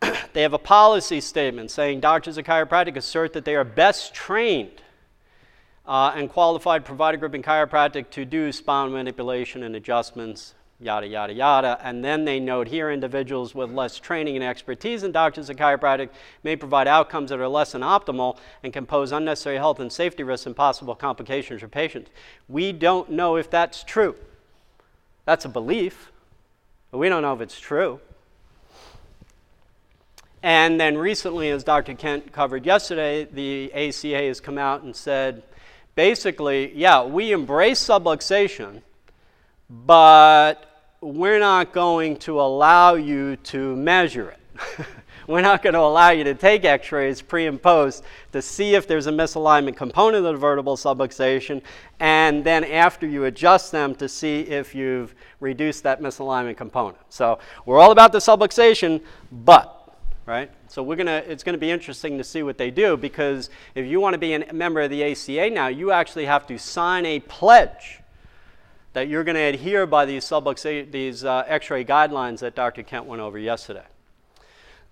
they 0.32 0.42
have 0.42 0.52
a 0.52 0.58
policy 0.58 1.20
statement 1.20 1.70
saying 1.70 2.00
doctors 2.00 2.38
of 2.38 2.44
chiropractic 2.44 2.96
assert 2.96 3.32
that 3.32 3.44
they 3.44 3.54
are 3.54 3.64
best 3.64 4.14
trained 4.14 4.82
uh, 5.86 6.12
and 6.14 6.30
qualified 6.30 6.84
provider 6.84 7.16
group 7.16 7.34
in 7.34 7.42
chiropractic 7.42 8.10
to 8.10 8.24
do 8.24 8.50
spine 8.52 8.92
manipulation 8.92 9.62
and 9.62 9.76
adjustments 9.76 10.54
yada, 10.78 11.06
yada, 11.06 11.32
yada. 11.32 11.78
And 11.82 12.04
then 12.04 12.24
they 12.24 12.38
note 12.38 12.68
here 12.68 12.90
individuals 12.90 13.54
with 13.54 13.70
less 13.70 13.98
training 13.98 14.36
and 14.36 14.44
expertise 14.44 15.02
in 15.02 15.12
doctors 15.12 15.48
of 15.48 15.56
chiropractic 15.56 16.10
may 16.42 16.56
provide 16.56 16.86
outcomes 16.86 17.30
that 17.30 17.40
are 17.40 17.48
less 17.48 17.72
than 17.72 17.82
optimal 17.82 18.38
and 18.62 18.72
can 18.72 18.86
pose 18.86 19.12
unnecessary 19.12 19.56
health 19.56 19.80
and 19.80 19.90
safety 19.90 20.22
risks 20.22 20.46
and 20.46 20.56
possible 20.56 20.94
complications 20.94 21.60
for 21.60 21.68
patients. 21.68 22.10
We 22.48 22.72
don't 22.72 23.10
know 23.10 23.36
if 23.36 23.50
that's 23.50 23.82
true. 23.84 24.16
That's 25.24 25.44
a 25.44 25.48
belief, 25.48 26.12
but 26.90 26.98
we 26.98 27.08
don't 27.08 27.22
know 27.22 27.34
if 27.34 27.40
it's 27.40 27.58
true. 27.58 28.00
And 30.42 30.80
then 30.80 30.96
recently, 30.96 31.50
as 31.50 31.64
Dr. 31.64 31.94
Kent 31.94 32.32
covered 32.32 32.64
yesterday, 32.64 33.24
the 33.24 33.72
ACA 33.72 34.26
has 34.28 34.40
come 34.40 34.58
out 34.58 34.82
and 34.82 34.94
said 34.94 35.42
basically, 35.94 36.72
yeah, 36.76 37.02
we 37.04 37.32
embrace 37.32 37.82
subluxation 37.84 38.82
but 39.68 40.94
we're 41.00 41.38
not 41.38 41.72
going 41.72 42.16
to 42.16 42.40
allow 42.40 42.94
you 42.94 43.36
to 43.36 43.76
measure 43.76 44.30
it. 44.30 44.86
we're 45.26 45.40
not 45.40 45.62
going 45.62 45.74
to 45.74 45.80
allow 45.80 46.10
you 46.10 46.24
to 46.24 46.34
take 46.34 46.64
x 46.64 46.92
rays 46.92 47.20
pre 47.20 47.46
and 47.46 47.60
post 47.60 48.04
to 48.32 48.40
see 48.40 48.74
if 48.74 48.86
there's 48.86 49.06
a 49.06 49.10
misalignment 49.10 49.76
component 49.76 50.24
of 50.24 50.34
the 50.34 50.38
vertebral 50.38 50.76
subluxation, 50.76 51.60
and 52.00 52.44
then 52.44 52.64
after 52.64 53.06
you 53.06 53.24
adjust 53.24 53.72
them 53.72 53.94
to 53.94 54.08
see 54.08 54.40
if 54.42 54.74
you've 54.74 55.14
reduced 55.40 55.82
that 55.82 56.00
misalignment 56.00 56.56
component. 56.56 56.98
So 57.08 57.38
we're 57.66 57.78
all 57.78 57.90
about 57.92 58.12
the 58.12 58.18
subluxation, 58.18 59.02
but 59.30 59.75
right? 60.26 60.50
So 60.68 60.82
we're 60.82 60.96
gonna, 60.96 61.22
it's 61.26 61.42
going 61.42 61.54
to 61.54 61.58
be 61.58 61.70
interesting 61.70 62.18
to 62.18 62.24
see 62.24 62.42
what 62.42 62.58
they 62.58 62.70
do 62.70 62.96
because 62.96 63.48
if 63.74 63.86
you 63.86 64.00
want 64.00 64.14
to 64.14 64.18
be 64.18 64.34
a 64.34 64.52
member 64.52 64.80
of 64.80 64.90
the 64.90 65.04
ACA 65.04 65.50
now, 65.50 65.68
you 65.68 65.92
actually 65.92 66.26
have 66.26 66.46
to 66.48 66.58
sign 66.58 67.06
a 67.06 67.20
pledge 67.20 68.00
that 68.92 69.08
you're 69.08 69.24
going 69.24 69.36
to 69.36 69.42
adhere 69.42 69.86
by 69.86 70.04
these, 70.06 70.24
sublux- 70.24 70.90
these 70.90 71.24
uh, 71.24 71.44
x-ray 71.46 71.84
guidelines 71.84 72.40
that 72.40 72.54
Dr. 72.54 72.82
Kent 72.82 73.04
went 73.04 73.20
over 73.20 73.38
yesterday. 73.38 73.84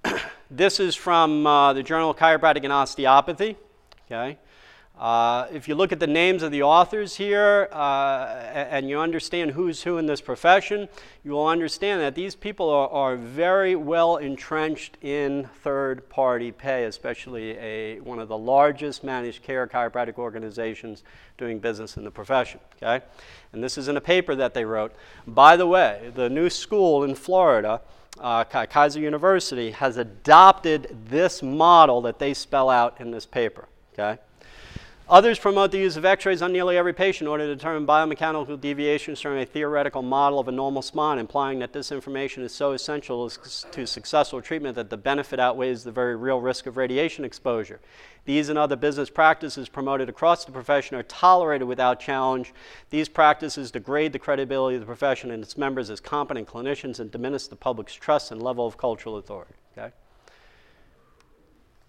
this 0.50 0.78
is 0.78 0.94
from 0.94 1.46
uh, 1.46 1.72
the 1.72 1.82
Journal 1.82 2.10
of 2.10 2.16
Chiropractic 2.16 2.64
and 2.64 2.72
Osteopathy. 2.72 3.56
Okay. 4.06 4.38
Uh, 4.98 5.48
if 5.52 5.66
you 5.66 5.74
look 5.74 5.90
at 5.90 5.98
the 5.98 6.06
names 6.06 6.44
of 6.44 6.52
the 6.52 6.62
authors 6.62 7.16
here 7.16 7.68
uh, 7.72 8.26
and 8.52 8.88
you 8.88 9.00
understand 9.00 9.50
who's 9.50 9.82
who 9.82 9.98
in 9.98 10.06
this 10.06 10.20
profession, 10.20 10.88
you 11.24 11.32
will 11.32 11.48
understand 11.48 12.00
that 12.00 12.14
these 12.14 12.36
people 12.36 12.70
are, 12.70 12.88
are 12.90 13.16
very 13.16 13.74
well 13.74 14.18
entrenched 14.18 14.96
in 15.02 15.48
third 15.64 16.08
party 16.08 16.52
pay, 16.52 16.84
especially 16.84 17.58
a, 17.58 17.98
one 18.00 18.20
of 18.20 18.28
the 18.28 18.38
largest 18.38 19.02
managed 19.02 19.42
care 19.42 19.66
chiropractic 19.66 20.16
organizations 20.16 21.02
doing 21.38 21.58
business 21.58 21.96
in 21.96 22.04
the 22.04 22.10
profession. 22.10 22.60
Okay? 22.80 23.04
And 23.52 23.64
this 23.64 23.76
is 23.76 23.88
in 23.88 23.96
a 23.96 24.00
paper 24.00 24.36
that 24.36 24.54
they 24.54 24.64
wrote. 24.64 24.94
By 25.26 25.56
the 25.56 25.66
way, 25.66 26.12
the 26.14 26.30
new 26.30 26.48
school 26.48 27.02
in 27.02 27.14
Florida. 27.14 27.80
Uh, 28.20 28.44
Keiser 28.44 29.00
University 29.00 29.72
has 29.72 29.96
adopted 29.96 30.96
this 31.10 31.42
model 31.42 32.00
that 32.02 32.20
they 32.20 32.32
spell 32.32 32.70
out 32.70 33.00
in 33.00 33.10
this 33.10 33.26
paper. 33.26 33.66
Okay? 33.92 34.20
Others 35.06 35.38
promote 35.38 35.70
the 35.70 35.78
use 35.78 35.98
of 35.98 36.06
x-rays 36.06 36.40
on 36.40 36.50
nearly 36.50 36.78
every 36.78 36.94
patient 36.94 37.22
in 37.22 37.28
order 37.28 37.46
to 37.46 37.54
determine 37.54 37.86
biomechanical 37.86 38.58
deviations 38.58 39.20
from 39.20 39.36
a 39.36 39.44
theoretical 39.44 40.00
model 40.00 40.38
of 40.38 40.48
a 40.48 40.52
normal 40.52 40.80
spine, 40.80 41.18
implying 41.18 41.58
that 41.58 41.74
this 41.74 41.92
information 41.92 42.42
is 42.42 42.54
so 42.54 42.72
essential 42.72 43.28
to 43.28 43.86
successful 43.86 44.40
treatment 44.40 44.76
that 44.76 44.88
the 44.88 44.96
benefit 44.96 45.38
outweighs 45.38 45.84
the 45.84 45.92
very 45.92 46.16
real 46.16 46.40
risk 46.40 46.64
of 46.64 46.78
radiation 46.78 47.22
exposure. 47.22 47.80
These 48.24 48.48
and 48.48 48.58
other 48.58 48.76
business 48.76 49.10
practices 49.10 49.68
promoted 49.68 50.08
across 50.08 50.46
the 50.46 50.52
profession 50.52 50.96
are 50.96 51.02
tolerated 51.02 51.68
without 51.68 52.00
challenge. 52.00 52.54
These 52.88 53.10
practices 53.10 53.70
degrade 53.70 54.14
the 54.14 54.18
credibility 54.18 54.76
of 54.76 54.80
the 54.80 54.86
profession 54.86 55.30
and 55.30 55.42
its 55.42 55.58
members 55.58 55.90
as 55.90 56.00
competent 56.00 56.48
clinicians 56.48 56.98
and 56.98 57.10
diminish 57.10 57.46
the 57.48 57.56
public's 57.56 57.92
trust 57.92 58.32
and 58.32 58.42
level 58.42 58.66
of 58.66 58.78
cultural 58.78 59.18
authority. 59.18 59.52
Okay? 59.76 59.92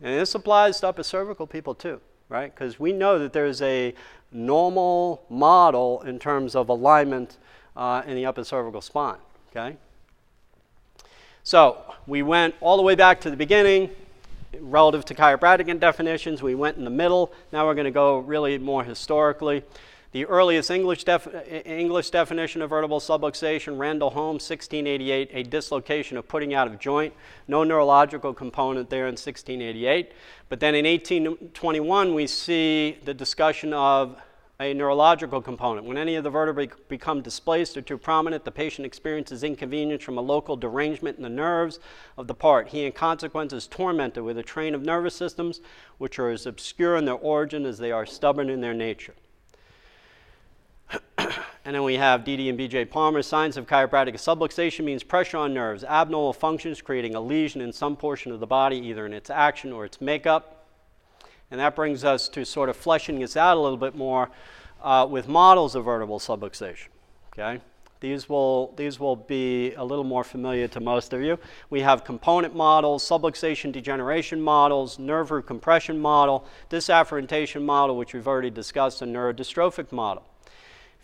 And 0.01 0.19
this 0.19 0.35
applies 0.35 0.81
to 0.81 0.89
upper 0.89 1.03
cervical 1.03 1.47
people 1.47 1.73
too 1.75 2.01
right? 2.29 2.53
Because 2.53 2.79
we 2.79 2.91
know 2.91 3.19
that 3.19 3.33
there's 3.33 3.61
a 3.61 3.93
normal 4.31 5.23
model 5.29 6.01
in 6.01 6.19
terms 6.19 6.55
of 6.55 6.69
alignment 6.69 7.37
uh, 7.75 8.01
in 8.05 8.15
the 8.15 8.25
upper 8.25 8.43
cervical 8.43 8.81
spine, 8.81 9.17
okay? 9.51 9.77
So 11.43 11.77
we 12.07 12.23
went 12.23 12.55
all 12.59 12.77
the 12.77 12.83
way 12.83 12.95
back 12.95 13.21
to 13.21 13.29
the 13.29 13.37
beginning 13.37 13.89
relative 14.59 15.05
to 15.05 15.15
chiropractic 15.15 15.79
definitions. 15.79 16.41
We 16.41 16.55
went 16.55 16.77
in 16.77 16.83
the 16.83 16.89
middle. 16.89 17.33
Now 17.51 17.65
we're 17.65 17.75
going 17.75 17.85
to 17.85 17.91
go 17.91 18.19
really 18.19 18.57
more 18.57 18.83
historically. 18.83 19.63
The 20.15 20.25
earliest 20.27 20.71
English, 20.71 21.03
def- 21.03 21.27
English 21.65 22.09
definition 22.09 22.61
of 22.61 22.69
vertebral 22.69 23.01
subluxation, 23.01 23.77
Randall 23.77 24.11
Holmes, 24.11 24.49
1688, 24.49 25.29
a 25.33 25.43
dislocation 25.43 26.15
of 26.15 26.25
putting 26.25 26.53
out 26.53 26.67
of 26.67 26.79
joint. 26.79 27.13
No 27.49 27.65
neurological 27.65 28.33
component 28.33 28.89
there 28.89 29.07
in 29.07 29.17
1688. 29.17 30.13
But 30.47 30.61
then 30.61 30.73
in 30.73 30.85
1821, 30.85 32.13
we 32.13 32.27
see 32.27 32.97
the 33.03 33.13
discussion 33.13 33.73
of 33.73 34.15
a 34.61 34.73
neurological 34.73 35.41
component. 35.41 35.85
When 35.85 35.97
any 35.97 36.15
of 36.15 36.23
the 36.23 36.29
vertebrae 36.29 36.69
become 36.87 37.21
displaced 37.21 37.75
or 37.75 37.81
too 37.81 37.97
prominent, 37.97 38.45
the 38.45 38.51
patient 38.51 38.85
experiences 38.85 39.43
inconvenience 39.43 40.01
from 40.01 40.17
a 40.17 40.21
local 40.21 40.55
derangement 40.55 41.17
in 41.17 41.23
the 41.23 41.29
nerves 41.29 41.77
of 42.17 42.27
the 42.27 42.33
part. 42.33 42.69
He, 42.69 42.85
in 42.85 42.93
consequence, 42.93 43.51
is 43.51 43.67
tormented 43.67 44.23
with 44.23 44.37
a 44.37 44.43
train 44.43 44.75
of 44.75 44.81
nervous 44.81 45.13
systems 45.13 45.59
which 45.97 46.19
are 46.19 46.29
as 46.29 46.45
obscure 46.45 46.95
in 46.95 47.03
their 47.03 47.15
origin 47.15 47.65
as 47.65 47.79
they 47.79 47.91
are 47.91 48.05
stubborn 48.05 48.49
in 48.49 48.61
their 48.61 48.73
nature. 48.73 49.13
And 51.17 51.73
then 51.73 51.83
we 51.83 51.95
have 51.95 52.23
D.D. 52.23 52.47
and 52.49 52.57
B.J. 52.57 52.85
Palmer. 52.85 53.21
Signs 53.21 53.57
of 53.57 53.65
chiropractic 53.65 54.13
subluxation 54.13 54.85
means 54.85 55.03
pressure 55.03 55.37
on 55.37 55.53
nerves, 55.53 55.83
abnormal 55.83 56.33
functions, 56.33 56.81
creating 56.81 57.15
a 57.15 57.19
lesion 57.19 57.61
in 57.61 57.73
some 57.73 57.95
portion 57.95 58.31
of 58.31 58.39
the 58.39 58.47
body, 58.47 58.77
either 58.77 59.05
in 59.05 59.13
its 59.13 59.29
action 59.29 59.73
or 59.73 59.85
its 59.85 59.99
makeup. 59.99 60.67
And 61.51 61.59
that 61.59 61.75
brings 61.75 62.03
us 62.03 62.29
to 62.29 62.45
sort 62.45 62.69
of 62.69 62.75
fleshing 62.75 63.19
this 63.19 63.35
out 63.35 63.57
a 63.57 63.59
little 63.59 63.77
bit 63.77 63.95
more 63.95 64.29
uh, 64.81 65.07
with 65.09 65.27
models 65.27 65.75
of 65.75 65.85
vertebral 65.85 66.19
subluxation. 66.19 66.87
Okay? 67.33 67.61
These 67.99 68.29
will, 68.29 68.73
these 68.75 68.99
will 68.99 69.15
be 69.15 69.73
a 69.73 69.83
little 69.83 70.03
more 70.03 70.23
familiar 70.23 70.67
to 70.67 70.79
most 70.79 71.13
of 71.13 71.21
you. 71.21 71.39
We 71.71 71.81
have 71.81 72.03
component 72.03 72.55
models, 72.55 73.03
subluxation 73.07 73.71
degeneration 73.71 74.39
models, 74.41 74.99
nerve 74.99 75.31
root 75.31 75.47
compression 75.47 75.99
model, 75.99 76.45
disafferentation 76.69 77.63
model, 77.65 77.97
which 77.97 78.13
we've 78.13 78.27
already 78.27 78.51
discussed, 78.51 79.01
and 79.01 79.15
neurodystrophic 79.15 79.91
model. 79.91 80.23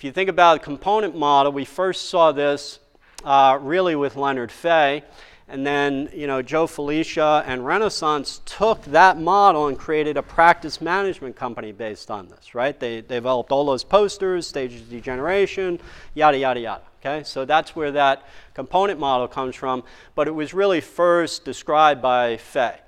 If 0.02 0.06
you 0.06 0.12
think 0.12 0.32
about 0.32 0.56
a 0.58 0.60
component 0.60 1.16
model, 1.16 1.52
we 1.52 1.64
first 1.64 2.10
saw 2.10 2.32
this 2.32 2.80
uh, 3.24 3.60
really 3.62 3.96
with 3.96 4.16
Leonard 4.16 4.52
Faye. 4.52 5.04
And 5.48 5.64
then, 5.64 6.10
you 6.12 6.26
know, 6.26 6.42
Joe 6.42 6.66
Felicia 6.66 7.44
and 7.46 7.64
Renaissance 7.64 8.42
took 8.44 8.84
that 8.86 9.20
model 9.20 9.68
and 9.68 9.78
created 9.78 10.18
a 10.18 10.24
practice 10.24 10.82
management 10.82 11.36
company 11.36 11.72
based 11.72 12.10
on 12.10 12.30
this, 12.30 12.56
right? 12.56 12.80
They, 12.80 13.02
they 13.02 13.18
developed 13.18 13.52
all 13.52 13.64
those 13.64 13.84
posters, 13.84 14.48
stages 14.48 14.82
of 14.82 14.90
degeneration, 14.90 15.80
yada, 16.16 16.40
yada, 16.40 16.60
yada. 16.60 16.84
Okay, 17.00 17.24
so 17.24 17.46
that's 17.46 17.76
where 17.76 17.92
that 17.92 18.26
component 18.56 19.00
model 19.00 19.28
comes 19.28 19.56
from, 19.56 19.84
but 20.16 20.28
it 20.28 20.32
was 20.32 20.52
really 20.52 20.82
first 20.82 21.46
described 21.46 22.02
by 22.02 22.38
Faye. 22.38 22.80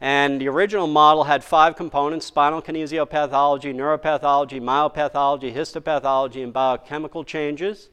And 0.00 0.40
the 0.40 0.48
original 0.48 0.86
model 0.86 1.24
had 1.24 1.44
five 1.44 1.76
components 1.76 2.24
spinal 2.24 2.62
kinesiopathology, 2.62 3.74
neuropathology, 3.74 4.60
myopathology, 4.60 5.54
histopathology, 5.54 6.42
and 6.42 6.52
biochemical 6.54 7.22
changes. 7.22 7.90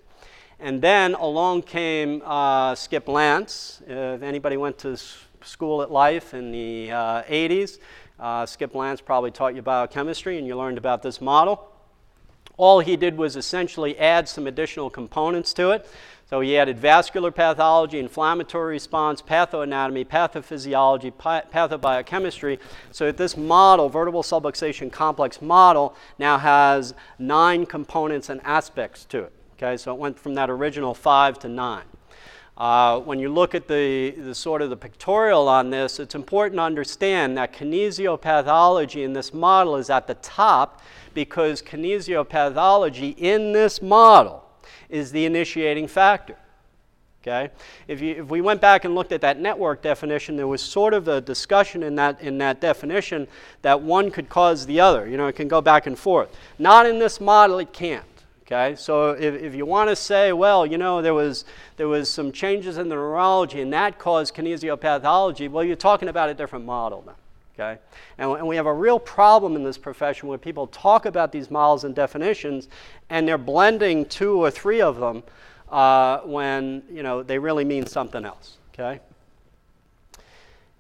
And 0.60 0.82
then 0.82 1.16
along 1.16 1.64
came 1.64 2.22
uh, 2.24 2.76
Skip 2.76 3.08
Lantz. 3.08 3.82
if 3.88 4.24
anybody 4.24 4.56
went 4.56 4.78
to 4.80 4.98
school 5.42 5.82
at 5.82 5.92
Life 5.92 6.34
in 6.34 6.52
the 6.52 6.92
uh, 6.92 7.24
80s, 7.24 7.80
uh, 8.20 8.46
Skip 8.46 8.72
Lantz 8.74 9.04
probably 9.04 9.30
taught 9.30 9.54
you 9.54 9.62
biochemistry 9.62 10.38
and 10.38 10.48
you 10.48 10.56
learned 10.56 10.78
about 10.78 11.04
this 11.04 11.20
model. 11.20 11.74
All 12.56 12.80
he 12.80 12.96
did 12.96 13.18
was 13.18 13.36
essentially 13.36 14.00
add 14.00 14.28
some 14.28 14.48
additional 14.48 14.90
components 14.90 15.54
to 15.56 15.72
it. 15.72 15.88
So 16.30 16.42
he 16.42 16.58
added 16.58 16.78
vascular 16.78 17.32
pathology, 17.32 18.00
inflammatory 18.00 18.74
response, 18.74 19.22
pathoanatomy, 19.22 20.06
pathophysiology, 20.06 21.14
pathobiochemistry. 21.14 22.60
So 22.92 23.14
this 23.14 23.38
model, 23.38 23.88
vertebral 23.88 24.24
subluxation 24.24 24.92
complex 24.92 25.42
model, 25.42 25.96
now 26.20 26.38
has 26.38 26.94
nine 27.18 27.66
components 27.66 28.28
and 28.28 28.42
aspects 28.44 29.06
to 29.06 29.24
it. 29.24 29.34
Okay, 29.54 29.78
so 29.78 29.94
it 29.94 30.00
went 30.00 30.20
from 30.20 30.36
that 30.36 30.50
original 30.50 30.94
five 30.94 31.40
to 31.40 31.48
nine. 31.48 31.86
Uh, 32.58 33.00
when 33.00 33.20
you 33.20 33.30
look 33.30 33.56
at 33.56 33.70
the, 33.70 34.12
the 34.12 34.36
sort 34.36 34.62
of 34.62 34.70
the 34.70 34.76
pictorial 34.76 35.48
on 35.48 35.70
this, 35.70 35.98
it's 35.98 36.16
important 36.16 36.58
to 36.58 36.64
understand 36.64 37.38
that 37.38 37.54
kinesiopathology 37.54 39.06
in 39.06 39.14
this 39.14 39.34
model 39.34 39.78
is 39.78 39.90
at 39.90 40.08
the 40.08 40.16
top 40.16 40.82
because 41.14 41.62
kinesiopathology 41.62 43.18
in 43.18 43.54
this 43.54 43.82
model 43.82 44.47
is 44.90 45.12
the 45.12 45.26
initiating 45.26 45.88
factor. 45.88 46.36
Okay? 47.22 47.52
If, 47.88 48.00
you, 48.00 48.16
if 48.16 48.30
we 48.30 48.42
went 48.42 48.62
back 48.62 48.86
and 48.86 48.96
looked 48.96 49.12
at 49.12 49.22
that 49.22 49.40
network 49.40 49.82
definition, 49.82 50.38
there 50.38 50.48
was 50.48 50.62
sort 50.62 50.94
of 50.94 51.08
a 51.08 51.20
discussion 51.20 51.84
in 51.84 51.96
that, 51.96 52.22
in 52.22 52.38
that 52.38 52.62
definition 52.62 53.28
that 53.64 53.82
one 53.82 54.12
could 54.12 54.30
cause 54.30 54.66
the 54.66 54.80
other. 54.80 55.08
You 55.08 55.18
know, 55.18 55.28
it 55.28 55.36
can 55.36 55.48
go 55.48 55.60
back 55.60 55.88
and 55.88 55.98
forth. 55.98 56.34
Not 56.58 56.86
in 56.86 57.00
this 57.00 57.20
model, 57.20 57.60
it 57.60 57.74
can't. 57.74 58.06
Okay, 58.44 58.78
so 58.78 59.10
if, 59.10 59.42
if 59.42 59.56
you 59.56 59.66
want 59.66 59.90
to 59.90 59.96
say, 59.96 60.32
well, 60.32 60.66
you 60.66 60.78
know, 60.78 61.02
there 61.02 61.14
was, 61.14 61.44
there 61.76 61.90
was 61.90 62.10
some 62.10 62.32
changes 62.32 62.78
in 62.78 62.88
the 62.88 62.96
neurology 62.96 63.60
and 63.60 63.74
that 63.74 64.00
caused 64.00 64.34
kinesiopathology, 64.34 65.52
well, 65.52 65.66
you're 65.66 65.76
talking 65.76 66.08
about 66.08 66.30
a 66.30 66.34
different 66.34 66.64
model 66.64 67.04
then. 67.06 67.16
Okay? 67.60 67.80
And, 68.18 68.32
and 68.32 68.48
we 68.48 68.56
have 68.56 68.68
a 68.68 68.74
real 68.74 69.00
problem 69.00 69.56
in 69.56 69.64
this 69.64 69.78
profession 69.78 70.30
where 70.30 70.38
people 70.38 70.68
talk 70.68 71.06
about 71.06 71.32
these 71.32 71.50
models 71.50 71.84
and 71.84 71.96
definitions 71.96 72.68
and 73.10 73.28
they're 73.28 73.38
blending 73.38 74.06
two 74.06 74.38
or 74.38 74.52
three 74.52 74.82
of 74.82 75.00
them 75.00 75.24
uh, 75.70 76.20
when, 76.20 76.84
you 76.90 77.02
know, 77.02 77.24
they 77.24 77.40
really 77.40 77.66
mean 77.66 77.86
something 77.86 78.26
else. 78.26 78.58
Okay? 78.74 79.00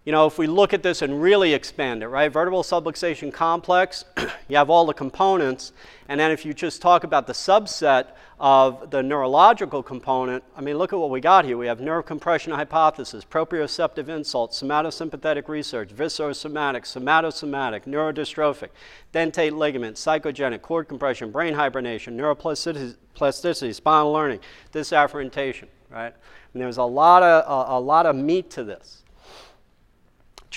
You 0.07 0.13
know, 0.13 0.25
if 0.25 0.37
we 0.37 0.47
look 0.47 0.73
at 0.73 0.83
this 0.83 1.01
and 1.01 1.21
really 1.21 1.53
expand 1.53 2.01
it, 2.01 2.07
right? 2.07 2.31
Vertebral 2.31 2.63
subluxation 2.63 3.29
complex, 3.33 4.05
you 4.47 4.55
have 4.55 4.69
all 4.69 4.85
the 4.85 4.93
components. 4.93 5.73
And 6.07 6.17
then 6.17 6.31
if 6.31 6.45
you 6.45 6.53
just 6.53 6.81
talk 6.81 7.03
about 7.03 7.27
the 7.27 7.33
subset 7.33 8.11
of 8.39 8.89
the 8.89 9.03
neurological 9.03 9.83
component, 9.83 10.45
I 10.55 10.61
mean, 10.61 10.77
look 10.77 10.93
at 10.93 10.99
what 10.99 11.09
we 11.09 11.19
got 11.19 11.43
here. 11.43 11.57
We 11.57 11.67
have 11.67 11.81
nerve 11.81 12.05
compression 12.05 12.53
hypothesis, 12.53 13.25
proprioceptive 13.25 14.07
insult, 14.07 14.51
somatosympathetic 14.53 15.49
research, 15.49 15.89
viscosomatic, 15.89 16.83
somatosomatic, 16.83 17.83
neurodystrophic, 17.83 18.69
dentate 19.13 19.57
ligament, 19.57 19.97
psychogenic, 19.97 20.61
cord 20.61 20.87
compression, 20.87 21.31
brain 21.31 21.53
hibernation, 21.53 22.17
neuroplasticity, 22.17 23.75
spinal 23.75 24.13
learning, 24.13 24.39
disafferentation, 24.71 25.67
right? 25.89 26.13
And 26.53 26.61
there's 26.61 26.77
a 26.77 26.83
lot 26.83 27.23
of, 27.23 27.43
a, 27.43 27.77
a 27.77 27.79
lot 27.81 28.05
of 28.05 28.15
meat 28.15 28.49
to 28.51 28.63
this 28.63 29.03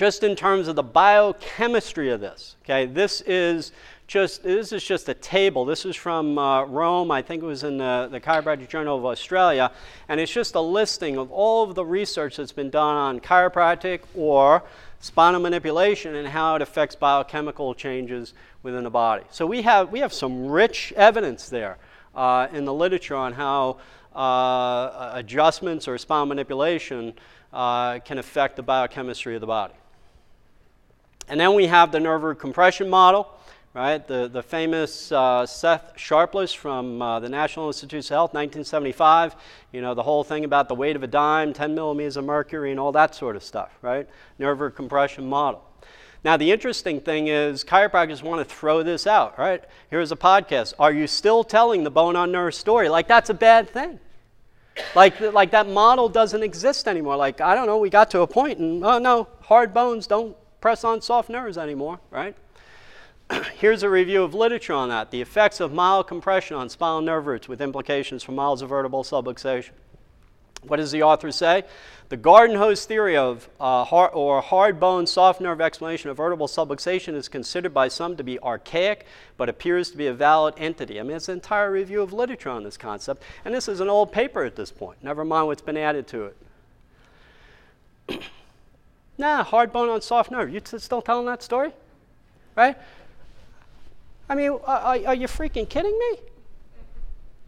just 0.00 0.24
in 0.24 0.34
terms 0.34 0.66
of 0.66 0.76
the 0.76 0.82
biochemistry 0.82 2.08
of 2.08 2.22
this. 2.22 2.56
Okay, 2.64 2.86
this 2.86 3.20
is 3.26 3.70
just 4.06 4.42
this 4.42 4.72
is 4.72 4.82
just 4.82 5.06
a 5.10 5.14
table. 5.14 5.66
This 5.66 5.84
is 5.84 5.94
from 5.94 6.38
uh, 6.38 6.64
Rome. 6.64 7.10
I 7.10 7.20
think 7.20 7.42
it 7.42 7.46
was 7.46 7.64
in 7.64 7.76
the, 7.76 8.08
the 8.10 8.18
Chiropractic 8.18 8.70
Journal 8.70 8.96
of 8.96 9.04
Australia, 9.04 9.70
and 10.08 10.18
it's 10.18 10.32
just 10.32 10.54
a 10.54 10.60
listing 10.60 11.18
of 11.18 11.30
all 11.30 11.64
of 11.64 11.74
the 11.74 11.84
research 11.84 12.38
that's 12.38 12.50
been 12.50 12.70
done 12.70 12.96
on 12.96 13.20
chiropractic 13.20 14.00
or 14.14 14.62
spinal 15.00 15.38
manipulation 15.38 16.14
and 16.14 16.26
how 16.26 16.56
it 16.56 16.62
affects 16.62 16.96
biochemical 16.96 17.74
changes 17.74 18.32
within 18.62 18.84
the 18.84 18.90
body. 18.90 19.24
So 19.30 19.44
we 19.44 19.60
have 19.60 19.92
we 19.92 19.98
have 19.98 20.14
some 20.14 20.46
rich 20.46 20.94
evidence 20.96 21.50
there 21.50 21.76
uh, 22.14 22.48
in 22.54 22.64
the 22.64 22.72
literature 22.72 23.16
on 23.16 23.34
how 23.34 23.76
uh, 24.16 25.10
adjustments 25.12 25.86
or 25.86 25.98
spinal 25.98 26.24
manipulation 26.24 27.12
uh, 27.52 27.98
can 27.98 28.16
affect 28.16 28.56
the 28.56 28.62
biochemistry 28.62 29.34
of 29.34 29.42
the 29.42 29.46
body. 29.46 29.74
And 31.30 31.38
then 31.38 31.54
we 31.54 31.68
have 31.68 31.92
the 31.92 32.00
nerve 32.00 32.24
root 32.24 32.40
compression 32.40 32.90
model, 32.90 33.30
right? 33.72 34.04
The, 34.04 34.26
the 34.26 34.42
famous 34.42 35.12
uh, 35.12 35.46
Seth 35.46 35.92
Sharpless 35.96 36.52
from 36.52 37.00
uh, 37.00 37.20
the 37.20 37.28
National 37.28 37.68
Institutes 37.68 38.08
of 38.08 38.14
Health, 38.14 38.30
1975. 38.30 39.36
You 39.72 39.80
know, 39.80 39.94
the 39.94 40.02
whole 40.02 40.24
thing 40.24 40.44
about 40.44 40.68
the 40.68 40.74
weight 40.74 40.96
of 40.96 41.04
a 41.04 41.06
dime, 41.06 41.52
10 41.52 41.72
millimeters 41.72 42.16
of 42.16 42.24
mercury, 42.24 42.72
and 42.72 42.80
all 42.80 42.90
that 42.90 43.14
sort 43.14 43.36
of 43.36 43.44
stuff, 43.44 43.70
right? 43.80 44.08
Nerve 44.40 44.58
root 44.58 44.74
compression 44.74 45.24
model. 45.24 45.62
Now, 46.24 46.36
the 46.36 46.50
interesting 46.50 47.00
thing 47.00 47.28
is, 47.28 47.62
chiropractors 47.62 48.24
want 48.24 48.46
to 48.46 48.54
throw 48.54 48.82
this 48.82 49.06
out, 49.06 49.38
right? 49.38 49.62
Here's 49.88 50.10
a 50.10 50.16
podcast. 50.16 50.74
Are 50.80 50.92
you 50.92 51.06
still 51.06 51.44
telling 51.44 51.84
the 51.84 51.92
bone 51.92 52.16
on 52.16 52.32
nerve 52.32 52.56
story? 52.56 52.88
Like, 52.88 53.06
that's 53.06 53.30
a 53.30 53.34
bad 53.34 53.70
thing. 53.70 54.00
Like, 54.96 55.20
like 55.20 55.52
that 55.52 55.68
model 55.68 56.08
doesn't 56.08 56.42
exist 56.42 56.88
anymore. 56.88 57.14
Like, 57.14 57.40
I 57.40 57.54
don't 57.54 57.66
know, 57.66 57.78
we 57.78 57.88
got 57.88 58.10
to 58.10 58.22
a 58.22 58.26
point 58.26 58.58
and, 58.58 58.84
oh 58.84 58.98
no, 58.98 59.28
hard 59.42 59.72
bones 59.72 60.08
don't 60.08 60.36
press 60.60 60.84
on 60.84 61.00
soft 61.00 61.28
nerves 61.28 61.56
anymore, 61.56 62.00
right? 62.10 62.36
Here's 63.58 63.82
a 63.82 63.88
review 63.88 64.22
of 64.22 64.34
literature 64.34 64.72
on 64.72 64.88
that 64.88 65.10
the 65.10 65.20
effects 65.20 65.60
of 65.60 65.72
mild 65.72 66.06
compression 66.06 66.56
on 66.56 66.68
spinal 66.68 67.00
nerve 67.00 67.26
roots 67.26 67.48
with 67.48 67.60
implications 67.60 68.22
for 68.22 68.32
mild 68.32 68.60
vertebral 68.60 69.04
subluxation. 69.04 69.70
What 70.62 70.76
does 70.76 70.92
the 70.92 71.02
author 71.02 71.32
say? 71.32 71.64
The 72.10 72.18
garden 72.18 72.56
hose 72.56 72.84
theory 72.84 73.16
of 73.16 73.48
uh, 73.58 73.84
hard, 73.84 74.10
or 74.12 74.42
hard 74.42 74.78
bone, 74.78 75.06
soft 75.06 75.40
nerve 75.40 75.60
explanation 75.60 76.10
of 76.10 76.18
vertebral 76.18 76.48
subluxation 76.48 77.14
is 77.14 77.28
considered 77.28 77.72
by 77.72 77.88
some 77.88 78.16
to 78.16 78.24
be 78.24 78.38
archaic, 78.40 79.06
but 79.38 79.48
appears 79.48 79.90
to 79.92 79.96
be 79.96 80.06
a 80.06 80.12
valid 80.12 80.54
entity. 80.58 81.00
I 81.00 81.02
mean, 81.02 81.16
it's 81.16 81.28
an 81.28 81.34
entire 81.34 81.72
review 81.72 82.02
of 82.02 82.12
literature 82.12 82.50
on 82.50 82.64
this 82.64 82.76
concept, 82.76 83.22
and 83.44 83.54
this 83.54 83.68
is 83.68 83.80
an 83.80 83.88
old 83.88 84.12
paper 84.12 84.44
at 84.44 84.56
this 84.56 84.70
point, 84.70 85.02
never 85.02 85.24
mind 85.24 85.46
what's 85.46 85.62
been 85.62 85.78
added 85.78 86.06
to 86.08 86.32
it. 88.08 88.22
nah, 89.20 89.44
hard 89.44 89.72
bone 89.72 89.88
on 89.88 90.00
soft 90.02 90.30
nerve. 90.30 90.52
You 90.52 90.60
t- 90.60 90.78
still 90.78 91.02
telling 91.02 91.26
that 91.26 91.42
story? 91.42 91.72
Right? 92.56 92.76
I 94.28 94.34
mean, 94.34 94.58
are, 94.64 94.98
are 95.06 95.14
you 95.14 95.28
freaking 95.28 95.68
kidding 95.68 95.96
me? 95.96 96.18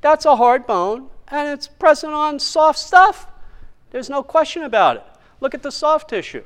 That's 0.01 0.25
a 0.25 0.37
hard 0.37 0.67
bone 0.67 1.09
and 1.33 1.49
it's 1.49 1.67
present 1.67 2.13
on 2.13 2.39
soft 2.39 2.79
stuff. 2.79 3.27
There's 3.91 4.11
no 4.11 4.23
question 4.23 4.63
about 4.63 4.97
it. 4.97 5.05
Look 5.41 5.55
at 5.55 5.63
the 5.63 5.73
soft 5.73 6.11
tissue. 6.11 6.45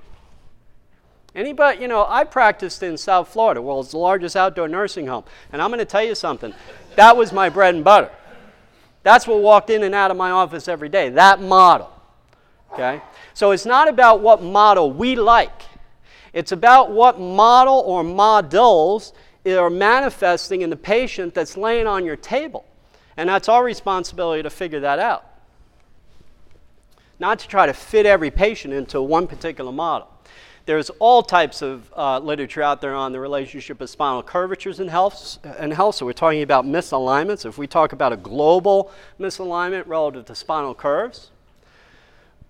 Anybody, 1.34 1.82
you 1.82 1.88
know, 1.88 2.06
I 2.08 2.24
practiced 2.24 2.82
in 2.82 2.96
South 2.96 3.28
Florida, 3.28 3.60
world's 3.60 3.90
the 3.90 3.98
largest 3.98 4.36
outdoor 4.36 4.68
nursing 4.68 5.06
home, 5.06 5.24
and 5.52 5.60
I'm 5.60 5.68
going 5.68 5.80
to 5.80 5.84
tell 5.84 6.02
you 6.02 6.14
something. 6.14 6.54
That 6.94 7.14
was 7.14 7.30
my 7.30 7.50
bread 7.50 7.74
and 7.74 7.84
butter. 7.84 8.10
That's 9.02 9.26
what 9.26 9.40
walked 9.40 9.68
in 9.68 9.82
and 9.82 9.94
out 9.94 10.10
of 10.10 10.16
my 10.16 10.30
office 10.30 10.66
every 10.66 10.88
day, 10.88 11.10
that 11.10 11.40
model. 11.40 11.92
Okay? 12.72 13.02
So 13.36 13.50
it's 13.50 13.66
not 13.66 13.86
about 13.86 14.20
what 14.20 14.42
model 14.42 14.90
we 14.90 15.14
like. 15.14 15.60
It's 16.32 16.52
about 16.52 16.92
what 16.92 17.20
model 17.20 17.82
or 17.84 18.02
models 18.02 19.12
are 19.46 19.68
manifesting 19.68 20.62
in 20.62 20.70
the 20.70 20.76
patient 20.76 21.34
that's 21.34 21.54
laying 21.54 21.86
on 21.86 22.06
your 22.06 22.16
table. 22.16 22.64
And 23.14 23.28
that's 23.28 23.50
our 23.50 23.62
responsibility 23.62 24.42
to 24.42 24.48
figure 24.48 24.80
that 24.80 24.98
out. 24.98 25.26
Not 27.18 27.38
to 27.40 27.46
try 27.46 27.66
to 27.66 27.74
fit 27.74 28.06
every 28.06 28.30
patient 28.30 28.72
into 28.72 29.02
one 29.02 29.26
particular 29.26 29.70
model. 29.70 30.08
There's 30.64 30.88
all 30.98 31.22
types 31.22 31.60
of 31.60 31.92
uh, 31.94 32.20
literature 32.20 32.62
out 32.62 32.80
there 32.80 32.94
on 32.94 33.12
the 33.12 33.20
relationship 33.20 33.82
of 33.82 33.90
spinal 33.90 34.22
curvatures 34.22 34.80
and 34.80 34.88
health, 34.88 35.40
and 35.44 35.74
health. 35.74 35.96
So 35.96 36.06
we're 36.06 36.14
talking 36.14 36.40
about 36.40 36.64
misalignments. 36.64 37.44
If 37.44 37.58
we 37.58 37.66
talk 37.66 37.92
about 37.92 38.14
a 38.14 38.16
global 38.16 38.90
misalignment 39.20 39.86
relative 39.86 40.24
to 40.24 40.34
spinal 40.34 40.74
curves, 40.74 41.32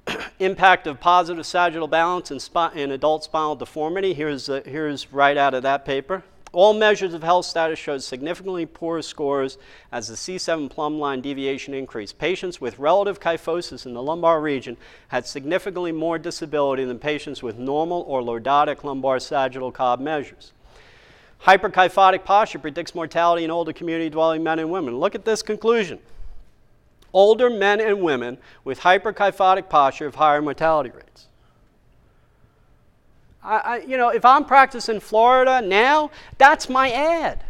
impact 0.38 0.86
of 0.86 1.00
positive 1.00 1.46
sagittal 1.46 1.88
balance 1.88 2.30
in, 2.30 2.40
in 2.74 2.90
adult 2.90 3.24
spinal 3.24 3.56
deformity. 3.56 4.14
Here's, 4.14 4.48
uh, 4.48 4.62
here's 4.64 5.12
right 5.12 5.36
out 5.36 5.54
of 5.54 5.62
that 5.62 5.84
paper. 5.84 6.22
All 6.52 6.72
measures 6.72 7.12
of 7.12 7.22
health 7.22 7.44
status 7.44 7.78
showed 7.78 8.02
significantly 8.02 8.64
poorer 8.64 9.02
scores 9.02 9.58
as 9.92 10.08
the 10.08 10.14
C7 10.14 10.70
plumb 10.70 10.98
line 10.98 11.20
deviation 11.20 11.74
increased. 11.74 12.18
Patients 12.18 12.60
with 12.60 12.78
relative 12.78 13.20
kyphosis 13.20 13.84
in 13.84 13.92
the 13.92 14.02
lumbar 14.02 14.40
region 14.40 14.78
had 15.08 15.26
significantly 15.26 15.92
more 15.92 16.18
disability 16.18 16.84
than 16.84 16.98
patients 16.98 17.42
with 17.42 17.58
normal 17.58 18.04
or 18.08 18.22
lordotic 18.22 18.84
lumbar 18.84 19.18
sagittal 19.18 19.70
Cobb 19.70 20.00
measures. 20.00 20.52
Hyperkyphotic 21.42 22.24
posture 22.24 22.58
predicts 22.58 22.94
mortality 22.94 23.44
in 23.44 23.50
older 23.50 23.74
community 23.74 24.08
dwelling 24.08 24.42
men 24.42 24.58
and 24.58 24.70
women. 24.70 24.96
Look 24.96 25.14
at 25.14 25.26
this 25.26 25.42
conclusion. 25.42 25.98
Older 27.16 27.48
men 27.48 27.80
and 27.80 28.02
women 28.02 28.36
with 28.62 28.80
hyperkyphotic 28.80 29.70
posture 29.70 30.04
have 30.04 30.16
higher 30.16 30.42
mortality 30.42 30.90
rates. 30.90 31.28
I, 33.42 33.56
I, 33.56 33.76
you 33.78 33.96
know, 33.96 34.10
if 34.10 34.22
I'm 34.22 34.44
practicing 34.44 35.00
Florida 35.00 35.62
now, 35.62 36.10
that's 36.36 36.68
my 36.68 36.90
ad. 36.90 37.42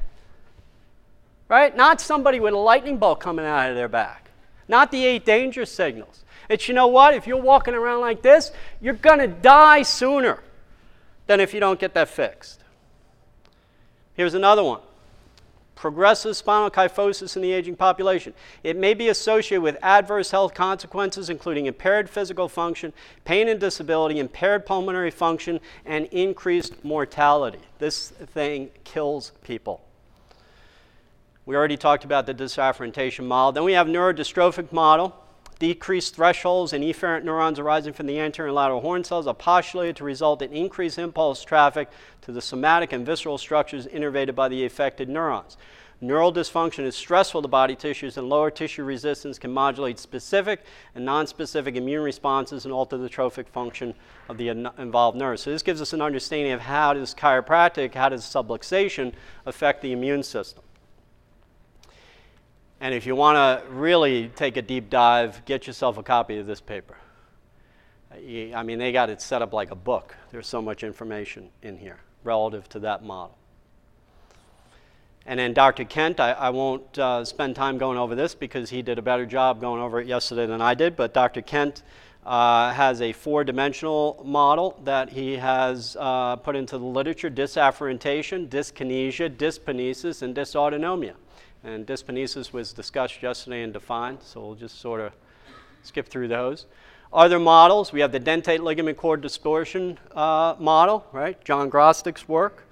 Right? 1.49 1.77
Not 1.77 2.01
somebody 2.01 2.39
with 2.39 2.55
a 2.55 2.57
lightning 2.57 2.99
bolt 2.99 3.19
coming 3.19 3.45
out 3.45 3.69
of 3.69 3.75
their 3.75 3.89
back. 3.89 4.31
Not 4.69 4.93
the 4.93 5.05
eight 5.05 5.25
danger 5.25 5.67
signals. 5.67 6.25
It's, 6.49 6.69
you 6.69 6.75
know 6.75 6.87
what? 6.87 7.15
If 7.15 7.27
you're 7.27 7.37
walking 7.37 7.75
around 7.75 8.03
like 8.03 8.23
this, 8.23 8.53
you're 8.81 8.95
going 8.95 9.19
to 9.19 9.27
die 9.27 9.83
sooner 9.83 10.45
than 11.27 11.41
if 11.41 11.53
you 11.53 11.59
don't 11.59 11.81
get 11.81 11.93
that 11.95 12.09
fixed. 12.09 12.61
Here's 14.15 14.35
another 14.35 14.63
one 14.63 14.83
progressive 15.77 16.37
spinal 16.37 16.71
kyphosis 16.71 17.37
in 17.37 17.43
the 17.43 17.53
aging 17.53 17.77
population. 17.77 18.35
It 18.65 18.77
may 18.77 18.95
be 18.95 19.09
associated 19.09 19.63
with 19.63 19.77
adverse 19.83 20.33
health 20.33 20.55
consequences, 20.55 21.31
including 21.31 21.67
impaired 21.67 22.11
physical 22.11 22.49
function, 22.49 22.93
pain 23.25 23.49
and 23.49 23.61
disability, 23.61 24.19
impaired 24.19 24.67
pulmonary 24.67 25.13
function, 25.13 25.61
and 25.85 26.07
increased 26.07 26.83
mortality. 26.83 27.61
This 27.79 28.09
thing 28.09 28.71
kills 28.83 29.33
people. 29.45 29.83
We 31.45 31.55
already 31.55 31.77
talked 31.77 32.05
about 32.05 32.27
the 32.27 32.35
disafferentation 32.35 33.27
model. 33.27 33.53
Then 33.53 33.65
we 33.65 33.75
have 33.75 33.87
neurodystrophic 33.87 34.73
model. 34.73 35.15
Decreased 35.59 36.15
thresholds 36.15 36.75
in 36.75 36.83
efferent 36.83 37.25
neurons 37.25 37.59
arising 37.59 37.95
from 37.95 38.07
the 38.07 38.21
anterior 38.21 38.49
and 38.49 38.55
lateral 38.55 38.83
horn 38.83 39.05
cells 39.05 39.27
are 39.27 39.33
postulated 39.33 39.97
to 39.97 40.05
result 40.05 40.43
in 40.43 40.53
increased 40.53 40.99
impulse 40.99 41.43
traffic 41.43 41.89
to 42.21 42.33
the 42.33 42.43
somatic 42.43 42.93
and 42.93 43.07
visceral 43.07 43.39
structures 43.39 43.87
innervated 43.87 44.35
by 44.35 44.49
the 44.49 44.67
affected 44.67 45.09
neurons. 45.09 45.57
Neural 45.99 46.31
dysfunction 46.31 46.85
is 46.85 46.95
stressful 46.95 47.41
to 47.41 47.49
body 47.49 47.75
tissues, 47.75 48.19
and 48.19 48.29
lower 48.29 48.51
tissue 48.51 48.85
resistance 48.85 49.39
can 49.39 49.51
modulate 49.51 49.99
specific 49.99 50.63
and 50.95 51.09
nonspecific 51.09 51.75
immune 51.75 52.03
responses 52.03 52.67
and 52.67 52.75
alter 52.75 52.99
the 52.99 53.09
trophic 53.09 53.49
function 53.49 53.95
of 54.29 54.37
the 54.37 54.49
involved 54.49 55.17
nerves. 55.17 55.41
So, 55.41 55.51
this 55.51 55.63
gives 55.63 55.81
us 55.81 55.95
an 55.95 56.03
understanding 56.03 56.53
of 56.53 56.61
how 56.61 56.93
does 56.93 57.15
chiropractic, 57.15 57.95
how 57.95 58.11
does 58.11 58.25
subluxation 58.25 59.15
affect 59.47 59.81
the 59.81 59.93
immune 59.93 60.23
system. 60.23 60.63
And 62.81 62.95
if 62.95 63.07
you 63.07 63.17
want 63.17 63.37
to 63.37 63.71
really 63.73 64.29
take 64.29 64.57
a 64.57 64.63
deep 64.63 64.91
dive, 64.91 65.45
get 65.45 65.67
yourself 65.67 65.97
a 65.97 66.03
copy 66.03 66.39
of 66.39 66.47
this 66.47 66.61
paper. 66.61 66.97
I 68.13 68.63
mean, 68.63 68.79
they 68.79 68.93
got 68.93 69.11
it 69.11 69.21
set 69.21 69.43
up 69.43 69.53
like 69.53 69.71
a 69.71 69.77
book. 69.77 70.15
There's 70.31 70.47
so 70.47 70.63
much 70.63 70.83
information 70.83 71.51
in 71.63 71.77
here 71.77 71.99
relative 72.23 72.69
to 72.71 72.81
that 72.81 73.03
model. 73.03 73.37
And 75.27 75.41
then 75.41 75.55
Dr. 75.55 75.85
Kent, 75.85 76.21
I, 76.21 76.33
I 76.33 76.51
won't 76.51 76.99
uh, 76.99 77.25
spend 77.25 77.57
time 77.57 77.79
going 77.79 77.99
over 77.99 78.15
this 78.15 78.35
because 78.35 78.71
he 78.71 78.81
did 78.81 78.99
a 78.99 79.03
better 79.03 79.27
job 79.27 79.61
going 79.61 79.83
over 79.83 80.01
it 80.01 80.07
yesterday 80.07 80.47
than 80.47 80.61
I 80.61 80.75
did, 80.75 80.95
but 80.97 81.13
Dr. 81.13 81.43
Kent 81.43 81.83
uh, 82.25 82.73
has 82.73 83.03
a 83.03 83.13
four 83.13 83.43
dimensional 83.43 84.23
model 84.25 84.81
that 84.85 85.11
he 85.11 85.37
has 85.37 85.97
uh, 85.99 86.37
put 86.37 86.55
into 86.55 86.79
the 86.79 86.85
literature 86.85 87.31
disafferentation, 87.31 88.49
dyskinesia, 88.49 89.29
dyspanesis, 89.29 90.23
and 90.23 90.35
dysautonomia. 90.35 91.15
And 91.65 91.87
dyspanesis 91.87 92.53
was 92.53 92.73
discussed 92.73 93.23
yesterday 93.23 93.63
and 93.63 93.73
defined, 93.73 94.19
so 94.23 94.41
we'll 94.41 94.55
just 94.55 94.81
sort 94.81 95.01
of 95.01 95.13
skip 95.83 96.09
through 96.09 96.29
those. 96.29 96.67
Other 97.13 97.39
models, 97.39 97.93
we 97.93 98.01
have 98.01 98.13
the 98.13 98.21
dentate 98.21 98.61
ligament 98.61 98.97
cord 98.97 99.21
distortion 99.21 99.99
uh, 100.15 100.55
model, 100.59 101.07
right? 101.13 101.43
John 101.45 101.71
Grostic's 101.71 102.29
work 102.29 102.67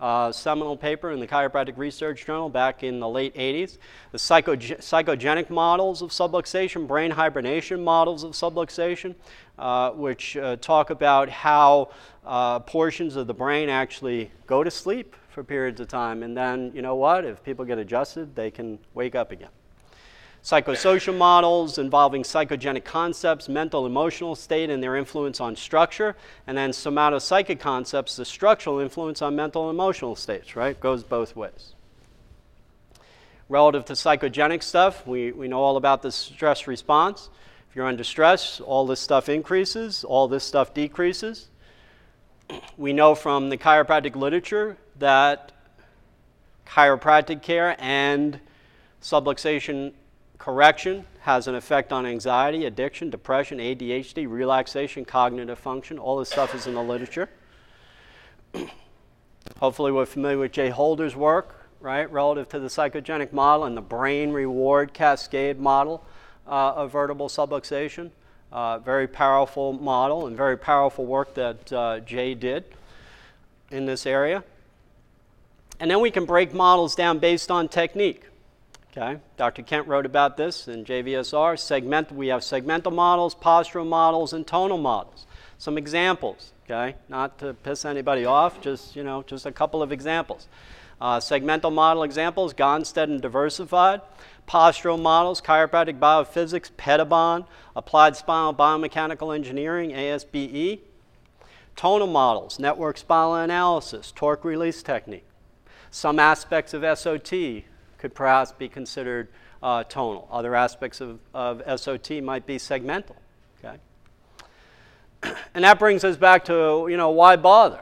uh, 0.00 0.30
seminal 0.30 0.76
paper 0.76 1.10
in 1.10 1.20
the 1.20 1.26
Chiropractic 1.26 1.76
Research 1.76 2.26
Journal 2.26 2.48
back 2.48 2.82
in 2.82 3.00
the 3.00 3.08
late 3.08 3.34
80s. 3.34 3.78
The 4.12 4.18
psychoge- 4.18 4.78
psychogenic 4.78 5.48
models 5.48 6.02
of 6.02 6.10
subluxation, 6.10 6.86
brain 6.86 7.10
hibernation 7.10 7.82
models 7.82 8.22
of 8.22 8.32
subluxation, 8.32 9.14
uh, 9.58 9.90
which 9.92 10.36
uh, 10.36 10.56
talk 10.56 10.90
about 10.90 11.28
how 11.28 11.90
uh, 12.26 12.60
portions 12.60 13.16
of 13.16 13.26
the 13.26 13.34
brain 13.34 13.68
actually 13.68 14.30
go 14.46 14.62
to 14.62 14.70
sleep 14.70 15.16
for 15.36 15.44
periods 15.44 15.82
of 15.82 15.86
time. 15.86 16.22
And 16.22 16.34
then, 16.34 16.72
you 16.74 16.80
know 16.80 16.94
what? 16.94 17.26
If 17.26 17.44
people 17.44 17.66
get 17.66 17.76
adjusted, 17.76 18.34
they 18.34 18.50
can 18.50 18.78
wake 18.94 19.14
up 19.14 19.30
again 19.30 19.50
psychosocial 20.42 21.16
models 21.16 21.76
involving 21.76 22.22
psychogenic 22.22 22.84
concepts, 22.84 23.48
mental 23.48 23.84
emotional 23.84 24.36
state, 24.36 24.70
and 24.70 24.80
their 24.80 24.94
influence 24.94 25.40
on 25.40 25.56
structure, 25.56 26.14
and 26.46 26.56
then 26.56 26.70
somatopsychic 26.70 27.58
concepts, 27.58 28.14
the 28.14 28.24
structural 28.24 28.78
influence 28.78 29.20
on 29.20 29.34
mental 29.34 29.68
and 29.68 29.76
emotional 29.76 30.14
states, 30.14 30.54
right? 30.54 30.78
Goes 30.78 31.02
both 31.02 31.34
ways. 31.34 31.74
Relative 33.48 33.84
to 33.86 33.94
psychogenic 33.94 34.62
stuff, 34.62 35.04
we, 35.04 35.32
we 35.32 35.48
know 35.48 35.60
all 35.60 35.76
about 35.76 36.00
the 36.00 36.12
stress 36.12 36.68
response. 36.68 37.28
If 37.68 37.74
you're 37.74 37.86
under 37.86 38.04
stress, 38.04 38.60
all 38.60 38.86
this 38.86 39.00
stuff 39.00 39.28
increases, 39.28 40.04
all 40.04 40.28
this 40.28 40.44
stuff 40.44 40.72
decreases. 40.72 41.48
We 42.76 42.92
know 42.92 43.14
from 43.14 43.48
the 43.48 43.56
chiropractic 43.56 44.16
literature 44.16 44.76
that 44.98 45.52
chiropractic 46.66 47.42
care 47.42 47.76
and 47.78 48.40
subluxation 49.02 49.92
Correction 50.38 51.06
has 51.20 51.48
an 51.48 51.54
effect 51.54 51.92
on 51.92 52.04
anxiety, 52.04 52.66
addiction, 52.66 53.10
depression, 53.10 53.58
ADHD, 53.58 54.28
relaxation, 54.28 55.04
cognitive 55.04 55.58
function. 55.58 55.98
All 55.98 56.18
this 56.18 56.28
stuff 56.28 56.54
is 56.54 56.66
in 56.66 56.74
the 56.74 56.82
literature. 56.82 57.28
Hopefully, 59.58 59.92
we're 59.92 60.06
familiar 60.06 60.38
with 60.38 60.52
Jay 60.52 60.68
Holder's 60.68 61.16
work, 61.16 61.68
right, 61.80 62.10
relative 62.12 62.48
to 62.50 62.58
the 62.58 62.68
psychogenic 62.68 63.32
model 63.32 63.64
and 63.64 63.76
the 63.76 63.82
brain 63.82 64.30
reward 64.30 64.92
cascade 64.92 65.58
model 65.58 66.04
uh, 66.46 66.74
of 66.74 66.92
vertebral 66.92 67.28
subluxation. 67.28 68.10
Uh, 68.52 68.78
very 68.78 69.08
powerful 69.08 69.72
model 69.72 70.26
and 70.26 70.36
very 70.36 70.56
powerful 70.56 71.04
work 71.04 71.34
that 71.34 71.72
uh, 71.72 72.00
Jay 72.00 72.34
did 72.34 72.64
in 73.70 73.86
this 73.86 74.06
area. 74.06 74.44
And 75.80 75.90
then 75.90 76.00
we 76.00 76.10
can 76.10 76.24
break 76.24 76.54
models 76.54 76.94
down 76.94 77.18
based 77.18 77.50
on 77.50 77.68
technique. 77.68 78.22
Okay, 78.96 79.20
Dr. 79.36 79.62
Kent 79.62 79.88
wrote 79.88 80.06
about 80.06 80.38
this 80.38 80.68
in 80.68 80.86
JVSR. 80.86 81.58
Segment, 81.58 82.10
we 82.10 82.28
have 82.28 82.40
segmental 82.40 82.94
models, 82.94 83.34
postural 83.34 83.86
models, 83.86 84.32
and 84.32 84.46
tonal 84.46 84.78
models. 84.78 85.26
Some 85.58 85.76
examples, 85.76 86.52
okay, 86.64 86.96
not 87.10 87.38
to 87.40 87.52
piss 87.52 87.84
anybody 87.84 88.24
off, 88.24 88.62
just 88.62 88.96
you 88.96 89.04
know, 89.04 89.22
just 89.22 89.44
a 89.44 89.52
couple 89.52 89.82
of 89.82 89.92
examples. 89.92 90.48
Uh, 90.98 91.18
segmental 91.18 91.70
model 91.70 92.04
examples: 92.04 92.54
Gonstead 92.54 93.04
and 93.04 93.20
Diversified. 93.20 94.00
Postural 94.48 94.98
models: 94.98 95.42
chiropractic 95.42 95.98
biophysics, 95.98 96.70
Pettibon, 96.74 97.44
applied 97.76 98.16
spinal 98.16 98.54
biomechanical 98.54 99.32
engineering, 99.32 99.90
ASBE. 99.90 100.80
Tonal 101.76 102.06
models: 102.08 102.58
network 102.58 102.96
spinal 102.96 103.34
analysis, 103.36 104.10
torque 104.10 104.44
release 104.44 104.82
technique. 104.82 105.26
Some 105.90 106.18
aspects 106.18 106.74
of 106.74 106.98
SOT, 106.98 107.62
could 107.98 108.14
perhaps 108.14 108.52
be 108.52 108.68
considered 108.68 109.28
uh, 109.62 109.84
tonal. 109.84 110.28
Other 110.30 110.54
aspects 110.54 111.00
of, 111.00 111.18
of 111.34 111.62
SOT 111.80 112.22
might 112.22 112.46
be 112.46 112.56
segmental. 112.56 113.16
Okay? 113.62 113.76
And 115.54 115.64
that 115.64 115.78
brings 115.78 116.04
us 116.04 116.16
back 116.16 116.44
to, 116.46 116.86
you 116.90 116.96
know, 116.96 117.10
why 117.10 117.36
bother? 117.36 117.80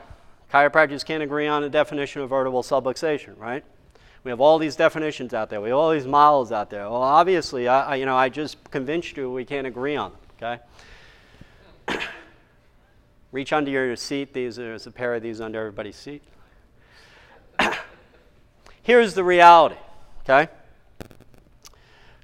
Chiropractors 0.53 1.05
can't 1.05 1.23
agree 1.23 1.47
on 1.49 1.65
a 1.65 1.69
definition 1.69 2.23
of 2.23 2.31
vertebral 2.31 2.63
subluxation, 2.63 3.39
right? 3.39 3.65
We 4.25 4.31
have 4.31 4.41
all 4.41 4.59
these 4.59 4.75
definitions 4.75 5.35
out 5.35 5.51
there. 5.51 5.61
We 5.61 5.69
have 5.69 5.79
all 5.79 5.91
these 5.91 6.07
models 6.07 6.51
out 6.51 6.71
there. 6.71 6.85
Well, 6.85 7.03
obviously, 7.03 7.69
I, 7.69 7.93
I 7.93 7.95
you 7.97 8.07
know, 8.07 8.17
I 8.17 8.29
just 8.29 8.71
convinced 8.71 9.17
you 9.17 9.31
we 9.31 9.45
can't 9.45 9.67
agree 9.67 9.97
on 9.97 10.13
them, 10.13 10.61
okay? 11.89 12.01
Reach 13.33 13.53
under 13.53 13.71
your 13.71 13.95
seat. 13.97 14.33
These, 14.33 14.57
there's 14.57 14.87
a 14.87 14.91
pair 14.91 15.15
of 15.15 15.23
these 15.23 15.41
under 15.41 15.61
everybody's 15.61 15.97
seat. 15.97 16.23
Here's 18.83 19.15
the 19.15 19.25
reality 19.25 19.77
Okay? 20.29 20.51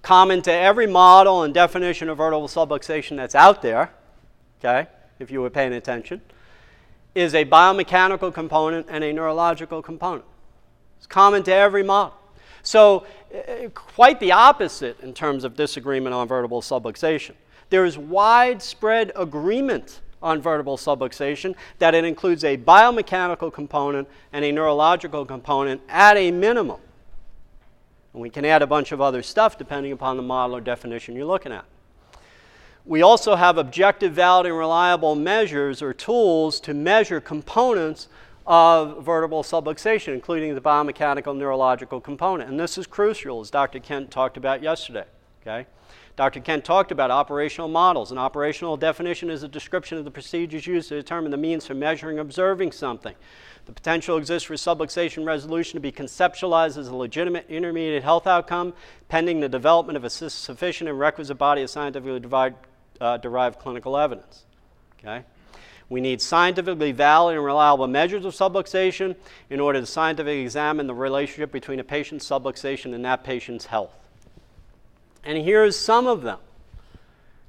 Common 0.03 0.43
to 0.43 0.53
every 0.53 0.87
model 0.87 1.43
and 1.43 1.53
definition 1.53 2.09
of 2.09 2.17
vertebral 2.17 2.49
subluxation 2.49 3.17
that's 3.17 3.35
out 3.35 3.63
there, 3.63 3.93
okay, 4.59 4.89
if 5.19 5.31
you 5.31 5.43
were 5.43 5.51
paying 5.51 5.75
attention, 5.75 6.23
is 7.15 7.35
a 7.35 7.45
biomechanical 7.45 8.33
component 8.33 8.87
and 8.89 9.05
a 9.05 9.13
neurological 9.13 9.83
component. 9.83 10.25
It's 11.01 11.07
common 11.07 11.43
to 11.45 11.53
every 11.53 11.83
model. 11.83 12.15
So, 12.63 13.07
uh, 13.35 13.71
quite 13.71 14.21
the 14.21 14.33
opposite 14.33 15.01
in 15.01 15.15
terms 15.15 15.45
of 15.45 15.57
disagreement 15.57 16.15
on 16.15 16.29
vertebral 16.29 16.61
subluxation. 16.61 17.33
There 17.71 17.87
is 17.87 17.97
widespread 17.97 19.13
agreement 19.17 20.03
on 20.23 20.43
vertebral 20.43 20.77
subluxation 20.77 21.55
that 21.79 21.95
it 21.95 22.05
includes 22.05 22.45
a 22.45 22.59
biomechanical 22.59 23.51
component 23.51 24.09
and 24.35 24.45
a 24.45 24.53
neurological 24.53 25.25
component 25.25 25.81
at 25.89 26.19
a 26.19 26.31
minimum. 26.31 26.81
And 28.13 28.21
we 28.21 28.29
can 28.29 28.45
add 28.45 28.61
a 28.61 28.67
bunch 28.67 28.93
of 28.93 29.01
other 29.01 29.23
stuff 29.23 29.57
depending 29.57 29.93
upon 29.93 30.19
the 30.19 30.23
model 30.23 30.57
or 30.57 30.61
definition 30.61 31.17
you're 31.17 31.25
looking 31.25 31.53
at. 31.53 31.65
We 32.85 33.01
also 33.01 33.37
have 33.37 33.57
objective, 33.57 34.13
valid, 34.13 34.47
and 34.47 34.59
reliable 34.59 35.15
measures 35.15 35.81
or 35.81 35.95
tools 35.95 36.61
to 36.61 36.75
measure 36.75 37.23
components 37.23 38.09
of 38.51 39.05
vertebral 39.05 39.45
subluxation, 39.45 40.13
including 40.13 40.57
the 40.57 40.61
biomechanical 40.61 41.37
neurological 41.37 42.01
component. 42.01 42.51
And 42.51 42.59
this 42.59 42.77
is 42.77 42.85
crucial, 42.85 43.41
as 43.41 43.49
Dr. 43.49 43.79
Kent 43.79 44.11
talked 44.11 44.37
about 44.37 44.61
yesterday. 44.61 45.05
Okay? 45.41 45.69
Dr. 46.17 46.41
Kent 46.41 46.65
talked 46.65 46.91
about 46.91 47.13
operational 47.13 47.69
models. 47.69 48.11
An 48.11 48.19
operational 48.19 48.77
definition 48.77 49.31
is 49.31 49.45
a 49.45 49.49
description 49.49 49.99
of 49.99 50.05
the 50.05 50.11
procedures 50.11 50.67
used 50.67 50.89
to 50.89 50.97
determine 50.97 51.31
the 51.31 51.37
means 51.37 51.65
for 51.65 51.75
measuring 51.75 52.19
observing 52.19 52.73
something. 52.73 53.15
The 53.67 53.73
potential 53.73 54.17
exists 54.17 54.49
for 54.49 54.55
subluxation 54.55 55.25
resolution 55.25 55.77
to 55.77 55.81
be 55.81 55.93
conceptualized 55.93 56.77
as 56.77 56.89
a 56.89 56.97
legitimate 56.97 57.47
intermediate 57.49 58.03
health 58.03 58.27
outcome 58.27 58.75
pending 59.09 59.39
the 59.39 59.49
development 59.49 59.97
of 59.97 60.03
a 60.03 60.11
sufficient 60.11 60.91
and 60.91 60.99
requisite 60.99 61.39
body 61.39 61.63
of 61.63 61.71
scientifically 61.71 62.19
derived, 62.19 62.57
uh, 63.01 63.17
derived 63.17 63.61
clinical 63.61 63.97
evidence. 63.97 64.43
Okay? 64.99 65.25
We 65.91 66.01
need 66.01 66.23
scientifically 66.23 66.93
valid 66.93 67.37
and 67.37 67.45
reliable 67.45 67.89
measures 67.89 68.25
of 68.25 68.33
subluxation 68.33 69.17
in 69.51 69.59
order 69.59 69.81
to 69.81 69.87
scientifically 69.87 70.41
examine 70.41 70.87
the 70.87 70.95
relationship 70.95 71.51
between 71.51 71.81
a 71.81 71.85
patient's 71.85 72.27
subluxation 72.27 72.95
and 72.95 73.05
that 73.05 73.25
patient's 73.25 73.67
health. 73.67 73.93
And 75.25 75.37
here's 75.37 75.77
some 75.77 76.07
of 76.07 76.23
them. 76.23 76.39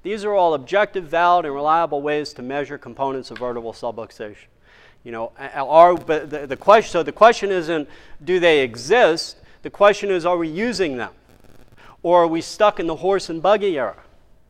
These 0.01 0.25
are 0.25 0.33
all 0.33 0.55
objective, 0.55 1.05
valid, 1.05 1.45
and 1.45 1.53
reliable 1.53 2.01
ways 2.01 2.33
to 2.33 2.41
measure 2.41 2.79
components 2.79 3.29
of 3.29 3.37
vertebral 3.37 3.73
subluxation. 3.73 4.47
You 5.03 5.11
know, 5.11 5.31
are, 5.37 5.95
but 5.95 6.31
the, 6.31 6.47
the 6.47 6.57
question, 6.57 6.91
so 6.91 7.03
the 7.03 7.11
question 7.11 7.51
isn't 7.51 7.87
do 8.23 8.39
they 8.39 8.61
exist? 8.61 9.37
The 9.61 9.69
question 9.69 10.09
is 10.09 10.25
are 10.25 10.37
we 10.37 10.47
using 10.47 10.97
them? 10.97 11.11
Or 12.01 12.23
are 12.23 12.27
we 12.27 12.41
stuck 12.41 12.79
in 12.79 12.87
the 12.87 12.95
horse 12.95 13.29
and 13.29 13.39
buggy 13.39 13.77
era? 13.77 13.97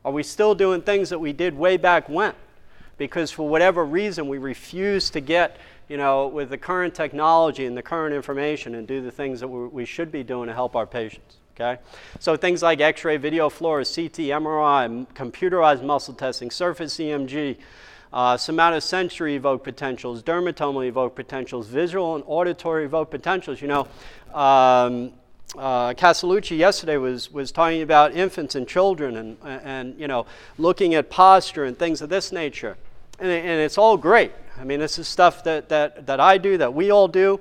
Are 0.06 0.12
we 0.14 0.24
still 0.24 0.56
doing 0.56 0.82
things 0.82 1.10
that 1.10 1.20
we 1.20 1.34
did 1.34 1.58
way 1.58 1.76
back 1.76 2.08
when? 2.08 2.34
Because 3.02 3.32
for 3.32 3.50
whatever 3.50 3.84
reason, 3.84 4.28
we 4.28 4.38
refuse 4.38 5.10
to 5.10 5.22
get, 5.22 5.58
you 5.90 5.98
know, 5.98 6.28
with 6.28 6.52
the 6.52 6.58
current 6.60 6.94
technology 6.94 7.66
and 7.66 7.76
the 7.76 7.82
current 7.82 8.14
information 8.14 8.76
and 8.76 8.88
do 8.88 9.02
the 9.02 9.10
things 9.10 9.40
that 9.40 9.48
we 9.48 9.86
should 9.86 10.12
be 10.12 10.22
doing 10.22 10.48
to 10.50 10.54
help 10.54 10.76
our 10.76 10.86
patients. 10.86 11.38
Okay? 11.56 11.82
So 12.20 12.38
things 12.38 12.62
like 12.62 12.80
X-ray, 12.80 13.18
video 13.18 13.50
fluorescence, 13.50 14.16
CT, 14.16 14.26
MRI, 14.28 15.08
computerized 15.16 15.84
muscle 15.84 16.14
testing, 16.14 16.52
surface 16.52 16.96
EMG, 16.98 17.58
uh, 18.14 18.36
somatosensory 18.36 19.34
evoked 19.34 19.64
potentials, 19.64 20.22
dermatomal 20.22 20.88
evoked 20.88 21.16
potentials, 21.16 21.66
visual 21.66 22.14
and 22.14 22.24
auditory 22.28 22.86
evoked 22.86 23.10
potentials. 23.10 23.64
You 23.64 23.68
know, 23.68 23.88
um, 24.32 25.12
uh, 25.58 25.96
Castellucci 25.96 26.56
yesterday 26.56 26.98
was, 26.98 27.32
was 27.32 27.52
talking 27.52 27.82
about 27.82 28.14
infants 28.16 28.54
and 28.54 28.68
children 28.68 29.16
and, 29.18 29.38
and, 29.44 30.00
you 30.00 30.08
know, 30.08 30.28
looking 30.60 30.94
at 30.94 31.10
posture 31.10 31.64
and 31.64 31.76
things 31.76 32.04
of 32.04 32.10
this 32.10 32.32
nature. 32.32 32.78
And, 33.22 33.32
and 33.32 33.62
it's 33.62 33.78
all 33.78 33.96
great. 33.98 34.34
I 34.60 34.64
mean, 34.64 34.80
this 34.80 35.00
is 35.00 35.08
stuff 35.08 35.44
that, 35.44 35.70
that, 35.70 36.08
that 36.08 36.20
I 36.20 36.38
do, 36.38 36.58
that 36.58 36.74
we 36.74 36.92
all 36.92 37.08
do. 37.08 37.40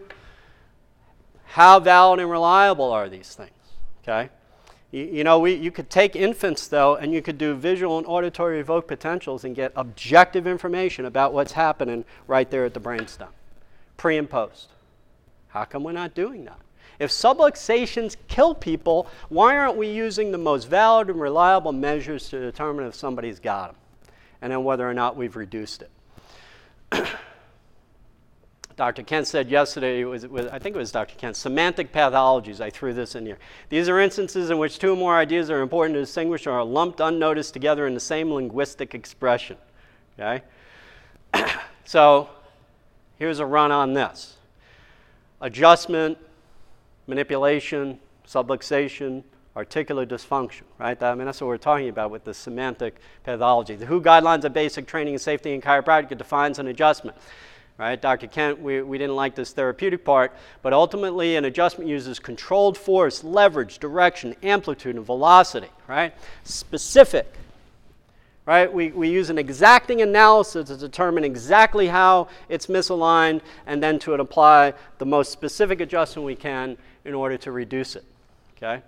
How 1.47 1.81
valid 1.81 2.21
and 2.21 2.31
reliable 2.31 2.93
are 2.93 3.09
these 3.09 3.35
things? 3.35 3.51
Okay? 4.03 4.31
You, 4.93 5.05
you, 5.05 5.25
know, 5.25 5.39
we, 5.39 5.55
you 5.55 5.71
could 5.71 5.89
take 5.89 6.15
infants, 6.15 6.69
though, 6.69 6.97
and 6.97 7.13
you 7.13 7.23
could 7.23 7.39
do 7.39 7.55
visual 7.55 7.97
and 7.97 8.07
auditory 8.07 8.61
evoked 8.61 8.89
potentials 8.89 9.45
and 9.45 9.57
get 9.57 9.73
objective 9.75 10.47
information 10.47 11.07
about 11.07 11.33
what's 11.33 11.53
happening 11.53 12.05
right 12.29 12.51
there 12.51 12.65
at 12.67 12.75
the 12.75 12.81
brainstem, 12.81 13.29
pre 13.97 14.19
and 14.19 14.29
post. 14.29 14.69
How 15.49 15.65
come 15.65 15.83
we're 15.83 15.93
not 15.93 16.15
doing 16.15 16.45
that? 16.45 16.59
If 16.99 17.11
subluxations 17.11 18.17
kill 18.29 18.55
people, 18.55 19.09
why 19.31 19.57
aren't 19.57 19.77
we 19.77 19.89
using 19.89 20.31
the 20.31 20.39
most 20.39 20.67
valid 20.67 21.09
and 21.09 21.19
reliable 21.19 21.73
measures 21.73 22.29
to 22.29 22.39
determine 22.39 22.87
if 22.87 22.95
somebody's 22.95 23.41
got 23.41 23.69
them? 23.69 23.80
And 24.43 24.53
then 24.53 24.65
whether 24.65 24.89
or 24.89 24.95
not 24.95 25.17
we've 25.17 25.37
reduced 25.37 25.83
it. 25.83 25.91
Dr. 28.77 29.03
Kent 29.03 29.27
said 29.27 29.51
yesterday, 29.51 30.05
was, 30.05 30.27
was, 30.27 30.47
I 30.47 30.59
think 30.59 30.75
it 30.75 30.79
was 30.79 30.91
Dr. 30.91 31.15
Kent, 31.17 31.37
semantic 31.37 31.93
pathologies. 31.93 32.63
I 32.63 32.71
threw 32.71 32.95
this 32.95 33.15
in 33.15 33.27
here. 33.27 33.37
These 33.69 33.91
are 33.91 34.01
instances 34.01 34.49
in 34.49 34.57
which 34.57 34.79
two 34.79 34.95
or 34.95 34.97
more 34.97 35.17
ideas 35.17 35.51
are 35.51 35.61
important 35.61 35.97
to 35.97 36.01
distinguish 36.01 36.47
or 36.47 36.53
are 36.53 36.65
lumped 36.65 37.01
unnoticed 37.01 37.53
together 37.53 37.87
in 37.87 37.93
the 37.93 38.01
same 38.01 38.33
linguistic 38.33 38.95
expression. 38.95 39.59
Okay? 40.19 40.43
so 41.85 42.31
here's 43.19 43.39
a 43.39 43.45
run 43.45 43.71
on 43.71 43.93
this 43.93 44.37
adjustment, 45.43 46.17
manipulation, 47.07 47.99
subluxation, 48.27 49.23
articular 49.57 50.07
dysfunction, 50.07 50.63
right? 50.79 51.01
I 51.03 51.15
mean, 51.15 51.27
that's 51.27 51.41
what 51.41 51.49
we're 51.49 51.59
talking 51.59 51.89
about 51.89 52.11
with 52.11 52.25
the 52.25 52.35
semantic 52.35 53.01
pathology. 53.25 53.75
The 53.75 53.87
WHO 53.87 54.01
Guidelines 54.01 54.45
of 54.45 54.53
Basic 54.53 54.87
Training 54.87 55.15
and 55.15 55.21
Safety 55.21 55.53
in 55.53 55.61
Chiropractic 55.61 56.17
defines 56.17 56.59
an 56.59 56.69
adjustment 56.69 57.17
right? 57.81 58.03
Dr. 58.03 58.27
Kent, 58.27 58.61
we, 58.61 58.83
we 58.83 58.99
didn't 58.99 59.17
like 59.17 59.35
this 59.35 59.55
therapeutic 59.55 60.05
part, 60.05 60.35
but 60.61 60.75
ultimately 60.75 61.37
an 61.37 61.47
adjustment 61.47 61.89
uses 61.89 62.19
controlled 62.19 62.77
force, 62.77 63.25
leverage, 63.25 63.79
direction, 63.79 64.37
amplitude, 64.43 64.97
and 64.97 65.07
velocity, 65.07 65.71
right? 65.89 66.13
Specific, 66.45 67.33
right? 68.45 68.71
We, 68.71 68.91
we 68.91 69.09
use 69.09 69.31
an 69.31 69.39
exacting 69.39 70.03
analysis 70.03 70.69
to 70.69 70.77
determine 70.77 71.25
exactly 71.25 71.87
how 71.87 72.29
it's 72.51 72.67
misaligned 72.67 73.41
and 73.67 73.83
then 73.83 73.99
to 74.01 74.13
apply 74.13 74.75
the 74.99 75.07
most 75.07 75.33
specific 75.33 75.81
adjustment 75.81 76.27
we 76.27 76.37
can 76.37 76.77
in 77.07 77.15
order 77.15 77.39
to 77.39 77.51
reduce 77.51 77.97
it, 77.97 78.05
okay? 78.59 78.83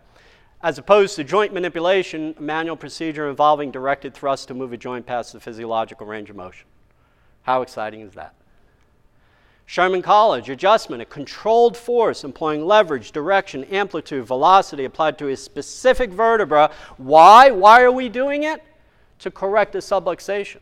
As 0.63 0.79
opposed 0.79 1.17
to 1.17 1.25
joint 1.25 1.53
manipulation, 1.53 2.37
a 2.39 2.43
manual 2.43 2.77
procedure 2.77 3.29
involving 3.29 3.73
directed 3.73 4.15
thrust 4.15 4.47
to 4.49 4.55
move 4.55 4.73
a 4.73 4.77
joint 4.77 5.07
past 5.07 5.33
the 5.33 5.41
physiological 5.41 6.07
range 6.07 6.31
of 6.31 6.37
motion. 6.37 6.67
How 7.43 7.63
exciting 7.63 8.01
is 8.03 8.13
that? 8.13 8.35
Sherman 9.67 10.03
College, 10.03 10.51
adjustment, 10.51 11.03
a 11.03 11.05
controlled 11.05 11.77
force 11.77 12.23
employing 12.23 12.65
leverage, 12.65 13.11
direction, 13.11 13.65
amplitude, 13.65 14.25
velocity 14.25 14.85
applied 14.85 15.19
to 15.19 15.29
a 15.29 15.37
specific 15.37 16.11
vertebra. 16.11 16.71
Why? 16.97 17.51
Why 17.51 17.83
are 17.83 17.91
we 17.91 18.09
doing 18.09 18.45
it? 18.45 18.63
To 19.21 19.31
correct 19.31 19.75
a 19.75 19.79
subluxation. 19.79 20.61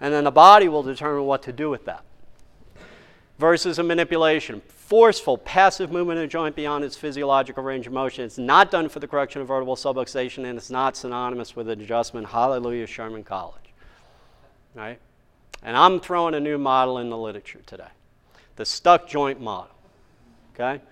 And 0.00 0.14
then 0.14 0.24
the 0.24 0.30
body 0.30 0.68
will 0.68 0.82
determine 0.82 1.24
what 1.24 1.42
to 1.42 1.52
do 1.52 1.68
with 1.68 1.84
that. 1.86 2.05
Versus 3.38 3.78
a 3.78 3.82
manipulation, 3.82 4.62
forceful, 4.66 5.36
passive 5.36 5.92
movement 5.92 6.18
of 6.18 6.22
the 6.22 6.28
joint 6.28 6.56
beyond 6.56 6.84
its 6.84 6.96
physiological 6.96 7.62
range 7.62 7.86
of 7.86 7.92
motion. 7.92 8.24
It's 8.24 8.38
not 8.38 8.70
done 8.70 8.88
for 8.88 9.00
the 9.00 9.06
correction 9.06 9.42
of 9.42 9.48
vertebral 9.48 9.76
subluxation, 9.76 10.44
and 10.44 10.56
it's 10.56 10.70
not 10.70 10.96
synonymous 10.96 11.54
with 11.54 11.68
adjustment. 11.68 12.28
Hallelujah, 12.28 12.86
Sherman 12.86 13.24
College. 13.24 13.74
Right? 14.74 14.98
And 15.62 15.76
I'm 15.76 16.00
throwing 16.00 16.34
a 16.34 16.40
new 16.40 16.56
model 16.56 16.98
in 16.98 17.10
the 17.10 17.18
literature 17.18 17.60
today 17.66 17.88
the 18.56 18.64
stuck 18.64 19.06
joint 19.06 19.40
model. 19.40 19.74
Okay? 20.54 20.82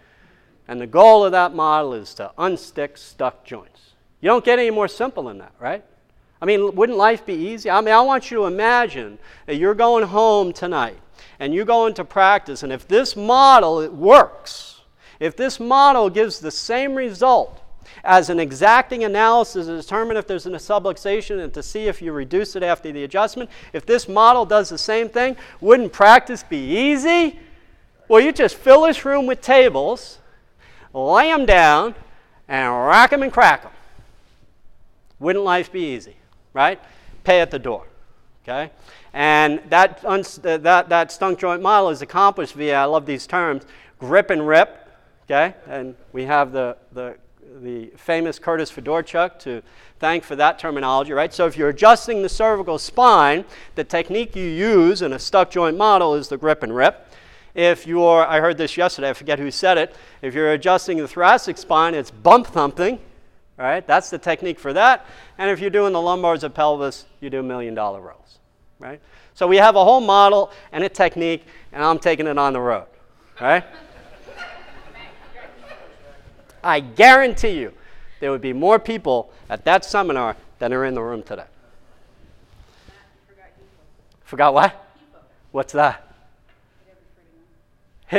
And 0.68 0.80
the 0.80 0.86
goal 0.86 1.24
of 1.24 1.32
that 1.32 1.55
model 1.55 1.95
is 1.95 2.14
to 2.14 2.30
unstick 2.38 2.99
stuck 2.99 3.45
joints. 3.45 3.92
You 4.20 4.28
don't 4.28 4.45
get 4.45 4.59
any 4.59 4.70
more 4.70 4.88
simple 4.88 5.24
than 5.24 5.38
that, 5.38 5.53
right? 5.59 5.84
I 6.40 6.47
mean, 6.47 6.74
wouldn't 6.74 6.99
life 6.99 7.24
be 7.24 7.34
easy? 7.34 7.70
I 7.70 7.80
mean, 7.80 7.95
I 7.95 8.01
want 8.01 8.30
you 8.30 8.38
to 8.38 8.45
imagine 8.45 9.18
that 9.47 9.57
you're 9.57 9.74
going 9.74 10.07
home 10.07 10.53
tonight 10.53 10.99
and 11.45 11.53
you 11.55 11.66
go 11.66 11.86
into 11.86 12.07
practice, 12.07 12.62
and 12.62 12.72
if 12.72 12.88
this 12.88 13.16
model 13.16 13.86
works, 13.90 14.80
if 15.20 15.36
this 15.36 15.61
model 15.61 16.09
gives 16.09 16.40
the 16.40 16.51
same 16.51 16.95
result 16.95 17.61
as 18.03 18.30
an 18.30 18.40
exacting 18.40 19.05
analysis 19.05 19.66
to 19.66 19.76
determine 19.76 20.16
if 20.16 20.26
there's 20.26 20.47
an 20.47 20.55
subluxation 20.55 21.45
and 21.45 21.53
to 21.53 21.62
see 21.62 21.86
if 21.86 22.01
you 22.01 22.12
reduce 22.12 22.57
it 22.57 22.62
after 22.62 22.90
the 22.90 23.05
adjustment. 23.05 23.51
If 23.74 23.84
this 23.84 24.09
model 24.09 24.47
does 24.47 24.70
the 24.70 24.78
same 24.78 25.11
thing, 25.11 25.36
wouldn't 25.61 25.92
practice 25.92 26.42
be 26.42 26.57
easy? 26.57 27.38
Well, 28.09 28.22
you 28.22 28.32
just 28.32 28.57
fill 28.57 28.82
this 28.82 29.05
room 29.05 29.26
with 29.26 29.42
tables, 29.42 30.20
lay 30.95 31.28
them 31.28 31.45
down, 31.45 31.95
and 32.49 32.72
rack 32.86 33.11
them 33.11 33.22
and 33.22 33.32
crack 33.32 33.64
them. 33.64 33.72
Wouldn't 35.18 35.45
life 35.45 35.70
be 35.70 35.95
easy, 35.95 36.16
right? 36.55 36.80
Pay 37.22 37.42
at 37.42 37.51
the 37.51 37.59
door, 37.59 37.86
okay? 38.42 38.70
And 39.15 39.62
that, 39.71 40.03
that, 40.03 40.89
that 40.89 41.12
stunk 41.12 41.39
joint 41.39 41.62
model 41.62 41.89
is 41.89 42.03
accomplished 42.03 42.55
via, 42.55 42.83
I 42.83 42.85
love 42.85 43.07
these 43.07 43.27
terms, 43.27 43.62
grip 43.99 44.29
and 44.29 44.47
rip, 44.47 44.89
okay? 45.25 45.55
And 45.67 45.95
we 46.12 46.25
have 46.25 46.53
the, 46.53 46.77
the 46.93 47.17
the 47.62 47.87
famous 47.97 48.39
Curtis 48.39 48.71
Fedorchuk 48.71 49.39
to 49.41 49.62
thank 49.99 50.25
for 50.25 50.37
that 50.37 50.59
terminology, 50.59 51.12
right? 51.12 51.33
So 51.33 51.47
if 51.47 51.57
you're 51.57 51.69
adjusting 51.69 52.23
the 52.23 52.29
cervical 52.29 52.79
spine, 52.79 53.45
the 53.75 53.85
technique 53.85 54.35
you 54.35 54.47
use 54.47 55.03
in 55.03 55.12
a 55.12 55.19
stuck 55.19 55.51
joint 55.51 55.77
model 55.77 56.15
is 56.15 56.29
the 56.29 56.37
grip 56.37 56.62
and 56.62 56.75
rip. 56.75 57.09
If 57.55 57.87
you're, 57.87 58.27
I 58.27 58.41
heard 58.41 58.59
this 58.59 58.77
yesterday, 58.77 59.11
I 59.11 59.12
forget 59.12 59.39
who 59.39 59.51
said 59.51 59.79
it, 59.79 59.95
if 60.23 60.35
you're 60.35 60.53
adjusting 60.53 60.99
the 60.99 61.07
thoracic 61.07 61.57
spine, 61.57 61.95
it's 61.95 62.11
bump 62.11 62.49
thumping, 62.49 62.99
right? 63.57 63.87
That's 63.87 64.11
the 64.11 64.19
technique 64.19 64.59
for 64.59 64.73
that. 64.73 65.07
And 65.39 65.51
if 65.51 65.61
you're 65.61 65.71
doing 65.71 65.93
the 65.93 66.01
lumbars 66.01 66.43
of 66.43 66.55
pelvis, 66.55 67.07
you 67.21 67.31
do 67.31 67.39
a 67.39 67.45
million 67.45 67.75
dollar 67.75 68.01
rolls, 68.01 68.24
right? 68.85 69.01
So 69.32 69.49
we 69.49 69.57
have 69.57 69.74
a 69.76 69.82
whole 69.82 70.03
model 70.03 70.53
and 70.70 70.85
a 70.85 70.89
technique, 70.89 71.45
and 71.72 71.82
I'm 71.82 71.99
taking 71.99 72.26
it 72.26 72.39
on 72.39 72.53
the 72.53 72.61
road, 72.61 72.87
right? 73.41 73.64
I 76.62 76.80
guarantee 76.80 77.59
you 77.61 77.72
there 78.20 78.30
would 78.30 78.43
be 78.43 78.53
more 78.53 78.78
people 78.78 79.32
at 79.49 79.64
that 79.64 79.85
seminar 79.85 80.37
than 80.59 80.72
are 80.72 80.85
in 80.85 80.95
the 80.95 81.03
room 81.03 81.22
today. 81.22 81.47
Forgot 84.24 84.55
what? 84.55 84.87
What's 85.51 85.72
that? 85.72 86.01
Do 88.11 88.18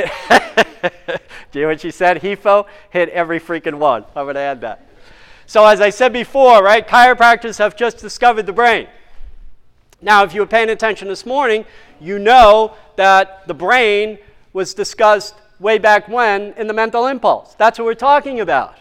you 1.54 1.62
know 1.62 1.68
what 1.68 1.80
she 1.80 1.90
said? 1.90 2.20
HEFO 2.20 2.66
hit 2.90 3.08
every 3.10 3.40
freaking 3.40 3.74
one. 3.74 4.04
I'm 4.14 4.24
going 4.24 4.34
to 4.34 4.40
add 4.40 4.60
that. 4.62 4.86
So, 5.46 5.64
as 5.64 5.80
I 5.80 5.90
said 5.90 6.12
before, 6.12 6.62
right, 6.62 6.86
chiropractors 6.86 7.58
have 7.58 7.76
just 7.76 7.98
discovered 7.98 8.46
the 8.46 8.52
brain. 8.52 8.88
Now, 10.02 10.24
if 10.24 10.34
you 10.34 10.40
were 10.40 10.46
paying 10.46 10.70
attention 10.70 11.08
this 11.08 11.24
morning, 11.24 11.64
you 12.00 12.18
know 12.18 12.74
that 12.96 13.46
the 13.46 13.54
brain 13.54 14.18
was 14.52 14.74
discussed 14.74 15.34
way 15.58 15.78
back 15.78 16.08
when 16.08 16.52
in 16.54 16.66
the 16.66 16.74
mental 16.74 17.06
impulse. 17.06 17.54
That's 17.54 17.78
what 17.78 17.86
we're 17.86 17.94
talking 17.94 18.40
about. 18.40 18.76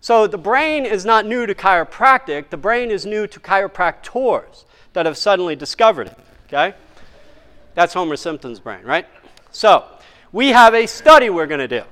So 0.00 0.26
the 0.26 0.38
brain 0.38 0.84
is 0.84 1.04
not 1.04 1.26
new 1.26 1.46
to 1.46 1.54
chiropractic, 1.54 2.50
the 2.50 2.56
brain 2.56 2.90
is 2.90 3.06
new 3.06 3.26
to 3.28 3.40
chiropractors 3.40 4.64
that 4.92 5.06
have 5.06 5.16
suddenly 5.16 5.56
discovered 5.56 6.08
it. 6.08 6.18
Okay? 6.46 6.74
That's 7.74 7.94
Homer 7.94 8.16
Simpson's 8.16 8.60
brain, 8.60 8.84
right? 8.84 9.06
So 9.52 9.84
we 10.32 10.48
have 10.48 10.74
a 10.74 10.86
study 10.86 11.30
we're 11.30 11.46
going 11.46 11.60
to 11.60 11.68
do. 11.68 11.84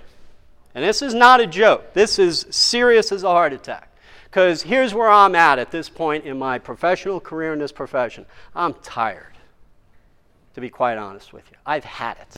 And 0.75 0.85
this 0.85 1.03
is 1.03 1.15
not 1.15 1.41
a 1.41 1.47
joke. 1.47 1.95
This 1.95 2.19
is 2.19 2.47
serious 2.51 3.13
as 3.13 3.23
a 3.23 3.29
heart 3.29 3.53
attack. 3.53 3.90
Because 4.31 4.63
here's 4.63 4.95
where 4.95 5.11
I'm 5.11 5.35
at 5.35 5.59
at 5.59 5.73
this 5.73 5.89
point 5.89 6.25
in 6.25 6.39
my 6.39 6.59
professional 6.59 7.19
career 7.19 7.53
in 7.53 7.59
this 7.59 7.73
profession. 7.73 8.27
I'm 8.55 8.75
tired, 8.75 9.37
to 10.55 10.61
be 10.61 10.71
quite 10.71 10.99
honest 10.99 11.33
with 11.33 11.51
you. 11.51 11.57
I've 11.67 11.85
had 11.85 12.17
it. 12.19 12.37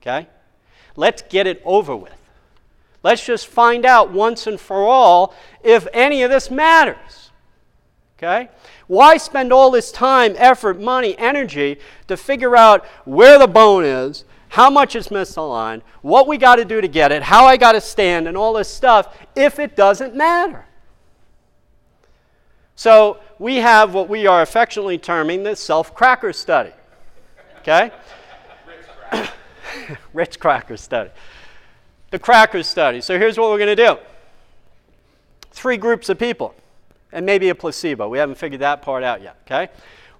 Okay? 0.00 0.28
Let's 0.94 1.22
get 1.22 1.48
it 1.48 1.60
over 1.64 1.96
with. 1.96 2.14
Let's 3.02 3.24
just 3.24 3.48
find 3.48 3.84
out 3.84 4.12
once 4.12 4.46
and 4.46 4.60
for 4.60 4.86
all 4.86 5.34
if 5.64 5.88
any 5.92 6.22
of 6.22 6.30
this 6.30 6.48
matters. 6.48 7.30
Okay? 8.16 8.48
Why 8.86 9.16
spend 9.16 9.52
all 9.52 9.70
this 9.70 9.90
time, 9.90 10.34
effort, 10.36 10.78
money, 10.78 11.18
energy 11.18 11.78
to 12.06 12.16
figure 12.16 12.54
out 12.54 12.84
where 13.04 13.38
the 13.38 13.48
bone 13.48 13.84
is, 13.84 14.24
how 14.50 14.70
much 14.70 14.94
is 14.94 15.08
misaligned, 15.08 15.82
what 16.02 16.28
we 16.28 16.36
got 16.36 16.56
to 16.56 16.64
do 16.64 16.80
to 16.80 16.88
get 16.88 17.10
it, 17.10 17.22
how 17.22 17.46
I 17.46 17.56
got 17.56 17.72
to 17.72 17.80
stand, 17.80 18.28
and 18.28 18.36
all 18.36 18.52
this 18.52 18.68
stuff 18.68 19.16
if 19.34 19.58
it 19.58 19.74
doesn't 19.74 20.14
matter? 20.14 20.66
So 22.80 23.18
we 23.38 23.56
have 23.56 23.92
what 23.92 24.08
we 24.08 24.26
are 24.26 24.40
affectionately 24.40 24.96
terming 24.96 25.42
the 25.42 25.54
self 25.54 25.94
cracker 25.94 26.32
study. 26.32 26.72
Okay? 27.58 27.90
Ritz 30.14 30.38
cracker 30.38 30.78
study. 30.78 31.10
The 32.10 32.18
cracker 32.18 32.62
study. 32.62 33.02
So 33.02 33.18
here's 33.18 33.36
what 33.36 33.50
we're 33.50 33.58
going 33.58 33.76
to 33.76 33.86
do 33.86 33.98
three 35.50 35.76
groups 35.76 36.08
of 36.08 36.18
people, 36.18 36.54
and 37.12 37.26
maybe 37.26 37.50
a 37.50 37.54
placebo. 37.54 38.08
We 38.08 38.16
haven't 38.16 38.36
figured 38.36 38.62
that 38.62 38.80
part 38.80 39.04
out 39.04 39.20
yet. 39.20 39.36
Okay? 39.46 39.70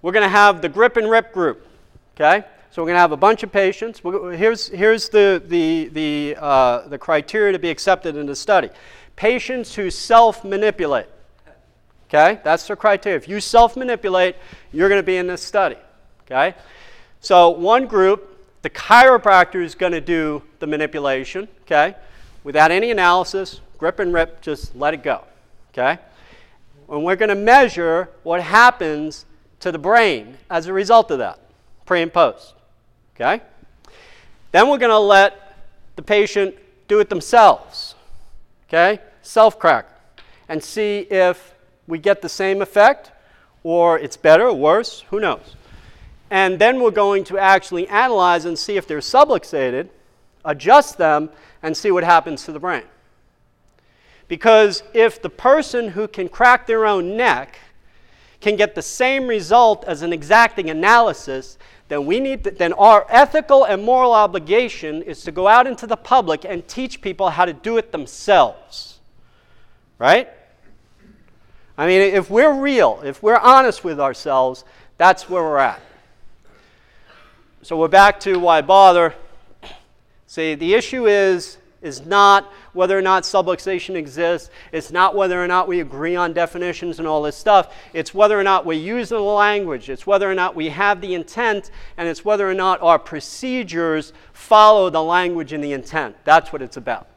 We're 0.03 0.13
going 0.13 0.25
to 0.25 0.29
have 0.29 0.61
the 0.61 0.69
grip 0.69 0.99
and 0.99 1.11
rip 1.11 1.33
group. 1.33 1.67
Okay? 2.15 2.47
So 2.73 2.83
we're 2.83 2.89
going 2.89 2.97
to 2.97 3.01
have 3.01 3.13
a 3.13 3.17
bunch 3.17 3.43
of 3.43 3.51
patients. 3.51 4.03
Here's, 4.05 4.69
here's 4.69 5.09
the, 5.09 5.43
the, 5.47 5.89
the, 5.95 6.37
uh, 6.39 6.89
the 6.89 6.99
criteria 6.99 7.53
to 7.53 7.59
be 7.59 7.71
accepted 7.71 8.17
in 8.17 8.27
the 8.27 8.37
study 8.37 8.69
patients 9.17 9.75
who 9.75 9.89
self 9.89 10.45
manipulate. 10.45 11.07
Okay? 12.11 12.41
That's 12.43 12.67
the 12.67 12.75
criteria. 12.75 13.17
If 13.17 13.29
you 13.29 13.41
self 13.41 13.77
manipulate, 13.77 14.35
you're 14.73 14.89
going 14.89 14.99
to 14.99 15.07
be 15.07 15.17
in 15.17 15.29
this 15.29 15.43
study. 15.43 15.77
Okay? 16.23 16.57
So, 17.21 17.51
one 17.51 17.87
group, 17.87 18.37
the 18.63 18.71
chiropractor 18.71 19.63
is 19.63 19.77
going 19.77 19.93
to 19.93 20.01
do 20.01 20.43
the 20.59 20.67
manipulation. 20.67 21.49
Okay? 21.63 21.95
Without 22.43 22.73
any 22.73 22.91
analysis, 22.91 23.61
grip 23.79 24.01
and 24.01 24.13
rip, 24.13 24.41
just 24.41 24.75
let 24.75 24.93
it 24.93 25.05
go. 25.05 25.23
Okay? 25.73 26.01
And 26.89 27.05
we're 27.05 27.17
going 27.17 27.29
to 27.29 27.37
measure 27.37 28.09
what 28.25 28.43
happens 28.43 29.25
to 29.61 29.71
the 29.71 29.79
brain 29.79 30.37
as 30.51 30.67
a 30.67 30.73
result 30.73 31.13
of 31.13 31.19
that, 31.19 31.39
pre 31.87 32.03
and 32.03 32.13
post. 32.13 32.55
Okay? 33.15 33.41
Then 34.51 34.69
we're 34.69 34.79
going 34.79 34.91
to 34.91 34.99
let 34.99 35.57
the 35.95 36.03
patient 36.03 36.57
do 36.89 36.99
it 36.99 37.09
themselves. 37.09 37.95
Okay? 38.69 38.99
Self 39.23 39.61
crack. 39.61 39.87
And 40.49 40.61
see 40.61 41.07
if 41.11 41.55
we 41.87 41.99
get 41.99 42.23
the 42.23 42.29
same 42.29 42.63
effect, 42.63 43.11
or 43.63 43.99
it's 43.99 44.17
better 44.17 44.47
or 44.49 44.55
worse, 44.55 45.01
who 45.11 45.21
knows. 45.21 45.57
And 46.31 46.59
then 46.59 46.81
we're 46.81 46.93
going 46.93 47.25
to 47.25 47.39
actually 47.39 47.89
analyze 47.89 48.45
and 48.45 48.59
see 48.59 48.77
if 48.77 48.87
they're 48.87 48.99
subluxated, 48.99 49.89
adjust 50.45 50.97
them, 50.97 51.31
and 51.63 51.77
see 51.77 51.91
what 51.91 52.05
happens 52.05 52.45
to 52.45 52.53
the 52.53 52.61
brain. 52.61 52.85
Because 54.29 54.85
if 54.95 55.21
the 55.21 55.29
person 55.29 55.89
who 55.89 56.07
can 56.07 56.29
crack 56.29 56.67
their 56.67 56.87
own 56.87 57.17
neck 57.17 57.59
can 58.41 58.57
get 58.57 58.75
the 58.75 58.83
same 58.83 59.27
result 59.27 59.85
as 59.85 60.03
an 60.03 60.13
exacting 60.13 60.71
analysis, 60.71 61.59
then 61.89 62.07
we 62.07 62.21
need 62.21 62.45
to, 62.45 62.53
then 62.53 62.73
our 62.75 63.05
ethical 63.11 63.65
and 63.65 63.83
moral 63.83 64.13
obligation 64.13 65.03
is 65.03 65.23
to 65.25 65.33
go 65.33 65.49
out 65.49 65.67
into 65.67 65.87
the 65.87 65.97
public 65.97 66.45
and 66.45 66.67
teach 66.69 67.01
people 67.03 67.31
how 67.31 67.45
to 67.45 67.53
do 67.53 67.77
it 67.77 67.91
themselves. 67.91 69.01
Right? 69.99 70.29
I 71.81 71.87
mean, 71.87 72.03
if 72.03 72.29
we're 72.29 72.53
real, 72.53 73.01
if 73.07 73.23
we're 73.23 73.39
honest 73.39 73.85
with 73.85 73.99
ourselves, 73.99 74.67
that's 74.99 75.31
where 75.31 75.43
we're 75.43 75.57
at. 75.57 75.81
So 77.63 77.79
we're 77.79 77.89
back 77.89 78.21
to 78.21 78.39
why 78.39 78.61
bother. 78.61 79.15
See, 80.27 80.55
the 80.55 80.75
issue 80.75 81.07
is 81.07 81.57
is 81.81 82.05
not 82.05 82.53
whether 82.75 82.99
or 82.99 83.01
not 83.01 83.23
subluxation 83.23 83.95
exists. 83.95 84.51
It's 84.73 84.91
not 84.91 85.15
whether 85.15 85.43
or 85.43 85.47
not 85.47 85.69
we 85.69 85.81
agree 85.81 86.17
on 86.17 86.35
definitions 86.35 86.99
and 86.99 87.09
all 87.09 87.23
this 87.23 87.39
stuff. 87.39 87.75
It's 87.95 88.13
whether 88.13 88.39
or 88.39 88.45
not 88.45 88.67
we 88.67 88.77
use 88.77 89.09
the 89.09 89.19
language. 89.19 89.89
It's 89.89 90.07
whether 90.07 90.31
or 90.31 90.35
not 90.35 90.55
we 90.55 90.69
have 90.69 91.01
the 91.01 91.15
intent, 91.15 91.71
and 91.97 92.07
it's 92.07 92.27
whether 92.27 92.47
or 92.47 92.53
not 92.53 92.83
our 92.83 92.99
procedures 92.99 94.13
follow 94.35 94.91
the 94.91 95.03
language 95.03 95.55
and 95.55 95.65
the 95.65 95.73
intent. 95.73 96.15
That's 96.25 96.53
what 96.53 96.61
it's 96.61 96.77
about. 96.77 97.10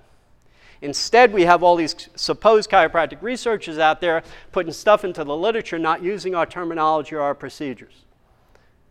Instead, 0.83 1.31
we 1.31 1.43
have 1.43 1.63
all 1.63 1.77
these 1.77 2.09
supposed 2.15 2.69
chiropractic 2.69 3.21
researchers 3.21 3.77
out 3.77 4.01
there 4.01 4.21
putting 4.51 4.73
stuff 4.73 5.05
into 5.05 5.23
the 5.23 5.35
literature, 5.35 5.79
not 5.79 6.03
using 6.03 6.35
our 6.35 6.45
terminology 6.45 7.15
or 7.15 7.21
our 7.21 7.33
procedures. 7.33 8.03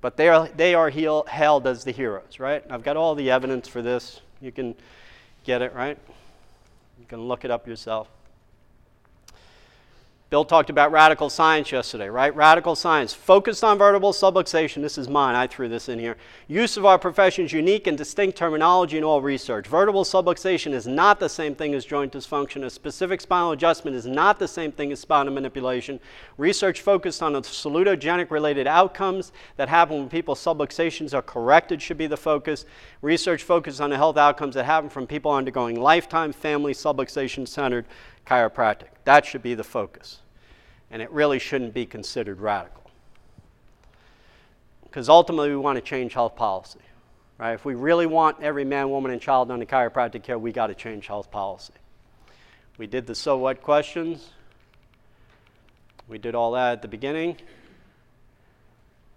But 0.00 0.16
they 0.16 0.28
are, 0.28 0.48
they 0.48 0.74
are 0.74 0.88
hailed 0.88 1.66
as 1.66 1.84
the 1.84 1.92
heroes, 1.92 2.40
right? 2.40 2.64
I've 2.70 2.82
got 2.82 2.96
all 2.96 3.14
the 3.14 3.30
evidence 3.30 3.68
for 3.68 3.82
this. 3.82 4.22
You 4.40 4.50
can 4.50 4.74
get 5.44 5.60
it, 5.60 5.74
right? 5.74 5.98
You 6.98 7.04
can 7.06 7.28
look 7.28 7.44
it 7.44 7.50
up 7.50 7.68
yourself. 7.68 8.08
Bill 10.32 10.46
talked 10.46 10.70
about 10.70 10.90
radical 10.90 11.28
science 11.28 11.70
yesterday, 11.70 12.08
right? 12.08 12.34
Radical 12.34 12.74
science, 12.74 13.12
focused 13.12 13.62
on 13.62 13.76
vertebral 13.76 14.14
subluxation. 14.14 14.80
This 14.80 14.96
is 14.96 15.06
mine, 15.06 15.34
I 15.34 15.46
threw 15.46 15.68
this 15.68 15.90
in 15.90 15.98
here. 15.98 16.16
Use 16.48 16.78
of 16.78 16.86
our 16.86 16.98
profession's 16.98 17.52
unique 17.52 17.86
and 17.86 17.98
distinct 17.98 18.38
terminology 18.38 18.96
in 18.96 19.04
all 19.04 19.20
research. 19.20 19.66
Vertebral 19.66 20.04
subluxation 20.04 20.72
is 20.72 20.86
not 20.86 21.20
the 21.20 21.28
same 21.28 21.54
thing 21.54 21.74
as 21.74 21.84
joint 21.84 22.14
dysfunction. 22.14 22.64
A 22.64 22.70
specific 22.70 23.20
spinal 23.20 23.52
adjustment 23.52 23.94
is 23.94 24.06
not 24.06 24.38
the 24.38 24.48
same 24.48 24.72
thing 24.72 24.90
as 24.90 25.00
spinal 25.00 25.34
manipulation. 25.34 26.00
Research 26.38 26.80
focused 26.80 27.22
on 27.22 27.34
the 27.34 27.42
salutogenic 27.42 28.30
related 28.30 28.66
outcomes 28.66 29.32
that 29.58 29.68
happen 29.68 29.98
when 29.98 30.08
people's 30.08 30.42
subluxations 30.42 31.12
are 31.12 31.20
corrected 31.20 31.82
should 31.82 31.98
be 31.98 32.06
the 32.06 32.16
focus. 32.16 32.64
Research 33.02 33.42
focused 33.42 33.82
on 33.82 33.90
the 33.90 33.98
health 33.98 34.16
outcomes 34.16 34.54
that 34.54 34.64
happen 34.64 34.88
from 34.88 35.06
people 35.06 35.30
undergoing 35.30 35.78
lifetime 35.78 36.32
family 36.32 36.72
subluxation 36.72 37.46
centered 37.46 37.84
chiropractic. 38.26 38.88
That 39.04 39.26
should 39.26 39.42
be 39.42 39.54
the 39.54 39.64
focus 39.64 40.18
and 40.92 41.00
it 41.00 41.10
really 41.10 41.38
shouldn't 41.38 41.72
be 41.72 41.86
considered 41.86 42.38
radical. 42.38 42.82
Because 44.84 45.08
ultimately, 45.08 45.48
we 45.48 45.56
want 45.56 45.76
to 45.76 45.82
change 45.82 46.12
health 46.12 46.36
policy. 46.36 46.80
Right? 47.38 47.54
If 47.54 47.64
we 47.64 47.74
really 47.74 48.04
want 48.04 48.42
every 48.42 48.64
man, 48.64 48.90
woman, 48.90 49.10
and 49.10 49.20
child 49.20 49.50
under 49.50 49.64
chiropractic 49.64 50.22
care, 50.22 50.38
we 50.38 50.52
got 50.52 50.66
to 50.66 50.74
change 50.74 51.06
health 51.06 51.30
policy. 51.30 51.72
We 52.76 52.86
did 52.86 53.06
the 53.06 53.14
so 53.14 53.38
what 53.38 53.62
questions. 53.62 54.28
We 56.08 56.18
did 56.18 56.34
all 56.34 56.52
that 56.52 56.72
at 56.72 56.82
the 56.82 56.88
beginning. 56.88 57.38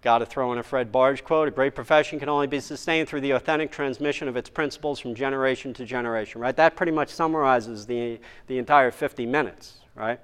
Got 0.06 0.18
to 0.18 0.26
throw 0.26 0.52
in 0.52 0.58
a 0.58 0.62
Fred 0.62 0.92
Barge 0.92 1.24
quote 1.24 1.48
A 1.48 1.50
great 1.50 1.74
profession 1.74 2.20
can 2.20 2.28
only 2.28 2.46
be 2.46 2.60
sustained 2.60 3.08
through 3.08 3.22
the 3.22 3.32
authentic 3.32 3.72
transmission 3.72 4.28
of 4.28 4.36
its 4.36 4.48
principles 4.48 5.00
from 5.00 5.16
generation 5.16 5.74
to 5.74 5.84
generation, 5.84 6.40
right? 6.40 6.54
That 6.54 6.76
pretty 6.76 6.92
much 6.92 7.08
summarizes 7.08 7.86
the, 7.86 8.20
the 8.46 8.58
entire 8.58 8.92
50 8.92 9.26
minutes, 9.26 9.78
right? 9.96 10.20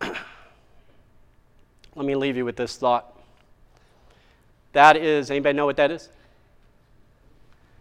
Let 0.00 0.14
me 1.96 2.14
leave 2.14 2.36
you 2.36 2.44
with 2.44 2.54
this 2.54 2.76
thought. 2.76 3.18
That 4.74 4.96
is, 4.96 5.28
anybody 5.28 5.56
know 5.56 5.66
what 5.66 5.78
that 5.78 5.90
is? 5.90 6.08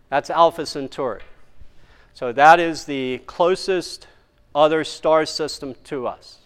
That's 0.10 0.32
Alpha 0.32 0.66
Centauri. 0.66 1.22
So 2.16 2.32
that 2.32 2.60
is 2.60 2.86
the 2.86 3.20
closest 3.28 4.08
other 4.56 4.84
star 4.84 5.28
system 5.28 5.76
to 5.84 6.08
us. 6.08 6.40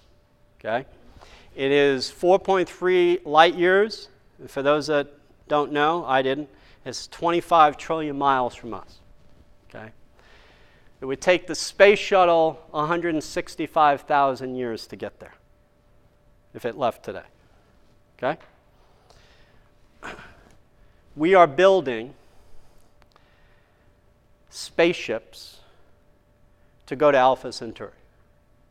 Okay? 0.60 0.86
It 1.56 1.72
is 1.72 2.12
4.3 2.12 3.26
light 3.26 3.56
years. 3.56 4.09
For 4.48 4.62
those 4.62 4.88
that 4.88 5.08
don't 5.48 5.72
know, 5.72 6.06
I 6.06 6.22
didn't. 6.22 6.50
It's 6.86 7.08
25 7.08 7.78
trillion 7.78 8.18
miles 8.18 8.56
from 8.56 8.74
us. 8.74 9.00
Okay? 9.70 9.92
It 11.02 11.06
would 11.06 11.22
take 11.22 11.48
the 11.48 11.56
space 11.56 12.00
shuttle 12.00 12.60
165,000 12.72 14.56
years 14.56 14.88
to 14.88 14.96
get 14.96 15.20
there 15.20 15.34
if 16.54 16.66
it 16.66 16.78
left 16.78 17.04
today. 17.04 17.24
Okay? 18.18 18.40
We 21.16 21.36
are 21.36 21.48
building 21.48 22.14
spaceships 24.50 25.60
to 26.86 26.96
go 26.96 27.12
to 27.12 27.18
Alpha 27.18 27.52
Centauri. 27.52 27.92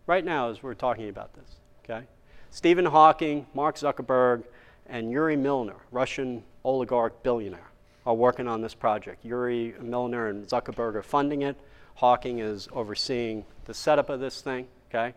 Right 0.07 0.25
now, 0.25 0.51
as 0.51 0.63
we're 0.63 0.75
talking 0.75 1.09
about 1.09 1.35
this. 1.35 1.57
Okay? 1.85 2.07
Stephen 2.51 2.87
Hawking, 2.87 3.47
Mark 3.55 3.77
Zuckerberg, 3.77 4.45
and 4.89 5.11
Yuri 5.11 5.37
Milner, 5.37 5.77
Russian 5.91 6.43
oligarch 6.65 7.23
billionaire, 7.23 7.71
are 8.07 8.15
working 8.15 8.49
on 8.49 8.61
this 8.63 8.75
project. 8.75 9.25
Yuri 9.25 9.75
Milner 9.81 10.29
and 10.29 10.47
Zuckerberg 10.47 10.95
are 10.95 11.03
funding 11.03 11.43
it. 11.43 11.57
Hawking 11.97 12.39
is 12.39 12.69
overseeing 12.73 13.45
the 13.67 13.75
setup 13.75 14.09
of 14.09 14.21
this 14.21 14.41
thing. 14.41 14.67
Okay? 14.89 15.15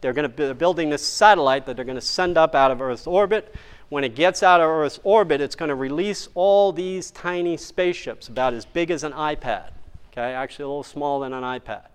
They're 0.00 0.12
going 0.12 0.28
to 0.28 0.28
be 0.28 0.52
building 0.54 0.90
this 0.90 1.06
satellite 1.06 1.66
that 1.66 1.76
they're 1.76 1.84
going 1.84 1.94
to 1.94 2.00
send 2.00 2.36
up 2.36 2.54
out 2.54 2.70
of 2.70 2.82
Earth's 2.82 3.06
orbit. 3.06 3.54
When 3.88 4.02
it 4.02 4.14
gets 4.14 4.42
out 4.42 4.60
of 4.60 4.68
Earth's 4.68 4.98
orbit, 5.04 5.40
it's 5.40 5.54
going 5.54 5.68
to 5.68 5.74
release 5.74 6.28
all 6.34 6.72
these 6.72 7.10
tiny 7.12 7.56
spaceships, 7.56 8.28
about 8.28 8.54
as 8.54 8.64
big 8.64 8.90
as 8.90 9.04
an 9.04 9.12
iPad. 9.12 9.70
Okay? 10.10 10.32
Actually, 10.34 10.64
a 10.64 10.68
little 10.68 10.82
smaller 10.82 11.26
than 11.26 11.34
an 11.34 11.60
iPad. 11.60 11.86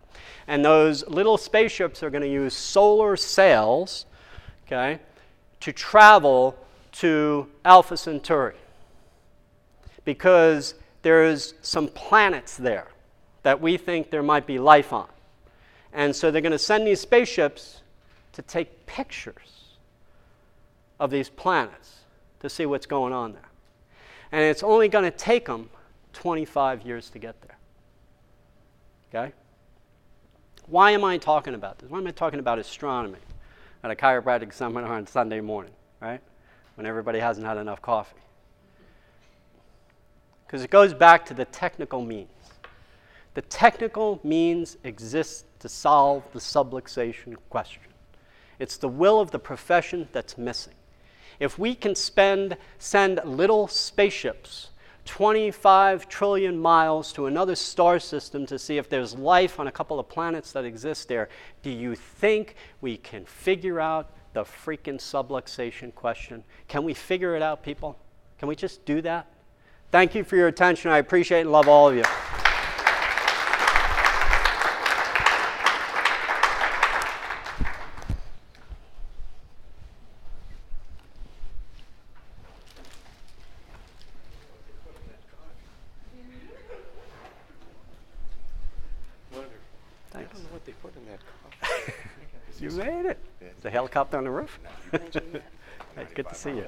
And 0.48 0.64
those 0.64 1.06
little 1.08 1.38
spaceships 1.38 2.02
are 2.04 2.10
going 2.10 2.22
to 2.22 2.30
use 2.30 2.54
solar 2.54 3.18
sails, 3.18 4.06
okay, 4.66 5.00
to 5.60 5.74
travel 5.74 6.58
to 7.00 7.48
Alpha 7.64 7.98
Centauri. 7.98 8.56
Because 10.06 10.74
there's 11.02 11.54
some 11.62 11.88
planets 11.88 12.58
there 12.58 12.88
that 13.44 13.62
we 13.62 13.78
think 13.78 14.10
there 14.10 14.24
might 14.24 14.48
be 14.48 14.60
life 14.60 14.92
on. 14.92 15.08
And 15.94 16.16
so 16.16 16.32
they're 16.32 16.42
going 16.42 16.52
to 16.52 16.60
send 16.60 16.86
these 16.86 17.00
spaceships 17.00 17.82
to 18.34 18.42
take 18.42 18.86
pictures 18.86 19.76
of 21.00 21.12
these 21.12 21.30
planets 21.30 21.98
to 22.40 22.50
see 22.50 22.66
what's 22.66 22.86
going 22.86 23.14
on 23.14 23.34
there. 23.34 23.50
And 24.32 24.42
it's 24.42 24.64
only 24.64 24.90
going 24.90 25.06
to 25.06 25.12
take 25.12 25.46
them 25.46 25.70
25 26.14 26.82
years 26.82 27.10
to 27.12 27.20
get 27.20 27.36
there. 27.42 27.58
Okay? 29.10 29.34
Why 30.66 30.92
am 30.92 31.04
I 31.04 31.18
talking 31.18 31.54
about 31.54 31.80
this? 31.80 31.90
Why 31.90 32.00
am 32.00 32.08
I 32.08 32.12
talking 32.12 32.40
about 32.40 32.60
astronomy 32.60 33.20
at 33.84 33.92
a 33.92 33.96
chiropractic 33.96 34.52
seminar 34.52 34.94
on 34.94 35.08
Sunday 35.08 35.40
morning, 35.40 35.74
right? 36.02 36.22
When 36.78 36.86
everybody 36.86 37.20
hasn't 37.20 37.46
had 37.46 37.58
enough 37.58 37.82
coffee. 37.82 38.22
Because 40.46 40.64
it 40.64 40.70
goes 40.70 40.94
back 40.94 41.26
to 41.26 41.34
the 41.34 41.46
technical 41.46 42.02
means. 42.02 42.30
The 43.34 43.42
technical 43.42 44.20
means 44.24 44.78
exists 44.84 45.44
to 45.60 45.68
solve 45.68 46.24
the 46.34 46.40
subluxation 46.40 47.36
question. 47.50 47.82
It's 48.60 48.78
the 48.78 48.88
will 48.88 49.20
of 49.20 49.32
the 49.32 49.40
profession 49.40 50.08
that's 50.12 50.38
missing. 50.38 50.76
If 51.40 51.58
we 51.58 51.74
can 51.74 51.96
spend, 51.96 52.58
send 52.78 53.22
little 53.26 53.68
spaceships 53.68 54.70
25 55.08 56.10
trillion 56.10 56.60
miles 56.60 57.14
to 57.14 57.26
another 57.26 57.56
star 57.56 57.98
system 57.98 58.46
to 58.46 58.60
see 58.60 58.78
if 58.78 58.90
there's 58.90 59.16
life 59.16 59.60
on 59.60 59.68
a 59.68 59.72
couple 59.72 60.00
of 60.00 60.08
planets 60.08 60.52
that 60.52 60.66
exist 60.66 61.08
there, 61.08 61.30
do 61.64 61.72
you 61.72 61.96
think 61.96 62.56
we 62.82 62.98
can 62.98 63.26
figure 63.26 63.80
out 63.80 64.12
the 64.38 64.44
freaking 64.44 65.00
subluxation 65.00 65.96
question? 65.96 66.44
Can 66.68 66.84
we 66.84 66.94
figure 66.94 67.36
it 67.36 67.42
out, 67.42 67.64
people? 67.64 67.98
Can 68.38 68.48
we 68.48 68.56
just 68.56 68.86
do 68.86 69.02
that? 69.02 69.26
Thank 69.90 70.14
you 70.14 70.24
for 70.24 70.36
your 70.36 70.48
attention. 70.48 70.92
I 70.92 71.00
appreciate 71.00 71.42
and 71.42 71.52
love 71.52 71.68
all 71.68 71.90
of 71.90 71.96
you. 71.96 72.04
I 72.04 72.10
Thanks. 90.12 90.32
don't 90.32 90.44
know 90.44 90.50
what 90.52 90.64
they 90.64 90.74
put 90.74 90.96
in 90.96 91.06
that 91.08 91.20
coffee. 91.42 91.94
You 92.60 92.72
made 92.72 93.06
it. 93.06 93.18
The 93.62 93.70
helicopter 93.98 94.18
on 94.18 94.24
the 94.26 94.30
roof? 94.30 94.60
Hey, 95.96 96.06
good 96.14 96.30
to 96.30 96.36
see 96.36 96.52
you. 96.52 96.66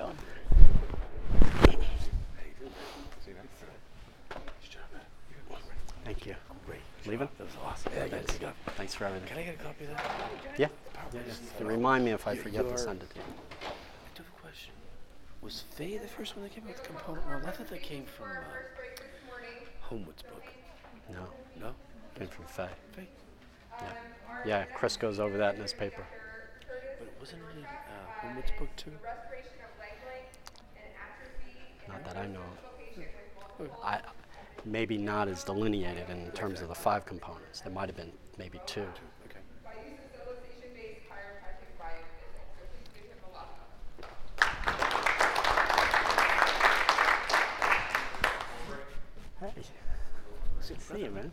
Thank 6.03 6.25
you. 6.25 6.36
Great. 6.65 6.80
Leaving? 7.05 7.30
That 7.38 7.43
was 7.45 7.53
awesome. 7.63 7.91
Yeah, 7.95 8.07
Thanks. 8.07 8.34
Thanks. 8.34 8.57
Thanks 8.77 8.93
for 8.95 9.05
everything. 9.05 9.27
Can 9.30 9.38
I 9.38 9.43
get 9.43 9.55
a 9.55 9.63
copy 9.63 9.84
of 9.86 9.91
that? 9.91 10.05
Yeah. 10.57 10.67
yeah, 11.13 11.19
yeah. 11.59 11.67
Remind 11.67 12.05
me 12.05 12.11
if 12.11 12.27
I 12.27 12.34
You- 12.34 12.41
forget 12.41 12.67
to 12.67 12.77
send 12.77 13.03
it 13.03 13.09
to 13.11 13.15
you. 13.17 13.21
I 13.61 13.67
do 14.15 14.23
have 14.23 14.27
a 14.27 14.41
question. 14.41 14.73
Was 15.41 15.61
Faye 15.75 15.97
the 15.97 16.07
first 16.07 16.36
one 16.36 16.43
that 16.43 16.53
came 16.53 16.63
out 16.63 16.69
with 16.69 16.82
the 16.82 16.88
component? 16.88 17.27
No, 17.30 17.38
I 17.47 17.51
thought 17.51 17.69
that 17.69 17.82
came 17.84 18.05
from 18.05 18.30
uh, 18.32 18.41
Homewood's 19.82 20.23
book. 20.23 20.43
No, 21.11 21.27
No? 21.59 21.73
came 22.17 22.27
from 22.27 22.45
Faye. 22.45 22.69
Faye? 22.93 23.07
Yeah. 23.80 23.93
yeah, 24.45 24.63
Chris 24.75 24.97
goes 24.97 25.19
over 25.19 25.38
that 25.38 25.55
in 25.55 25.61
his 25.61 25.73
paper. 25.73 26.03
But 27.20 27.28
wasn't 27.28 27.41
it 27.41 27.57
in 27.57 27.65
uh, 27.65 27.70
Homewood's 28.22 28.51
book 28.57 28.70
too? 28.78 28.91
Not 31.88 32.05
that 32.05 32.17
I 32.17 32.28
know 32.28 32.39
of. 33.59 33.70
I, 33.84 33.99
maybe 34.63 34.97
not 34.97 35.28
as 35.28 35.43
delineated 35.43 36.09
in 36.09 36.32
terms 36.32 36.61
of 36.61 36.70
the 36.70 36.76
five 36.76 37.05
components. 37.05 37.59
There 37.61 37.74
might 37.74 37.89
have 37.89 37.97
been 37.97 38.13
maybe 38.38 38.61
two. 38.65 38.82
Okay. 38.82 39.39
By 39.65 39.72
use 39.89 39.99
of 40.05 40.11
civilization-based 40.17 41.09
chiropractic 41.09 41.76
biophysics. 41.78 42.55
So 42.55 42.63
please 42.72 42.88
give 42.95 43.11
him 43.11 43.20
a 43.28 43.32
lot 43.36 43.49
of 49.41 49.55
Hey, 49.55 49.61
good 50.67 50.78
to 50.78 50.82
see 50.82 51.01
you, 51.03 51.11
man. 51.11 51.32